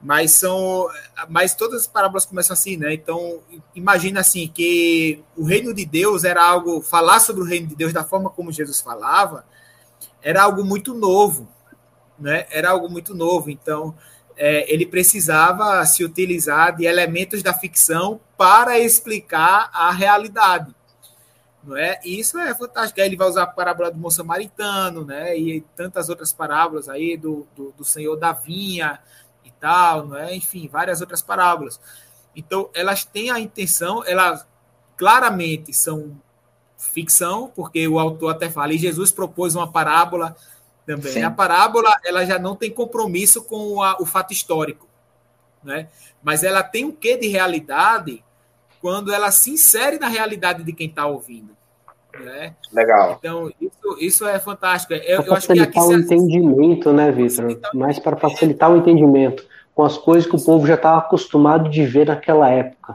[0.00, 0.88] Mas são,
[1.28, 2.92] mas todas as parábolas começam assim, né?
[2.92, 3.40] Então
[3.74, 7.92] imagina assim que o reino de Deus era algo, falar sobre o reino de Deus
[7.92, 9.44] da forma como Jesus falava,
[10.26, 11.48] era algo muito novo,
[12.18, 12.46] né?
[12.50, 13.50] Era algo muito novo.
[13.50, 13.94] Então
[14.36, 20.74] é, ele precisava se utilizar de elementos da ficção para explicar a realidade
[21.66, 21.98] não é?
[22.04, 23.00] E isso é fantástico.
[23.00, 25.36] Aí ele vai usar a parábola do bom samaritano, né?
[25.36, 29.00] E tantas outras parábolas aí do, do, do Senhor da vinha
[29.44, 30.34] e tal, não é?
[30.34, 31.80] Enfim, várias outras parábolas.
[32.36, 34.46] Então, elas têm a intenção, elas
[34.96, 36.16] claramente são
[36.76, 40.36] ficção, porque o autor até fala, e Jesus propôs uma parábola
[40.86, 41.12] também.
[41.12, 41.22] Sim.
[41.22, 44.86] A parábola, ela já não tem compromisso com a- o fato histórico,
[45.62, 45.88] né?
[46.22, 48.22] Mas ela tem um quê de realidade
[48.80, 51.56] quando ela se insere na realidade de quem está ouvindo.
[52.18, 52.54] Né?
[52.72, 53.16] Legal.
[53.18, 54.94] Então, isso, isso é fantástico.
[54.94, 57.58] Eu, Para eu acho que aqui facilitar o entendimento, né, Vitor?
[57.74, 59.44] Mais para facilitar o entendimento
[59.74, 62.94] com as coisas que o povo já estava acostumado de ver naquela época.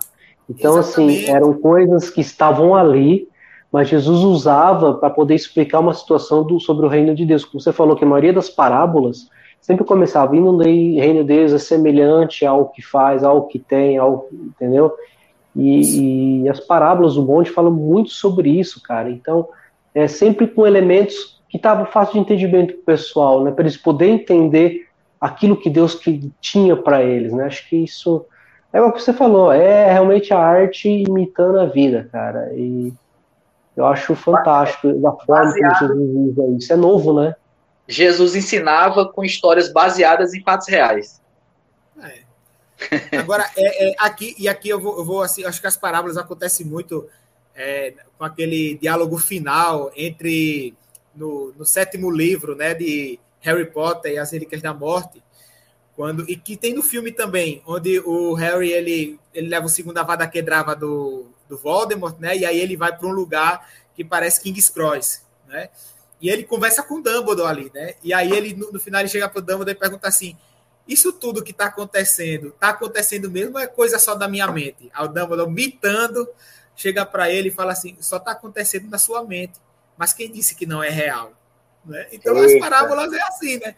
[0.49, 1.23] Então, Exatamente.
[1.25, 3.29] assim, eram coisas que estavam ali,
[3.71, 7.45] mas Jesus usava para poder explicar uma situação do, sobre o reino de Deus.
[7.45, 9.29] Como você falou que a maioria das parábolas
[9.61, 13.97] sempre começava, indo no reino de Deus é semelhante ao que faz, ao que tem,
[13.97, 14.91] ao, entendeu?
[15.55, 19.09] E, e as parábolas do monte falam muito sobre isso, cara.
[19.09, 19.47] Então,
[19.93, 23.51] é sempre com elementos que estavam fácil de entendimento para o pessoal, né?
[23.51, 24.87] Para eles poderem entender
[25.19, 27.45] aquilo que Deus que tinha para eles, né?
[27.45, 28.25] Acho que isso
[28.73, 32.51] é o que você falou, é realmente a arte imitando a vida, cara.
[32.55, 32.93] E
[33.75, 36.73] eu acho fantástico da forma como Baseado- Jesus usa isso.
[36.73, 37.35] É novo, né?
[37.87, 41.21] Jesus ensinava com histórias baseadas em fatos reais.
[42.01, 42.21] É.
[43.17, 46.17] Agora, é, é, aqui, e aqui eu vou, eu vou assim, acho que as parábolas
[46.17, 47.07] acontecem muito
[47.55, 50.73] é, com aquele diálogo final entre
[51.15, 55.21] no, no sétimo livro né, de Harry Potter e as Relíquias da Morte,
[56.01, 59.99] quando, e que tem no filme também, onde o Harry ele, ele leva o segundo
[59.99, 62.35] avada quedrava do, do Voldemort, né?
[62.35, 65.69] E aí ele vai para um lugar que parece King's Cross, né?
[66.19, 67.93] E ele conversa com o Dumbledore ali, né?
[68.03, 70.35] E aí ele no, no final ele chega para o Dumbledore e pergunta assim:
[70.87, 74.89] isso tudo que está acontecendo, está acontecendo mesmo ou é coisa só da minha mente?
[74.95, 76.27] Aí o Dumbledore, mitando,
[76.75, 79.53] chega para ele e fala assim: só está acontecendo na sua mente.
[79.95, 81.31] Mas quem disse que não é real?
[81.85, 82.07] Né?
[82.11, 82.59] Então as Eita.
[82.59, 83.75] parábolas é assim, né?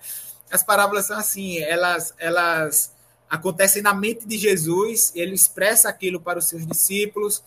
[0.52, 2.94] As parábolas são assim, elas, elas
[3.30, 7.44] acontecem na mente de Jesus, ele expressa aquilo para os seus discípulos,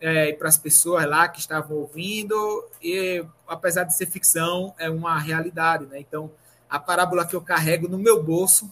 [0.00, 5.18] é, para as pessoas lá que estavam ouvindo, e apesar de ser ficção, é uma
[5.18, 5.98] realidade, né?
[5.98, 6.30] Então,
[6.68, 8.70] a parábola que eu carrego no meu bolso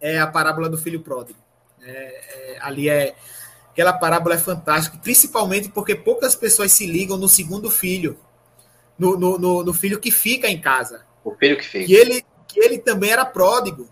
[0.00, 1.38] é a parábola do filho pródigo.
[1.80, 3.14] É, é, ali é
[3.70, 8.18] aquela parábola é fantástica, principalmente porque poucas pessoas se ligam no segundo filho,
[8.98, 11.06] no, no, no, no filho que fica em casa.
[11.24, 11.90] O filho que fica.
[11.90, 13.88] E ele, que ele também era pródigo.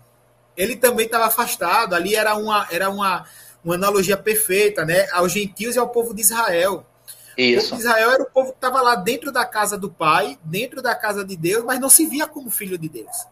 [0.57, 1.93] Ele também estava afastado.
[1.93, 3.25] Ali era uma, era uma,
[3.63, 5.07] uma analogia perfeita, né?
[5.11, 6.85] Aos gentios e ao povo de Israel.
[7.37, 7.67] Isso.
[7.67, 10.39] O povo de Israel era o povo que estava lá dentro da casa do pai,
[10.43, 13.27] dentro da casa de Deus, mas não se via como filho de Deus.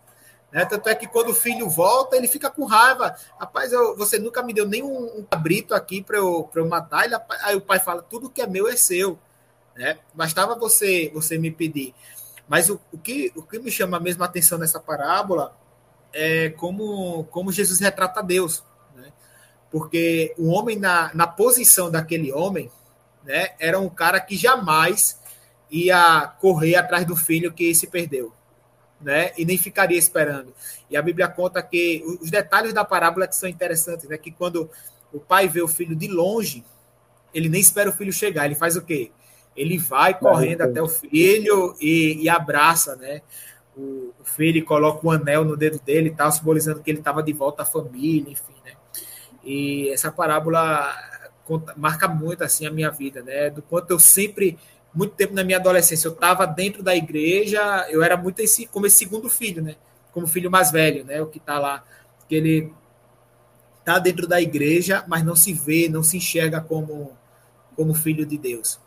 [0.52, 0.64] Né?
[0.64, 3.14] Tanto é que quando o filho volta, ele fica com raiva.
[3.38, 7.04] Rapaz, eu, você nunca me deu nem um, um cabrito aqui para eu, eu matar.
[7.04, 9.20] Ele, aí o pai fala: tudo que é meu é seu.
[9.76, 9.98] Né?
[10.14, 11.94] Bastava você, você me pedir.
[12.48, 15.58] Mas o, o, que, o que me chama mesmo a atenção nessa parábola
[16.14, 18.64] é como, como Jesus retrata Deus.
[18.96, 19.12] Né?
[19.72, 22.72] Porque o homem, na, na posição daquele homem,
[23.24, 25.20] né, era um cara que jamais
[25.70, 28.32] ia correr atrás do filho que se perdeu
[29.06, 29.32] né?
[29.38, 30.54] E nem ficaria esperando.
[30.90, 34.18] E a Bíblia conta que os detalhes da parábola que são interessantes, né?
[34.18, 34.70] Que quando
[35.12, 36.64] o pai vê o filho de longe,
[37.34, 39.12] ele nem espera o filho chegar, ele faz o quê?
[39.56, 43.22] Ele vai correndo até o filho e, e abraça, né?
[43.76, 47.22] O, o, filho coloca um anel no dedo dele e tal, simbolizando que ele estava
[47.22, 48.74] de volta à família, enfim, né?
[49.44, 50.94] E essa parábola
[51.46, 53.50] conta, marca muito assim a minha vida, né?
[53.50, 54.58] Do quanto eu sempre
[54.94, 58.88] muito tempo na minha adolescência eu estava dentro da igreja, eu era muito esse como
[58.88, 59.76] esse segundo filho, né?
[60.12, 61.22] Como filho mais velho, né?
[61.22, 61.84] O que está lá,
[62.28, 62.74] que ele
[63.80, 67.16] está dentro da igreja, mas não se vê, não se enxerga como
[67.76, 68.80] como filho de Deus.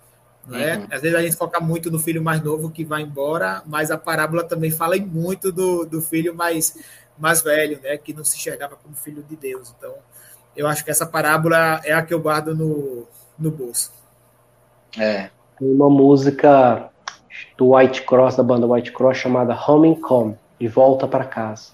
[0.48, 0.78] Né?
[0.78, 0.86] Uhum.
[0.90, 3.98] Às vezes a gente foca muito no filho mais novo que vai embora, mas a
[3.98, 6.74] parábola também fala muito do, do filho mais,
[7.18, 7.98] mais velho, né?
[7.98, 9.74] que não se enxergava como filho de Deus.
[9.76, 9.92] Então,
[10.56, 13.06] eu acho que essa parábola é a que eu guardo no,
[13.38, 13.92] no bolso.
[14.98, 16.88] É, tem uma música
[17.56, 21.72] do White Cross, da banda White Cross, chamada Homing Come, De Volta para Casa,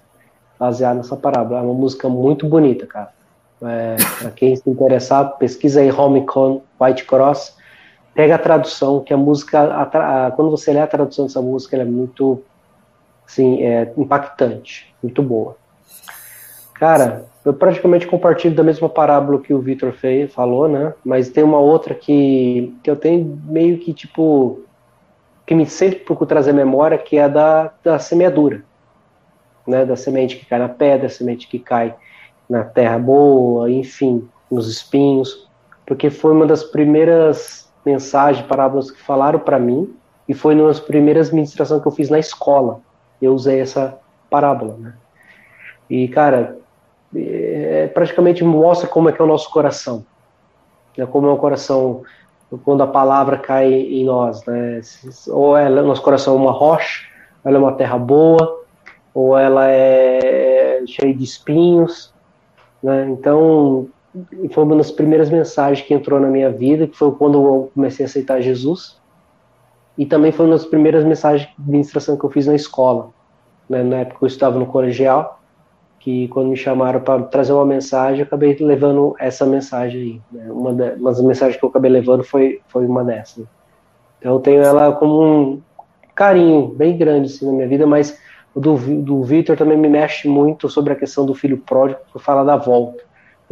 [0.58, 1.60] baseada nessa parábola.
[1.60, 3.12] É uma música muito bonita, cara.
[3.62, 7.56] É, para quem se interessar, pesquisa aí Homing Come, White Cross,
[8.14, 11.76] pega a tradução, que a música, a, a, quando você lê a tradução dessa música,
[11.76, 12.42] ela é muito,
[13.26, 15.56] assim, é, impactante, muito boa.
[16.74, 20.94] Cara, eu praticamente compartilho da mesma parábola que o Victor fez, falou, né?
[21.04, 24.60] Mas tem uma outra que, que eu tenho meio que, tipo,
[25.46, 28.64] que me sempre procuro trazer memória, que é da, da semeadura.
[29.66, 29.84] Né?
[29.84, 31.94] Da semente que cai na pedra, semente que cai
[32.48, 35.48] na terra boa, enfim, nos espinhos.
[35.86, 39.94] Porque foi uma das primeiras mensagens, parábolas que falaram para mim,
[40.28, 42.80] e foi das primeiras ministrações que eu fiz na escola.
[43.20, 43.98] Eu usei essa
[44.30, 44.94] parábola, né?
[45.88, 46.56] E, cara,
[47.14, 50.04] é, praticamente mostra como é que é o nosso coração,
[50.96, 51.06] né?
[51.06, 52.02] como é o coração
[52.64, 54.80] quando a palavra cai em nós, né?
[55.28, 57.02] Ou ela, nosso coração é uma rocha,
[57.44, 58.62] ela é uma terra boa,
[59.12, 62.12] ou ela é cheia de espinhos,
[62.82, 63.06] né?
[63.08, 63.88] Então,
[64.50, 68.04] foi uma das primeiras mensagens que entrou na minha vida, que foi quando eu comecei
[68.04, 69.00] a aceitar Jesus,
[69.96, 73.10] e também foi uma das primeiras mensagens de administração que eu fiz na escola,
[73.68, 73.82] né?
[73.82, 75.40] na época eu estava no colegial,
[75.98, 80.20] que quando me chamaram para trazer uma mensagem, eu acabei levando essa mensagem aí.
[80.30, 80.52] Né?
[80.52, 83.46] Uma, das mensagens que eu acabei levando foi, foi uma dessas.
[84.18, 85.62] Então eu tenho ela como um
[86.14, 88.18] carinho bem grande assim, na minha vida, mas
[88.54, 92.20] o do, do Victor também me mexe muito sobre a questão do filho pródigo, por
[92.20, 93.02] falar da volta.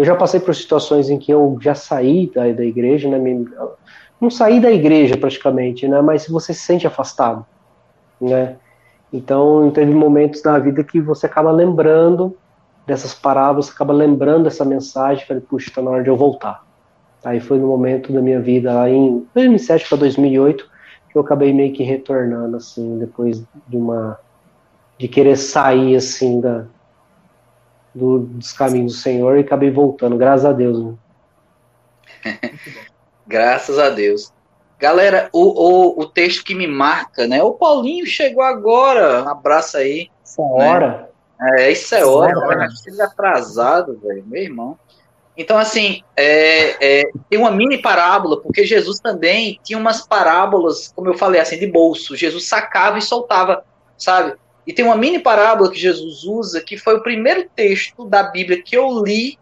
[0.02, 3.44] Eu já passei por situações em que eu já saí da, da igreja, né?
[4.20, 6.00] Não saí da igreja praticamente, né?
[6.00, 7.46] Mas você se sente afastado,
[8.20, 8.56] né?
[9.12, 12.36] Então, teve momentos na vida que você acaba lembrando
[12.84, 16.64] dessas parábolas, acaba lembrando essa mensagem, falei, puxa, está na hora de eu voltar.
[17.24, 20.68] Aí foi no momento da minha vida, lá em 2007 para 2008,
[21.10, 24.18] que eu acabei meio que retornando, assim, depois de uma.
[24.98, 26.64] de querer sair, assim, da,
[27.94, 30.84] do, dos caminhos do Senhor e acabei voltando, graças a Deus.
[30.84, 30.94] Né?
[33.26, 34.32] graças a Deus.
[34.78, 37.42] Galera, o, o, o texto que me marca, né?
[37.42, 40.10] O Paulinho chegou agora, um abraço aí.
[40.24, 41.08] Essa hora.
[41.40, 41.58] Né?
[41.58, 42.68] É, isso é hora, hora.
[42.82, 44.78] Chega atrasado, velho, meu irmão.
[45.36, 51.08] Então, assim, é, é, tem uma mini parábola, porque Jesus também tinha umas parábolas, como
[51.08, 52.16] eu falei, assim, de bolso.
[52.16, 53.64] Jesus sacava e soltava,
[53.96, 54.34] sabe?
[54.66, 58.62] E tem uma mini parábola que Jesus usa, que foi o primeiro texto da Bíblia
[58.62, 59.38] que eu li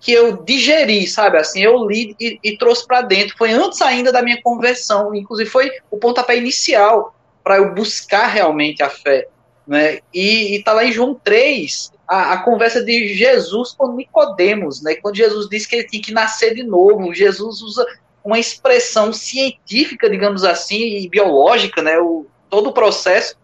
[0.00, 1.38] que eu digeri, sabe?
[1.38, 3.36] Assim, eu li e, e trouxe para dentro.
[3.36, 8.82] Foi antes ainda da minha conversão, inclusive foi o pontapé inicial para eu buscar realmente
[8.82, 9.26] a fé,
[9.66, 9.98] né?
[10.12, 14.94] E, está lá em João 3, a, a, conversa de Jesus com Nicodemos, né?
[14.96, 17.86] Quando Jesus disse que ele tinha que nascer de novo, Jesus usa
[18.24, 21.98] uma expressão científica, digamos assim, e biológica, né?
[21.98, 23.36] O, todo o processo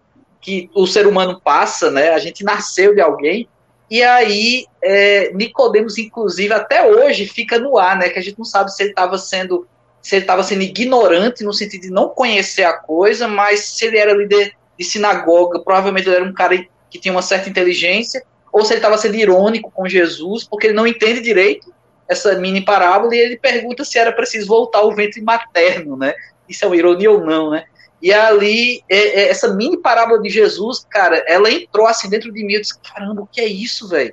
[0.43, 2.11] que o ser humano passa, né?
[2.11, 3.49] A gente nasceu de alguém
[3.89, 8.09] e aí é, Nicodemos, inclusive, até hoje fica no ar, né?
[8.09, 9.67] Que a gente não sabe se ele estava sendo
[10.01, 13.99] se ele estava sendo ignorante no sentido de não conhecer a coisa, mas se ele
[13.99, 18.65] era líder de sinagoga, provavelmente ele era um cara que tinha uma certa inteligência, ou
[18.65, 21.73] se ele estava sendo irônico com Jesus, porque ele não entende direito
[22.09, 26.15] essa mini parábola e ele pergunta se era preciso voltar ao ventre materno, né?
[26.49, 27.65] Isso é uma ironia ou não, né?
[28.03, 32.45] E ali, é, é, essa mini parábola de Jesus, cara, ela entrou assim dentro de
[32.45, 32.55] mim.
[32.55, 34.13] Eu disse: caramba, o que é isso, velho?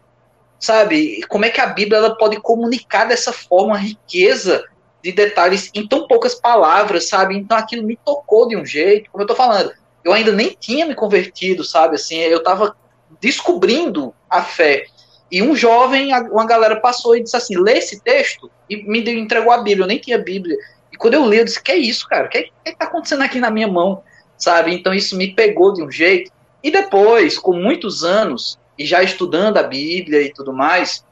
[0.59, 1.21] Sabe?
[1.27, 4.63] Como é que a Bíblia ela pode comunicar dessa forma riqueza
[5.03, 7.35] de detalhes em tão poucas palavras, sabe?
[7.35, 9.71] Então aquilo me tocou de um jeito, como eu tô falando.
[10.03, 11.95] Eu ainda nem tinha me convertido, sabe?
[11.95, 12.75] Assim, eu tava
[13.19, 14.85] descobrindo a fé.
[15.31, 19.51] E um jovem, uma galera passou e disse assim: lê esse texto e me entregou
[19.51, 19.85] a Bíblia.
[19.85, 20.57] Eu nem tinha Bíblia.
[20.99, 22.27] Quando eu li, eu disse: que é isso, cara?
[22.27, 24.03] O que, que, que tá acontecendo aqui na minha mão?
[24.37, 24.75] Sabe?
[24.75, 26.31] Então isso me pegou de um jeito.
[26.61, 31.05] E depois, com muitos anos, e já estudando a Bíblia e tudo mais,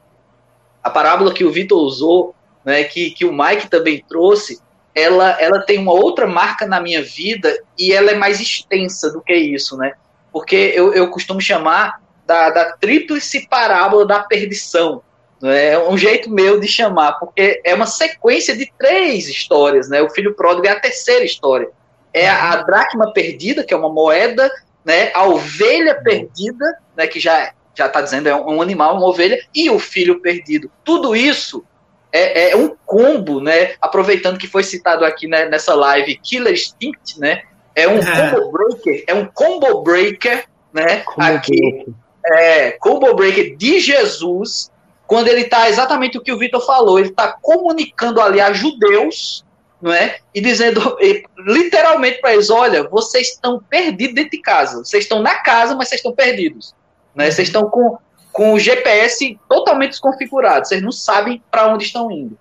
[0.82, 2.34] a parábola que o Vitor usou,
[2.64, 4.60] né, que, que o Mike também trouxe,
[4.94, 9.22] ela, ela tem uma outra marca na minha vida e ela é mais extensa do
[9.22, 9.94] que isso, né?
[10.32, 15.02] Porque eu, eu costumo chamar da, da tríplice parábola da perdição.
[15.42, 19.88] É um jeito meu de chamar, porque é uma sequência de três histórias.
[19.88, 20.02] Né?
[20.02, 21.70] O filho pródigo é a terceira história.
[22.12, 24.50] É a, a dracma perdida, que é uma moeda,
[24.84, 25.10] né?
[25.14, 27.06] a ovelha perdida, né?
[27.06, 30.68] que já já está dizendo é um animal, uma ovelha, e o filho perdido.
[30.82, 31.64] Tudo isso
[32.12, 33.74] é, é, um combo, né?
[33.80, 37.42] Aproveitando que foi citado aqui né, nessa live, Killer Instinct, né?
[37.76, 38.30] É um é.
[38.30, 41.02] combo breaker, é um combo breaker, né?
[41.06, 41.86] Combo aqui.
[42.26, 44.72] É, combo breaker de Jesus,
[45.08, 49.42] quando ele está exatamente o que o Vitor falou, ele está comunicando ali a judeus,
[49.80, 50.18] não é?
[50.34, 50.98] E dizendo
[51.38, 54.84] literalmente para eles: olha, vocês estão perdidos dentro de casa.
[54.84, 56.74] Vocês estão na casa, mas vocês estão perdidos.
[57.14, 57.30] Né?
[57.30, 57.96] Vocês estão com,
[58.30, 60.68] com o GPS totalmente desconfigurado.
[60.68, 62.38] Vocês não sabem para onde estão indo.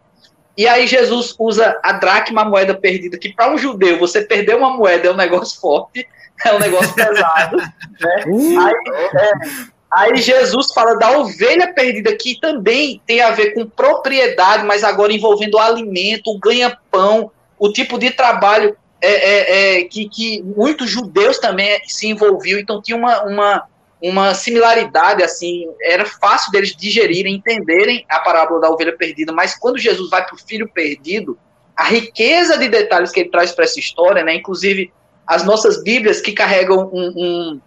[0.58, 4.58] E aí Jesus usa a dracma, a moeda perdida, que para um judeu você perder
[4.58, 6.06] uma moeda é um negócio forte,
[6.44, 7.56] é um negócio pesado.
[7.56, 7.74] né?
[8.28, 8.60] Uh!
[8.60, 8.74] Aí,
[9.16, 14.84] é, Aí Jesus fala da ovelha perdida, que também tem a ver com propriedade, mas
[14.84, 20.44] agora envolvendo o alimento, o ganha-pão, o tipo de trabalho é, é, é, que, que
[20.44, 23.64] muitos judeus também se envolviam, então tinha uma, uma,
[24.02, 29.78] uma similaridade, assim, era fácil deles digerirem, entenderem a parábola da ovelha perdida, mas quando
[29.78, 31.38] Jesus vai para o filho perdido,
[31.76, 34.92] a riqueza de detalhes que ele traz para essa história, né, inclusive
[35.26, 37.62] as nossas Bíblias que carregam um, um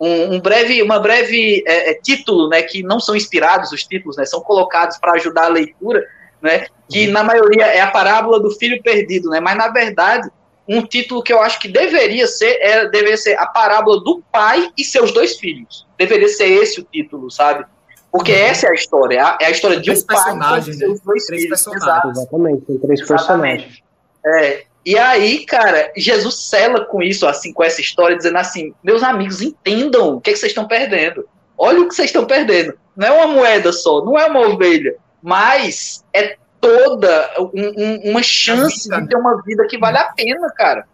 [0.00, 4.16] um, um, breve, uma breve é, é, título, né, que não são inspirados os títulos,
[4.16, 6.06] né, são colocados para ajudar a leitura,
[6.40, 7.12] né, que uhum.
[7.12, 10.30] na maioria é a parábola do filho perdido, né, mas na verdade
[10.68, 14.70] um título que eu acho que deveria ser é deveria ser a parábola do pai
[14.76, 17.64] e seus dois filhos, deveria ser esse o título, sabe?
[18.10, 18.38] Porque uhum.
[18.38, 21.64] essa é a história, é a história de um pai e seus dois três filhos.
[21.64, 22.18] Personagens.
[22.18, 23.64] Exatamente, tem três Exatamente.
[23.64, 23.82] personagens.
[24.26, 29.02] É, e aí, cara, Jesus cela com isso, assim, com essa história, dizendo assim: meus
[29.02, 31.28] amigos, entendam o que, é que vocês estão perdendo.
[31.58, 32.78] Olha o que vocês estão perdendo.
[32.96, 38.22] Não é uma moeda só, não é uma ovelha, mas é toda um, um, uma
[38.22, 40.86] chance de ter uma vida que vale a pena, cara.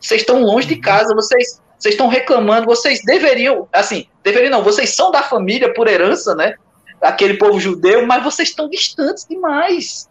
[0.00, 4.94] Vocês estão longe de casa, vocês vocês estão reclamando, vocês deveriam, assim, deveriam não, vocês
[4.94, 6.54] são da família por herança, né?
[6.98, 10.08] Aquele povo judeu, mas vocês estão distantes demais,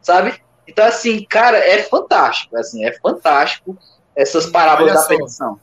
[0.00, 0.40] sabe?
[0.66, 2.56] Então, assim, cara, é fantástico.
[2.56, 3.76] Assim, é fantástico
[4.14, 5.60] essas parábolas da perdição.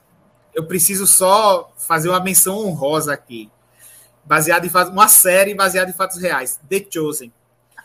[0.53, 3.49] Eu preciso só fazer uma menção honrosa aqui.
[4.23, 6.59] Baseado em uma série baseada em fatos reais.
[6.69, 7.33] The Chosen.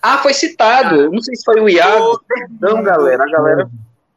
[0.00, 1.00] Ah, foi citado.
[1.00, 2.22] Ah, não sei se foi o Iago.
[2.28, 3.24] Perdão, galera.
[3.24, 3.70] A galera,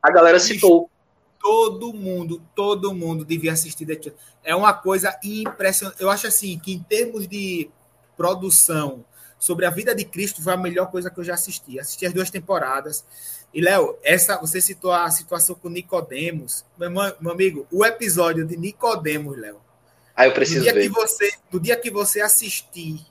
[0.04, 0.90] a galera citou.
[1.40, 4.14] Todo mundo, todo mundo devia assistir The Chosen.
[4.44, 6.00] É uma coisa impressionante.
[6.00, 7.72] Eu acho assim que em termos de
[8.16, 9.04] produção,
[9.42, 11.80] sobre a vida de Cristo foi a melhor coisa que eu já assisti.
[11.80, 13.04] Assisti as duas temporadas.
[13.52, 16.64] E, Léo, essa você citou a situação com Nicodemos.
[16.78, 19.60] Meu, meu amigo, o episódio de Nicodemos, Léo.
[20.16, 20.82] Ah, eu preciso no dia ver.
[20.84, 23.04] Que você, no dia que você assistir,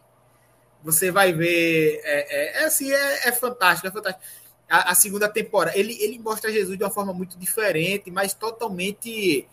[0.84, 2.00] você vai ver.
[2.04, 4.24] É, é, é assim, é, é, fantástico, é fantástico.
[4.68, 9.48] A, a, segunda temporada, ele, ele mostra Jesus de uma forma muito diferente, mas totalmente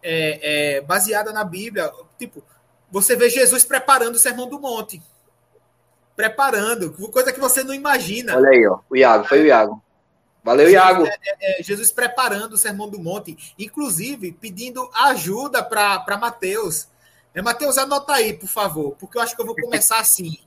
[0.00, 1.92] é, é, baseada na Bíblia.
[2.16, 2.40] Tipo,
[2.88, 5.02] você vê Jesus preparando o Sermão do Monte
[6.16, 8.36] preparando, coisa que você não imagina.
[8.36, 9.82] Olha aí, ó, o Iago, foi o Iago.
[10.44, 11.06] Valeu, Jesus, Iago.
[11.06, 16.86] É, é, é, Jesus preparando o Sermão do Monte, inclusive pedindo ajuda para Mateus.
[17.34, 20.38] É, Mateus, anota aí, por favor, porque eu acho que eu vou começar assim.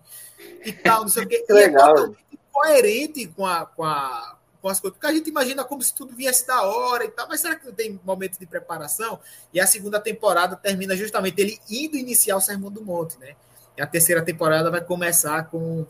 [0.64, 1.44] E tal, não sei o quê.
[1.45, 1.98] Que legal.
[1.98, 4.98] é coerente com a, com, a, com as coisas.
[4.98, 7.65] Porque a gente imagina como se tudo viesse da hora e tal, mas será que
[7.65, 9.19] não tem momento de preparação?
[9.52, 13.35] E a segunda temporada termina justamente ele indo iniciar o Sermão do Monte, né?
[13.80, 15.86] A terceira temporada vai começar com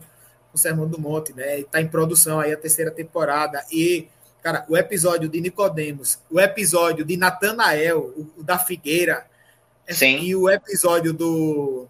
[0.54, 1.60] o Sermão do Monte, né?
[1.60, 3.64] E tá em produção aí a terceira temporada.
[3.72, 4.08] E,
[4.42, 9.26] cara, o episódio de Nicodemos, o episódio de Natanael, o, o da Figueira,
[9.90, 10.20] Sim.
[10.20, 11.88] e o episódio do,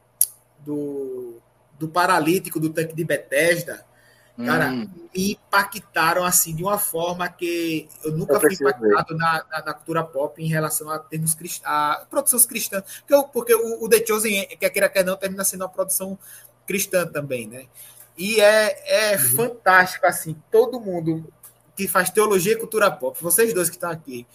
[0.60, 1.38] do,
[1.80, 3.86] do paralítico do tanque de Bethesda,
[4.43, 9.45] cara, Hum, me impactaram assim de uma forma que eu nunca Eu fui impactado na,
[9.49, 11.61] na, na cultura pop em relação a termos crist...
[11.65, 12.84] a produções cristãs.
[12.99, 16.18] Porque, eu- porque o, o The Chosen, quer queira quer não, termina sendo uma produção
[16.65, 17.65] cristã também, né?
[18.18, 21.31] E é, é fantástico, assim, todo mundo
[21.76, 24.26] que faz teologia e cultura pop, vocês dois que estão aqui,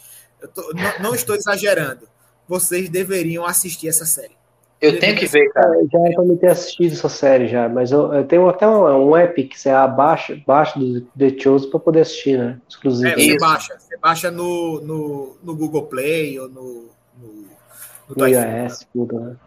[0.40, 2.08] eu tô- não, não estou exagerando,
[2.48, 4.36] vocês deveriam assistir essa série.
[4.82, 5.72] Eu tenho que ver, cara.
[5.90, 9.10] Já era pra me ter assistido essa série já, mas eu, eu tenho até um,
[9.10, 12.58] um app que você abaixa, baixa do The Chosen pra poder assistir, né?
[12.68, 13.08] Exclusivo.
[13.08, 13.38] É, você Isso.
[13.38, 17.28] baixa, você baixa no, no, no Google Play ou no, no,
[18.08, 19.38] no no iOS, tudo,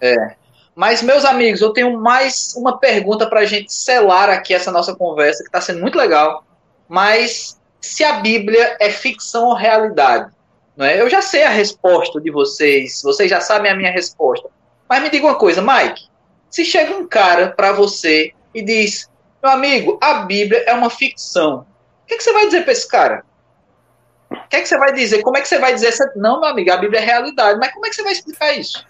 [0.00, 0.36] né?
[0.74, 4.96] Mas, meus amigos, eu tenho mais uma pergunta para a gente selar aqui essa nossa
[4.96, 6.42] conversa, que está sendo muito legal.
[6.88, 10.32] Mas se a Bíblia é ficção ou realidade?
[10.74, 10.98] Não é?
[10.98, 14.48] Eu já sei a resposta de vocês, vocês já sabem a minha resposta.
[14.90, 16.08] Mas me diga uma coisa, Mike:
[16.50, 19.08] se chega um cara para você e diz,
[19.40, 21.60] meu amigo, a Bíblia é uma ficção,
[22.02, 23.24] o que, é que você vai dizer para esse cara?
[24.32, 25.22] O que é que você vai dizer?
[25.22, 25.86] Como é que você vai dizer?
[25.86, 27.58] essa- Não, meu amigo, a Bíblia é realidade.
[27.60, 28.84] Mas como é que você vai explicar isso?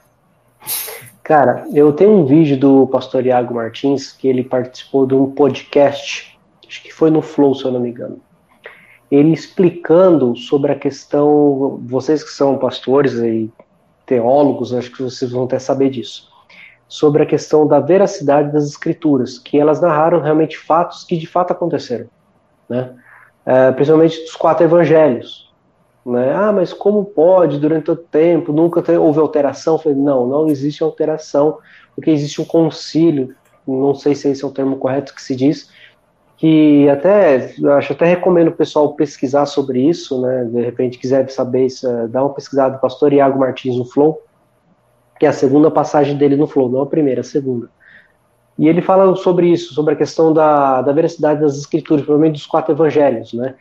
[1.23, 6.39] Cara, eu tenho um vídeo do pastor Iago Martins que ele participou de um podcast,
[6.67, 8.21] acho que foi no Flow, se eu não me engano.
[9.11, 13.51] Ele explicando sobre a questão, vocês que são pastores e
[14.11, 16.29] teólogos, acho que vocês vão até saber disso,
[16.89, 21.53] sobre a questão da veracidade das escrituras, que elas narraram realmente fatos que de fato
[21.53, 22.09] aconteceram,
[22.69, 22.93] né?
[23.47, 25.49] É, principalmente dos quatro evangelhos,
[26.05, 26.35] né?
[26.35, 29.79] Ah, mas como pode, durante todo tempo, nunca houve alteração?
[29.79, 31.59] Falei, não, não existe alteração,
[31.95, 33.33] porque existe um concílio,
[33.65, 35.71] não sei se esse é o termo correto que se diz,
[36.41, 40.45] que até, acho até recomendo o pessoal pesquisar sobre isso, né?
[40.45, 44.23] De repente quiser saber eh, dá uma pesquisada do pastor Iago Martins no Flow,
[45.19, 47.69] que é a segunda passagem dele no Flow, não a primeira, a segunda.
[48.59, 52.47] E ele fala sobre isso, sobre a questão da, da veracidade das escrituras, provavelmente dos
[52.47, 53.55] quatro evangelhos, né?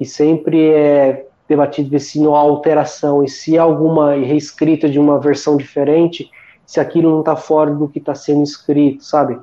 [0.00, 5.20] E sempre é debatido se não há alteração e se há alguma reescrita de uma
[5.20, 6.28] versão diferente,
[6.66, 9.38] se aquilo não está fora do que está sendo escrito, sabe?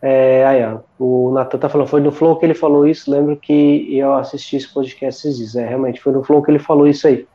[0.00, 3.36] É, aí, ó, o Natan tá falando, foi no Flow que ele falou isso, lembro
[3.36, 6.86] que eu assisti esse podcast esses dias, é, realmente, foi no Flow que ele falou
[6.86, 7.26] isso aí.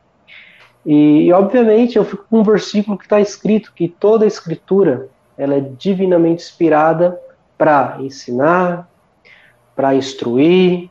[0.86, 5.08] E, e, obviamente, eu fico com um versículo que está escrito que toda a escritura,
[5.36, 7.18] ela é divinamente inspirada
[7.56, 8.88] para ensinar,
[9.74, 10.90] para instruir,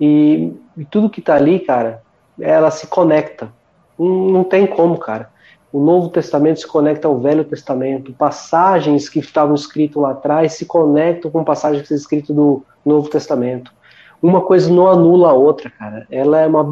[0.00, 2.02] e, e tudo que está ali, cara,
[2.38, 3.52] ela se conecta.
[3.98, 5.30] Não, não tem como, cara.
[5.74, 8.12] O Novo Testamento se conecta ao Velho Testamento.
[8.12, 13.10] Passagens que estavam escritas lá atrás se conectam com passagens que estão escritas do Novo
[13.10, 13.72] Testamento.
[14.22, 16.06] Uma coisa não anula a outra, cara.
[16.08, 16.62] Ela é uma,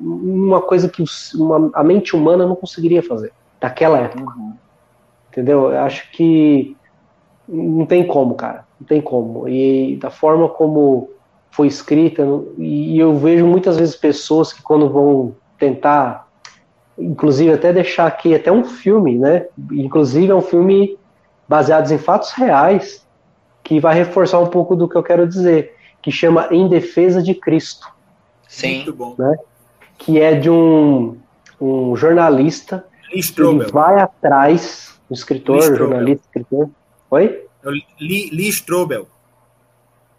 [0.00, 1.04] uma coisa que
[1.34, 3.30] uma, a mente humana não conseguiria fazer
[3.60, 4.32] naquela época.
[4.34, 4.54] Uhum.
[5.30, 5.70] Entendeu?
[5.70, 6.74] Eu acho que
[7.46, 8.64] não tem como, cara.
[8.80, 9.46] Não tem como.
[9.46, 11.10] E da forma como
[11.50, 12.26] foi escrita,
[12.56, 16.25] e eu vejo muitas vezes pessoas que quando vão tentar,
[16.98, 19.46] inclusive até deixar aqui até um filme, né?
[19.72, 20.98] Inclusive é um filme
[21.48, 23.06] baseado em fatos reais,
[23.62, 27.34] que vai reforçar um pouco do que eu quero dizer, que chama Em Defesa de
[27.34, 27.86] Cristo.
[28.48, 28.76] Sim.
[28.76, 29.14] Muito bom.
[29.18, 29.36] Né?
[29.98, 31.16] Que é de um,
[31.60, 36.70] um jornalista Lee que vai atrás, um escritor, jornalista, escritor.
[37.10, 37.44] Oi?
[38.00, 39.08] Lee, Lee Strobel.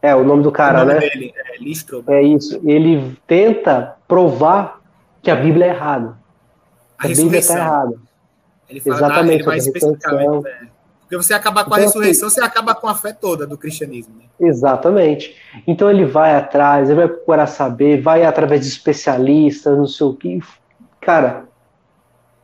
[0.02, 1.00] É, o nome do cara, o nome né?
[1.00, 2.16] Dele, é, Lee Strobel.
[2.16, 2.62] É isso.
[2.64, 4.82] Ele tenta provar
[5.22, 6.18] que a Bíblia é errada.
[6.98, 7.96] A, a Bíblia está errada.
[8.70, 9.34] Ele fala, Exatamente.
[9.36, 10.50] ele vai especificamente.
[11.02, 13.58] Porque você acabar com a então, ressurreição, assim, você acaba com a fé toda do
[13.58, 14.14] cristianismo.
[14.18, 14.26] Né?
[14.42, 15.38] Exatamente.
[15.66, 20.14] Então ele vai atrás, ele vai procurar saber, vai através de especialistas, não sei o
[20.14, 20.42] que.
[21.00, 21.46] Cara,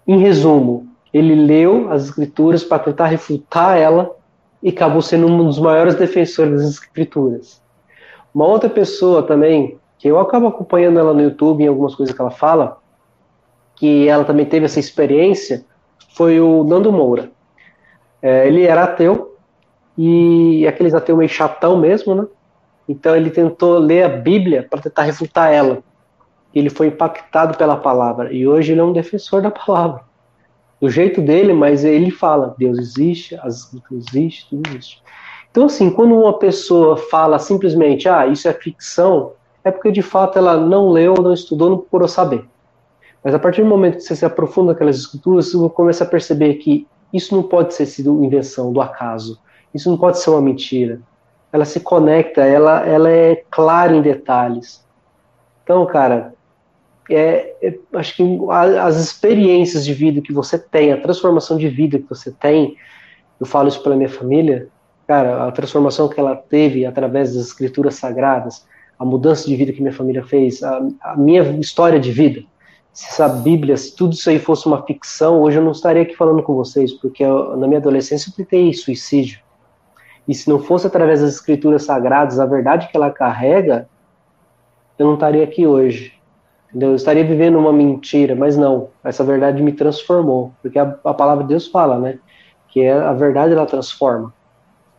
[0.08, 4.16] em resumo, ele leu as escrituras para tentar refutar ela
[4.62, 7.62] e acabou sendo um dos maiores defensores das escrituras.
[8.34, 12.22] Uma outra pessoa também, que eu acabo acompanhando ela no YouTube em algumas coisas que
[12.22, 12.78] ela fala,
[13.76, 15.66] que ela também teve essa experiência,
[16.16, 17.32] foi o Nando Moura.
[18.22, 19.38] É, ele era ateu,
[19.98, 22.26] e aqueles ateus meio chatão mesmo, né?
[22.88, 25.80] Então ele tentou ler a Bíblia para tentar refutar ela.
[26.54, 30.02] Ele foi impactado pela palavra, e hoje ele é um defensor da palavra
[30.84, 35.02] do jeito dele, mas ele fala: Deus existe, as escrituras existem, tudo existe.
[35.50, 39.32] Então, assim, quando uma pessoa fala simplesmente, ah, isso é ficção,
[39.64, 42.44] é porque de fato ela não leu, não estudou, não procurou saber.
[43.24, 46.56] Mas a partir do momento que você se aprofunda naquelas escrituras, você começa a perceber
[46.56, 49.40] que isso não pode ser sido invenção do acaso.
[49.74, 51.00] Isso não pode ser uma mentira.
[51.52, 54.84] Ela se conecta, ela, ela é clara em detalhes.
[55.64, 56.34] Então, cara,
[57.10, 58.24] é, é, acho que
[58.80, 62.76] as experiências de vida que você tem, a transformação de vida que você tem,
[63.40, 64.68] eu falo isso para minha família,
[65.08, 68.66] cara, a transformação que ela teve através das escrituras sagradas,
[68.98, 72.44] a mudança de vida que minha família fez, a, a minha história de vida,
[72.94, 76.16] se essa Bíblia, se tudo isso aí fosse uma ficção, hoje eu não estaria aqui
[76.16, 79.42] falando com vocês, porque eu, na minha adolescência eu tentei suicídio.
[80.28, 83.90] E se não fosse através das escrituras sagradas, a verdade que ela carrega,
[84.98, 86.14] eu não estaria aqui hoje.
[86.70, 86.90] Entendeu?
[86.90, 88.90] Eu estaria vivendo uma mentira, mas não.
[89.04, 92.20] Essa verdade me transformou, porque a, a palavra de Deus fala, né?
[92.70, 94.32] Que é, a verdade ela transforma.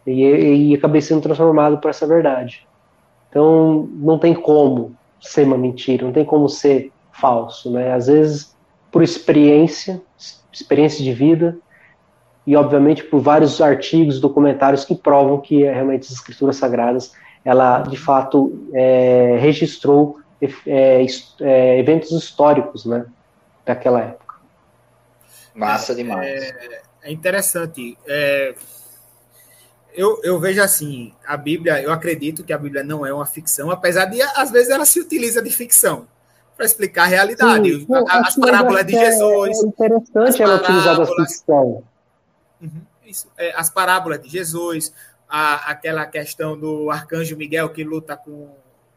[0.05, 2.67] E, e acabei sendo transformado por essa verdade.
[3.31, 7.93] Então, não tem como ser uma mentira, não tem como ser falso, né?
[7.93, 8.55] Às vezes
[8.95, 10.01] por experiência,
[10.53, 11.59] experiência de vida
[12.47, 17.13] e obviamente por vários artigos, documentários que provam que é, realmente as escrituras sagradas,
[17.45, 20.21] ela de fato é, registrou
[20.65, 21.05] é,
[21.41, 23.05] é, eventos históricos, né,
[23.67, 24.35] daquela época.
[25.53, 26.29] Massa demais.
[26.29, 27.99] É, é interessante.
[28.07, 28.55] É,
[29.93, 33.73] eu, eu vejo assim, a Bíblia, eu acredito que a Bíblia não é uma ficção,
[33.73, 36.07] apesar de às vezes ela se utiliza de ficção
[36.57, 37.81] para explicar a realidade.
[37.81, 39.63] Sim, as parábolas de Jesus.
[39.63, 41.83] É interessante ela utilizar a ficção.
[42.61, 44.93] Uhum, isso, é, as parábolas de Jesus,
[45.29, 48.51] a, aquela questão do arcanjo Miguel que luta com,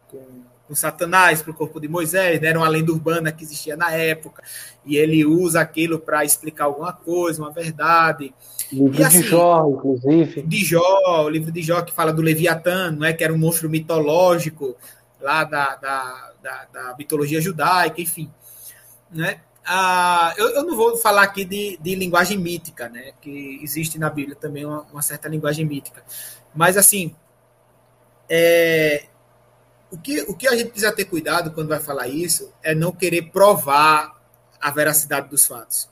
[0.10, 0.24] com,
[0.68, 2.50] com Satanás para o corpo de Moisés, né?
[2.50, 4.44] era uma lenda urbana que existia na época,
[4.86, 8.34] e ele usa aquilo para explicar alguma coisa, uma verdade.
[8.72, 10.42] Livro assim, de Jó, inclusive.
[10.44, 13.14] De Jó, o livro de Jó que fala do Leviatã, não é?
[13.14, 14.76] que era um monstro mitológico
[15.28, 18.32] lá da, da da, da mitologia judaica, enfim.
[19.12, 19.42] Né?
[19.66, 23.12] Ah, eu, eu, não vou falar aqui de, de, linguagem mítica, né?
[23.22, 26.04] que existe na Bíblia também uma, uma certa linguagem mítica.
[26.56, 27.14] Mas, assim,
[28.30, 29.06] é,
[29.92, 32.92] o, que, o que a gente precisa ter cuidado quando vai falar isso é não
[32.92, 34.16] querer provar
[34.60, 35.90] a veracidade dos fatos.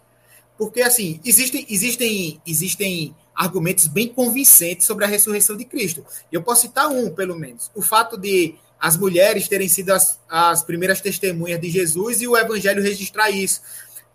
[0.57, 6.05] Porque, assim, existem, existem, existem argumentos bem convincentes sobre a ressurreição de Cristo.
[6.31, 7.69] Eu posso citar um, pelo menos.
[7.75, 8.55] O fato de
[8.85, 13.59] as mulheres terem sido as, as primeiras testemunhas de Jesus e o evangelho registrar isso.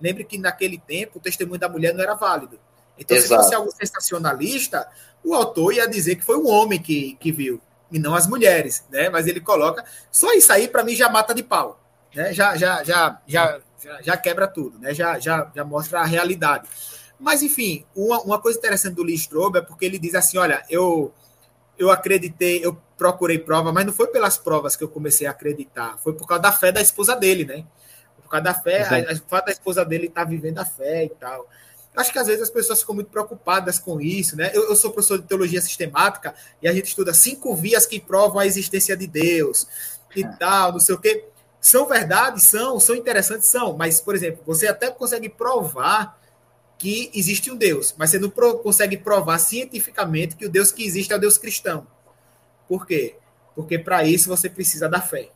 [0.01, 2.57] Lembre que naquele tempo o testemunho da mulher não era válido.
[2.97, 3.31] Então, Exato.
[3.31, 4.87] se fosse algo sensacionalista,
[5.25, 7.61] o autor ia dizer que foi um homem que, que viu,
[7.91, 9.11] e não as mulheres, né?
[9.11, 9.85] Mas ele coloca.
[10.09, 11.83] Só isso aí, para mim, já mata de pau.
[12.15, 12.33] Né?
[12.33, 14.95] Já, já, já, já, já, já quebra tudo, né?
[14.95, 16.69] Já, já, já mostra a realidade.
[17.19, 20.63] Mas, enfim, uma, uma coisa interessante do Lee Strobe é porque ele diz assim: olha,
[20.71, 21.13] eu,
[21.81, 25.97] eu acreditei, eu procurei prova, mas não foi pelas provas que eu comecei a acreditar,
[26.05, 27.65] foi por causa da fé da esposa dele, né?
[28.23, 31.07] Por causa da fé, a, a fato da esposa dele estar tá vivendo a fé
[31.07, 31.49] e tal.
[31.97, 34.51] Acho que às vezes as pessoas ficam muito preocupadas com isso, né?
[34.53, 38.41] Eu, eu, sou professor de teologia sistemática e a gente estuda cinco vias que provam
[38.41, 39.67] a existência de Deus
[40.15, 40.29] e é.
[40.39, 41.25] tal, não sei o quê.
[41.59, 46.20] São verdades, são, são interessantes, são, mas, por exemplo, você até consegue provar
[46.81, 51.13] que existe um Deus, mas você não consegue provar cientificamente que o Deus que existe
[51.13, 51.87] é o Deus cristão.
[52.67, 53.17] Por quê?
[53.55, 55.29] Porque para isso você precisa da fé,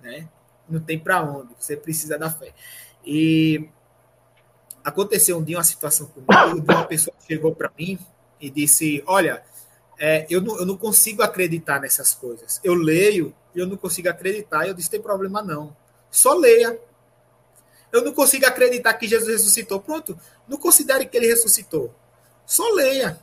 [0.00, 0.28] né?
[0.68, 2.54] Não tem para onde, você precisa da fé.
[3.04, 3.68] E
[4.84, 7.98] aconteceu um dia uma situação comigo, uma pessoa chegou para mim
[8.40, 9.42] e disse: Olha,
[9.98, 12.60] é, eu, não, eu não consigo acreditar nessas coisas.
[12.62, 14.68] Eu leio e eu não consigo acreditar.
[14.68, 15.76] Eu disse: Tem problema não.
[16.08, 16.78] Só leia.
[17.94, 19.80] Eu não consigo acreditar que Jesus ressuscitou.
[19.80, 20.18] Pronto,
[20.48, 21.94] não considere que ele ressuscitou.
[22.44, 23.20] Só leia.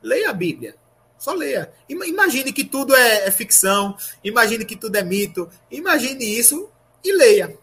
[0.00, 0.76] Leia a Bíblia.
[1.18, 1.72] Só leia.
[1.88, 6.70] Imagine que tudo é, é, ficção, imagine que tudo é mito, imagine isso
[7.02, 7.58] e leia.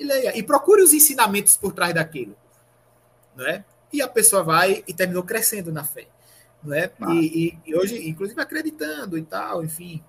[0.00, 0.36] E leia.
[0.36, 2.36] E procure os ensinamentos por trás daquilo.
[3.36, 3.64] Não é?
[3.92, 6.08] E a pessoa vai e terminou crescendo na fé.
[6.64, 6.90] Não é?
[7.00, 7.14] Ah.
[7.14, 7.26] E,
[7.64, 10.02] e, e, hoje, inclusive, acreditando e tal, enfim,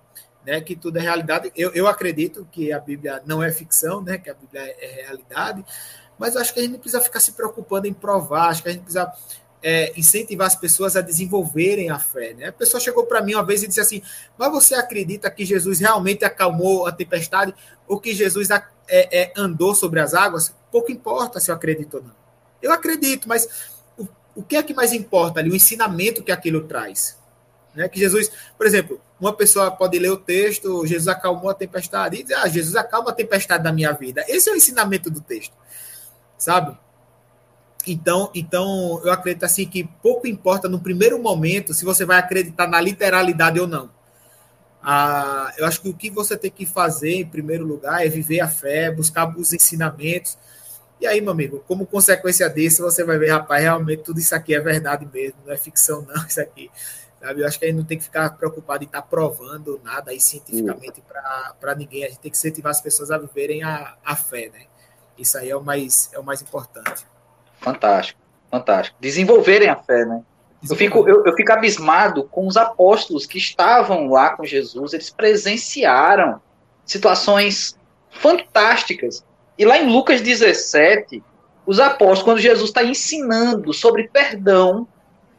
[0.48, 1.52] né, que tudo é realidade.
[1.54, 5.02] Eu, eu acredito que a Bíblia não é ficção, né, que a Bíblia é, é
[5.02, 5.62] realidade,
[6.18, 8.72] mas acho que a gente não precisa ficar se preocupando em provar, acho que a
[8.72, 9.12] gente precisa
[9.62, 12.32] é, incentivar as pessoas a desenvolverem a fé.
[12.32, 12.46] Né?
[12.46, 14.02] A pessoa chegou para mim uma vez e disse assim:
[14.38, 17.54] Mas você acredita que Jesus realmente acalmou a tempestade
[17.86, 20.54] ou que Jesus é, é, andou sobre as águas?
[20.72, 22.14] Pouco importa se eu acredito ou não.
[22.62, 23.48] Eu acredito, mas
[23.98, 25.50] o, o que é que mais importa ali?
[25.50, 27.17] O ensinamento que aquilo traz.
[27.78, 27.88] Né?
[27.88, 32.22] Que Jesus, por exemplo, uma pessoa pode ler o texto, Jesus acalmou a tempestade, e
[32.24, 34.24] dizer, ah, Jesus acalma a tempestade da minha vida.
[34.26, 35.56] Esse é o ensinamento do texto,
[36.36, 36.76] sabe?
[37.86, 42.66] Então, então, eu acredito assim que pouco importa no primeiro momento se você vai acreditar
[42.66, 43.88] na literalidade ou não.
[44.82, 48.40] Ah, eu acho que o que você tem que fazer, em primeiro lugar, é viver
[48.40, 50.36] a fé, buscar os ensinamentos.
[51.00, 54.52] E aí, meu amigo, como consequência disso, você vai ver, rapaz, realmente tudo isso aqui
[54.52, 56.68] é verdade mesmo, não é ficção, não, isso aqui.
[57.20, 57.42] Sabe?
[57.42, 60.10] Eu acho que a gente não tem que ficar preocupado em estar tá provando nada
[60.10, 61.02] aí cientificamente
[61.60, 62.04] para ninguém.
[62.04, 64.66] A gente tem que incentivar as pessoas a viverem a, a fé, né?
[65.18, 67.06] Isso aí é o mais, é o mais importante.
[67.60, 68.20] Fantástico,
[68.50, 68.96] fantástico.
[69.00, 70.22] Desenvolverem a fé, né?
[70.68, 75.10] Eu fico, eu, eu fico abismado com os apóstolos que estavam lá com Jesus, eles
[75.10, 76.40] presenciaram
[76.84, 77.78] situações
[78.10, 79.24] fantásticas.
[79.56, 81.22] E lá em Lucas 17,
[81.64, 84.86] os apóstolos, quando Jesus está ensinando sobre perdão,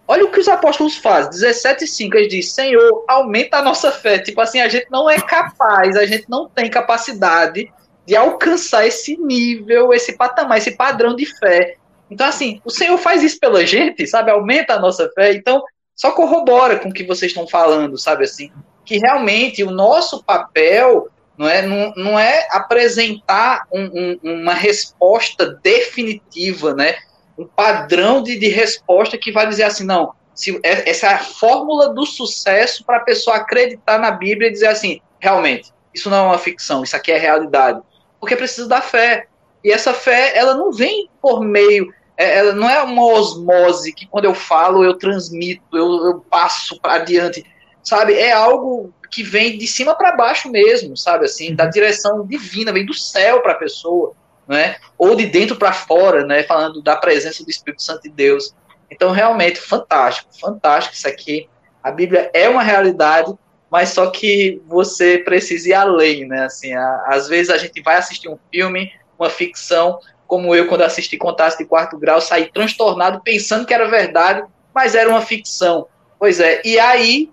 [0.09, 1.29] olha o que os apóstolos fazem.
[1.51, 4.17] 17,5, eles dizem, Senhor, aumenta a nossa fé.
[4.17, 7.71] Tipo assim, a gente não é capaz, a gente não tem capacidade
[8.07, 11.75] de alcançar esse nível, esse patamar, esse padrão de fé.
[12.09, 14.31] Então, assim, o Senhor faz isso pela gente, sabe?
[14.31, 15.31] Aumenta a nossa fé.
[15.31, 15.63] Então,
[15.95, 18.23] só corrobora com o que vocês estão falando, sabe?
[18.23, 18.51] Assim,
[18.83, 21.07] que realmente o nosso papel
[21.37, 26.95] não é, não, não é apresentar um, um, uma resposta definitiva, né?
[27.39, 31.19] Um padrão de, de resposta que vai dizer assim, não, se, é, essa é a
[31.19, 36.17] fórmula do sucesso para a pessoa acreditar na Bíblia e dizer assim, realmente, isso não
[36.17, 37.81] é uma ficção, isso aqui é realidade.
[38.19, 39.27] Porque precisa da fé.
[39.63, 44.05] E essa fé, ela não vem por meio é, ela não é uma osmose que
[44.05, 47.45] quando eu falo eu transmito, eu, eu passo para adiante,
[47.81, 48.13] sabe?
[48.13, 51.23] É algo que vem de cima para baixo mesmo, sabe?
[51.23, 51.69] Assim, da uhum.
[51.69, 54.13] direção divina, vem do céu para a pessoa,
[54.49, 54.77] né?
[54.97, 56.41] Ou de dentro para fora, né?
[56.41, 58.55] Falando da presença do Espírito Santo de Deus.
[58.89, 61.47] Então, realmente, fantástico, fantástico isso aqui.
[61.83, 63.31] A Bíblia é uma realidade,
[63.69, 66.45] mas só que você precisa ir além, né?
[66.45, 70.81] Assim, a, às vezes a gente vai assistir um filme, uma ficção, como eu, quando
[70.81, 74.43] assisti Contato de Quarto Grau, saí transtornado pensando que era verdade,
[74.73, 75.87] mas era uma ficção.
[76.17, 77.29] Pois é, e aí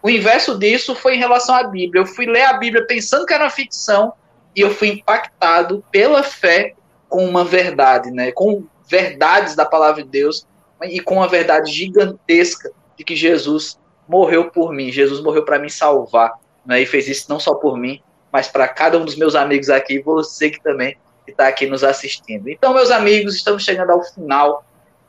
[0.00, 2.02] o inverso disso foi em relação à Bíblia.
[2.02, 4.12] Eu fui ler a Bíblia pensando que era uma ficção
[4.54, 6.74] e eu fui impactado pela fé
[7.08, 8.32] com uma verdade, né?
[8.32, 10.46] Com verdades da palavra de Deus
[10.82, 14.90] e com uma verdade gigantesca de que Jesus morreu por mim.
[14.90, 16.32] Jesus morreu para me salvar,
[16.66, 16.80] né?
[16.80, 19.98] E fez isso não só por mim, mas para cada um dos meus amigos aqui,
[20.00, 20.96] você que também
[21.26, 22.48] está aqui nos assistindo.
[22.48, 24.64] Então, meus amigos, estamos chegando ao final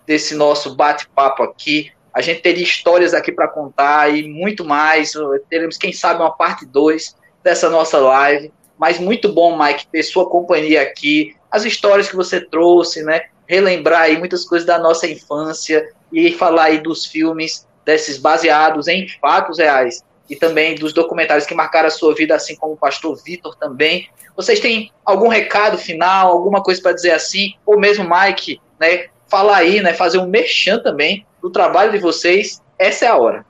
[0.05, 1.91] desse nosso bate-papo aqui.
[2.13, 5.13] A gente teria histórias aqui para contar e muito mais.
[5.49, 8.53] Teremos, quem sabe, uma parte 2 dessa nossa live.
[8.77, 13.23] Mas muito bom, Mike, ter sua companhia aqui, as histórias que você trouxe, né?
[13.47, 19.07] Relembrar aí muitas coisas da nossa infância e falar aí dos filmes desses baseados em
[19.19, 23.15] fatos reais e também dos documentários que marcaram a sua vida, assim como o pastor
[23.23, 24.07] Vitor também.
[24.35, 29.57] Vocês têm algum recado final, alguma coisa para dizer assim, ou mesmo Mike, né, falar
[29.57, 33.45] aí, né, fazer um merchan também do trabalho de vocês, essa é a hora.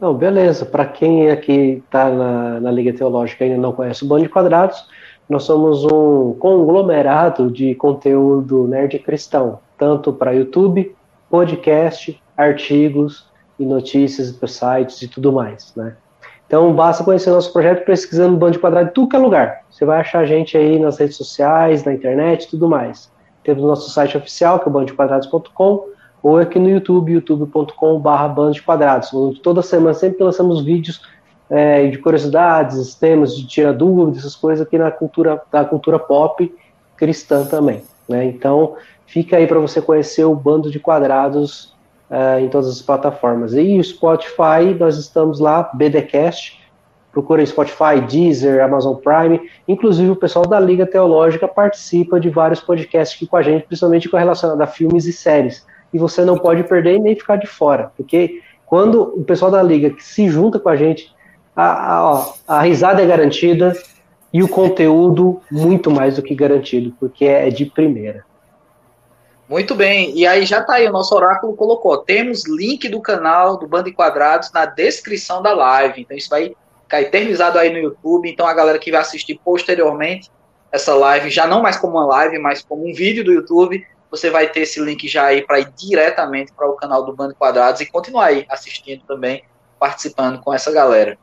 [0.00, 0.64] Não, beleza.
[0.64, 4.28] Para quem aqui está na, na Liga Teológica e ainda não conhece o Bando de
[4.28, 4.88] Quadrados,
[5.28, 10.96] nós somos um conglomerado de conteúdo nerd cristão, tanto para YouTube,
[11.28, 13.28] podcast, artigos
[13.58, 15.94] e notícias para sites e tudo mais, né?
[16.46, 19.60] Então, basta conhecer nosso projeto pesquisando Bando de Quadrado em tudo que é lugar.
[19.70, 23.12] Você vai achar a gente aí nas redes sociais, na internet tudo mais.
[23.44, 25.84] Temos nosso site oficial, que é o bandodequadrados.com,
[26.22, 29.10] ou aqui no YouTube, youtube.com.br Quadrados.
[29.42, 31.00] Toda semana sempre lançamos vídeos
[31.48, 36.54] é, de curiosidades, temas de tirar dúvidas, essas coisas aqui na cultura, da cultura pop
[36.96, 37.82] cristã também.
[38.08, 38.26] Né?
[38.26, 38.76] Então,
[39.06, 41.74] fica aí para você conhecer o Bando de Quadrados
[42.10, 43.54] uh, em todas as plataformas.
[43.54, 46.60] E o Spotify, nós estamos lá, BDcast,
[47.10, 53.16] procura Spotify, Deezer, Amazon Prime, inclusive o pessoal da Liga Teológica participa de vários podcasts
[53.16, 55.66] aqui com a gente, principalmente com relação a filmes e séries.
[55.92, 59.94] E você não pode perder nem ficar de fora, porque quando o pessoal da Liga
[59.98, 61.12] se junta com a gente,
[61.56, 63.72] a, a, a risada é garantida
[64.32, 68.24] e o conteúdo muito mais do que garantido, porque é de primeira.
[69.48, 73.56] Muito bem, e aí já tá aí, o nosso oráculo colocou, temos link do canal
[73.56, 76.54] do Bando Quadrados na descrição da live, então isso vai
[76.84, 80.30] ficar eternizado aí no YouTube, então a galera que vai assistir posteriormente
[80.70, 84.30] essa live, já não mais como uma live, mas como um vídeo do YouTube, você
[84.30, 87.80] vai ter esse link já aí para ir diretamente para o canal do Bando Quadrados
[87.80, 89.44] e continuar aí assistindo também,
[89.78, 91.16] participando com essa galera.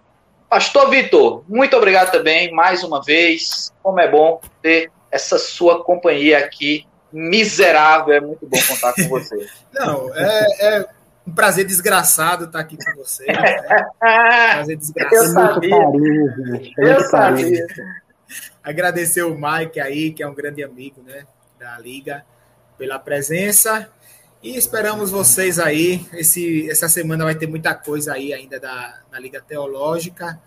[0.50, 6.38] Pastor Vitor, muito obrigado também, mais uma vez, como é bom ter essa sua companhia
[6.40, 8.14] aqui miserável.
[8.14, 9.48] É muito bom contar com você.
[9.74, 10.86] Não, é, é,
[11.26, 13.26] um prazer desgraçado estar aqui com você.
[13.26, 13.66] Né?
[14.00, 15.16] prazer desgraçado.
[15.16, 15.70] Eu sabia.
[15.70, 17.68] Carinho, Eu sabia.
[18.64, 21.26] Agradecer o Mike aí, que é um grande amigo né,
[21.60, 22.26] da Liga,
[22.78, 23.90] pela presença.
[24.42, 26.06] E esperamos vocês aí.
[26.14, 30.40] Esse, essa semana vai ter muita coisa aí ainda da, da Liga Teológica.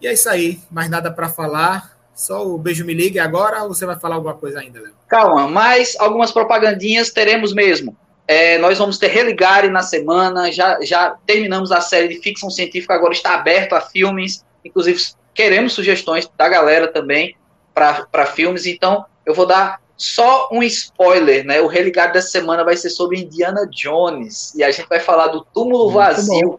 [0.00, 0.60] E é isso aí.
[0.70, 1.94] Mais nada para falar.
[2.14, 4.94] Só o beijo me ligue agora ou você vai falar alguma coisa ainda, Léo?
[5.08, 7.96] Calma, mais algumas propagandinhas teremos mesmo.
[8.26, 10.50] É, nós vamos ter Religare na semana.
[10.52, 14.44] Já, já terminamos a série de ficção científica, agora está aberto a filmes.
[14.64, 15.02] Inclusive,
[15.34, 17.36] queremos sugestões da galera também
[17.74, 18.64] para filmes.
[18.64, 21.60] Então, eu vou dar só um spoiler, né?
[21.60, 24.54] O Religado dessa semana vai ser sobre Indiana Jones.
[24.54, 26.58] E a gente vai falar do túmulo Muito vazio, bom.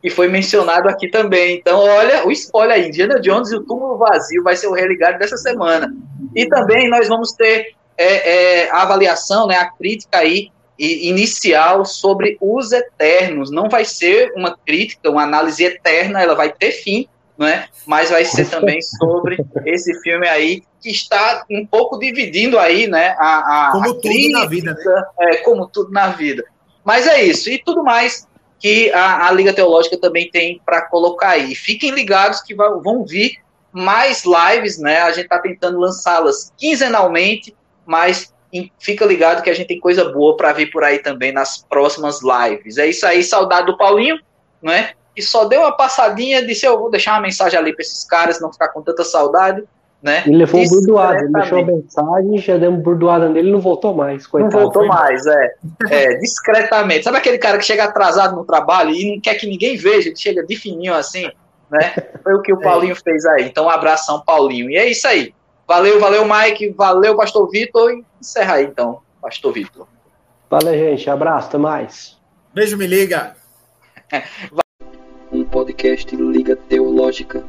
[0.00, 1.56] que foi mencionado aqui também.
[1.56, 5.18] Então, olha, o spoiler aí: Indiana Jones e o túmulo vazio vai ser o Religado
[5.18, 5.92] dessa semana.
[6.34, 12.38] E também nós vamos ter é, é, a avaliação, né, a crítica aí inicial sobre
[12.40, 13.50] os Eternos.
[13.50, 17.08] Não vai ser uma crítica, uma análise eterna, ela vai ter fim,
[17.38, 17.68] né?
[17.86, 23.14] Mas vai ser também sobre esse filme aí que está um pouco dividindo aí, né?
[23.18, 25.04] A, a como a tudo crítica, na vida, né?
[25.20, 26.44] É, como tudo na vida.
[26.84, 28.26] Mas é isso e tudo mais
[28.58, 31.54] que a, a Liga Teológica também tem para colocar aí.
[31.54, 33.38] Fiquem ligados que vão, vão vir
[33.72, 35.02] mais lives, né?
[35.02, 37.54] A gente está tentando lançá-las quinzenalmente,
[37.86, 38.34] mas
[38.80, 42.20] fica ligado que a gente tem coisa boa para vir por aí também nas próximas
[42.20, 42.78] lives.
[42.78, 44.18] É isso aí, saudade do Paulinho,
[44.60, 44.92] né?
[45.18, 48.40] E só deu uma passadinha, disse eu vou deixar uma mensagem ali para esses caras
[48.40, 49.64] não ficar com tanta saudade,
[50.00, 50.22] né?
[50.24, 53.58] Ele levou um burdoado, ele deixou a mensagem, já deu uma burdoada nele e não
[53.58, 54.54] voltou mais, coitado.
[54.54, 55.54] Não voltou mais, é.
[55.90, 56.14] é.
[56.18, 57.02] Discretamente.
[57.02, 60.16] Sabe aquele cara que chega atrasado no trabalho e não quer que ninguém veja, ele
[60.16, 61.28] chega de fininho assim,
[61.68, 61.96] né?
[62.22, 62.62] Foi o que o é.
[62.62, 62.94] Paulinho é.
[62.94, 63.42] fez aí.
[63.42, 64.70] Então, um abração, Paulinho.
[64.70, 65.34] E é isso aí.
[65.66, 66.70] Valeu, valeu, Mike.
[66.78, 67.90] Valeu, Pastor Vitor.
[67.90, 69.88] E encerra aí, então, Pastor Vitor.
[70.48, 71.10] Valeu, gente.
[71.10, 72.16] Abraço, até mais.
[72.54, 73.34] Beijo, me liga.
[75.68, 77.44] podcast Liga Teológica.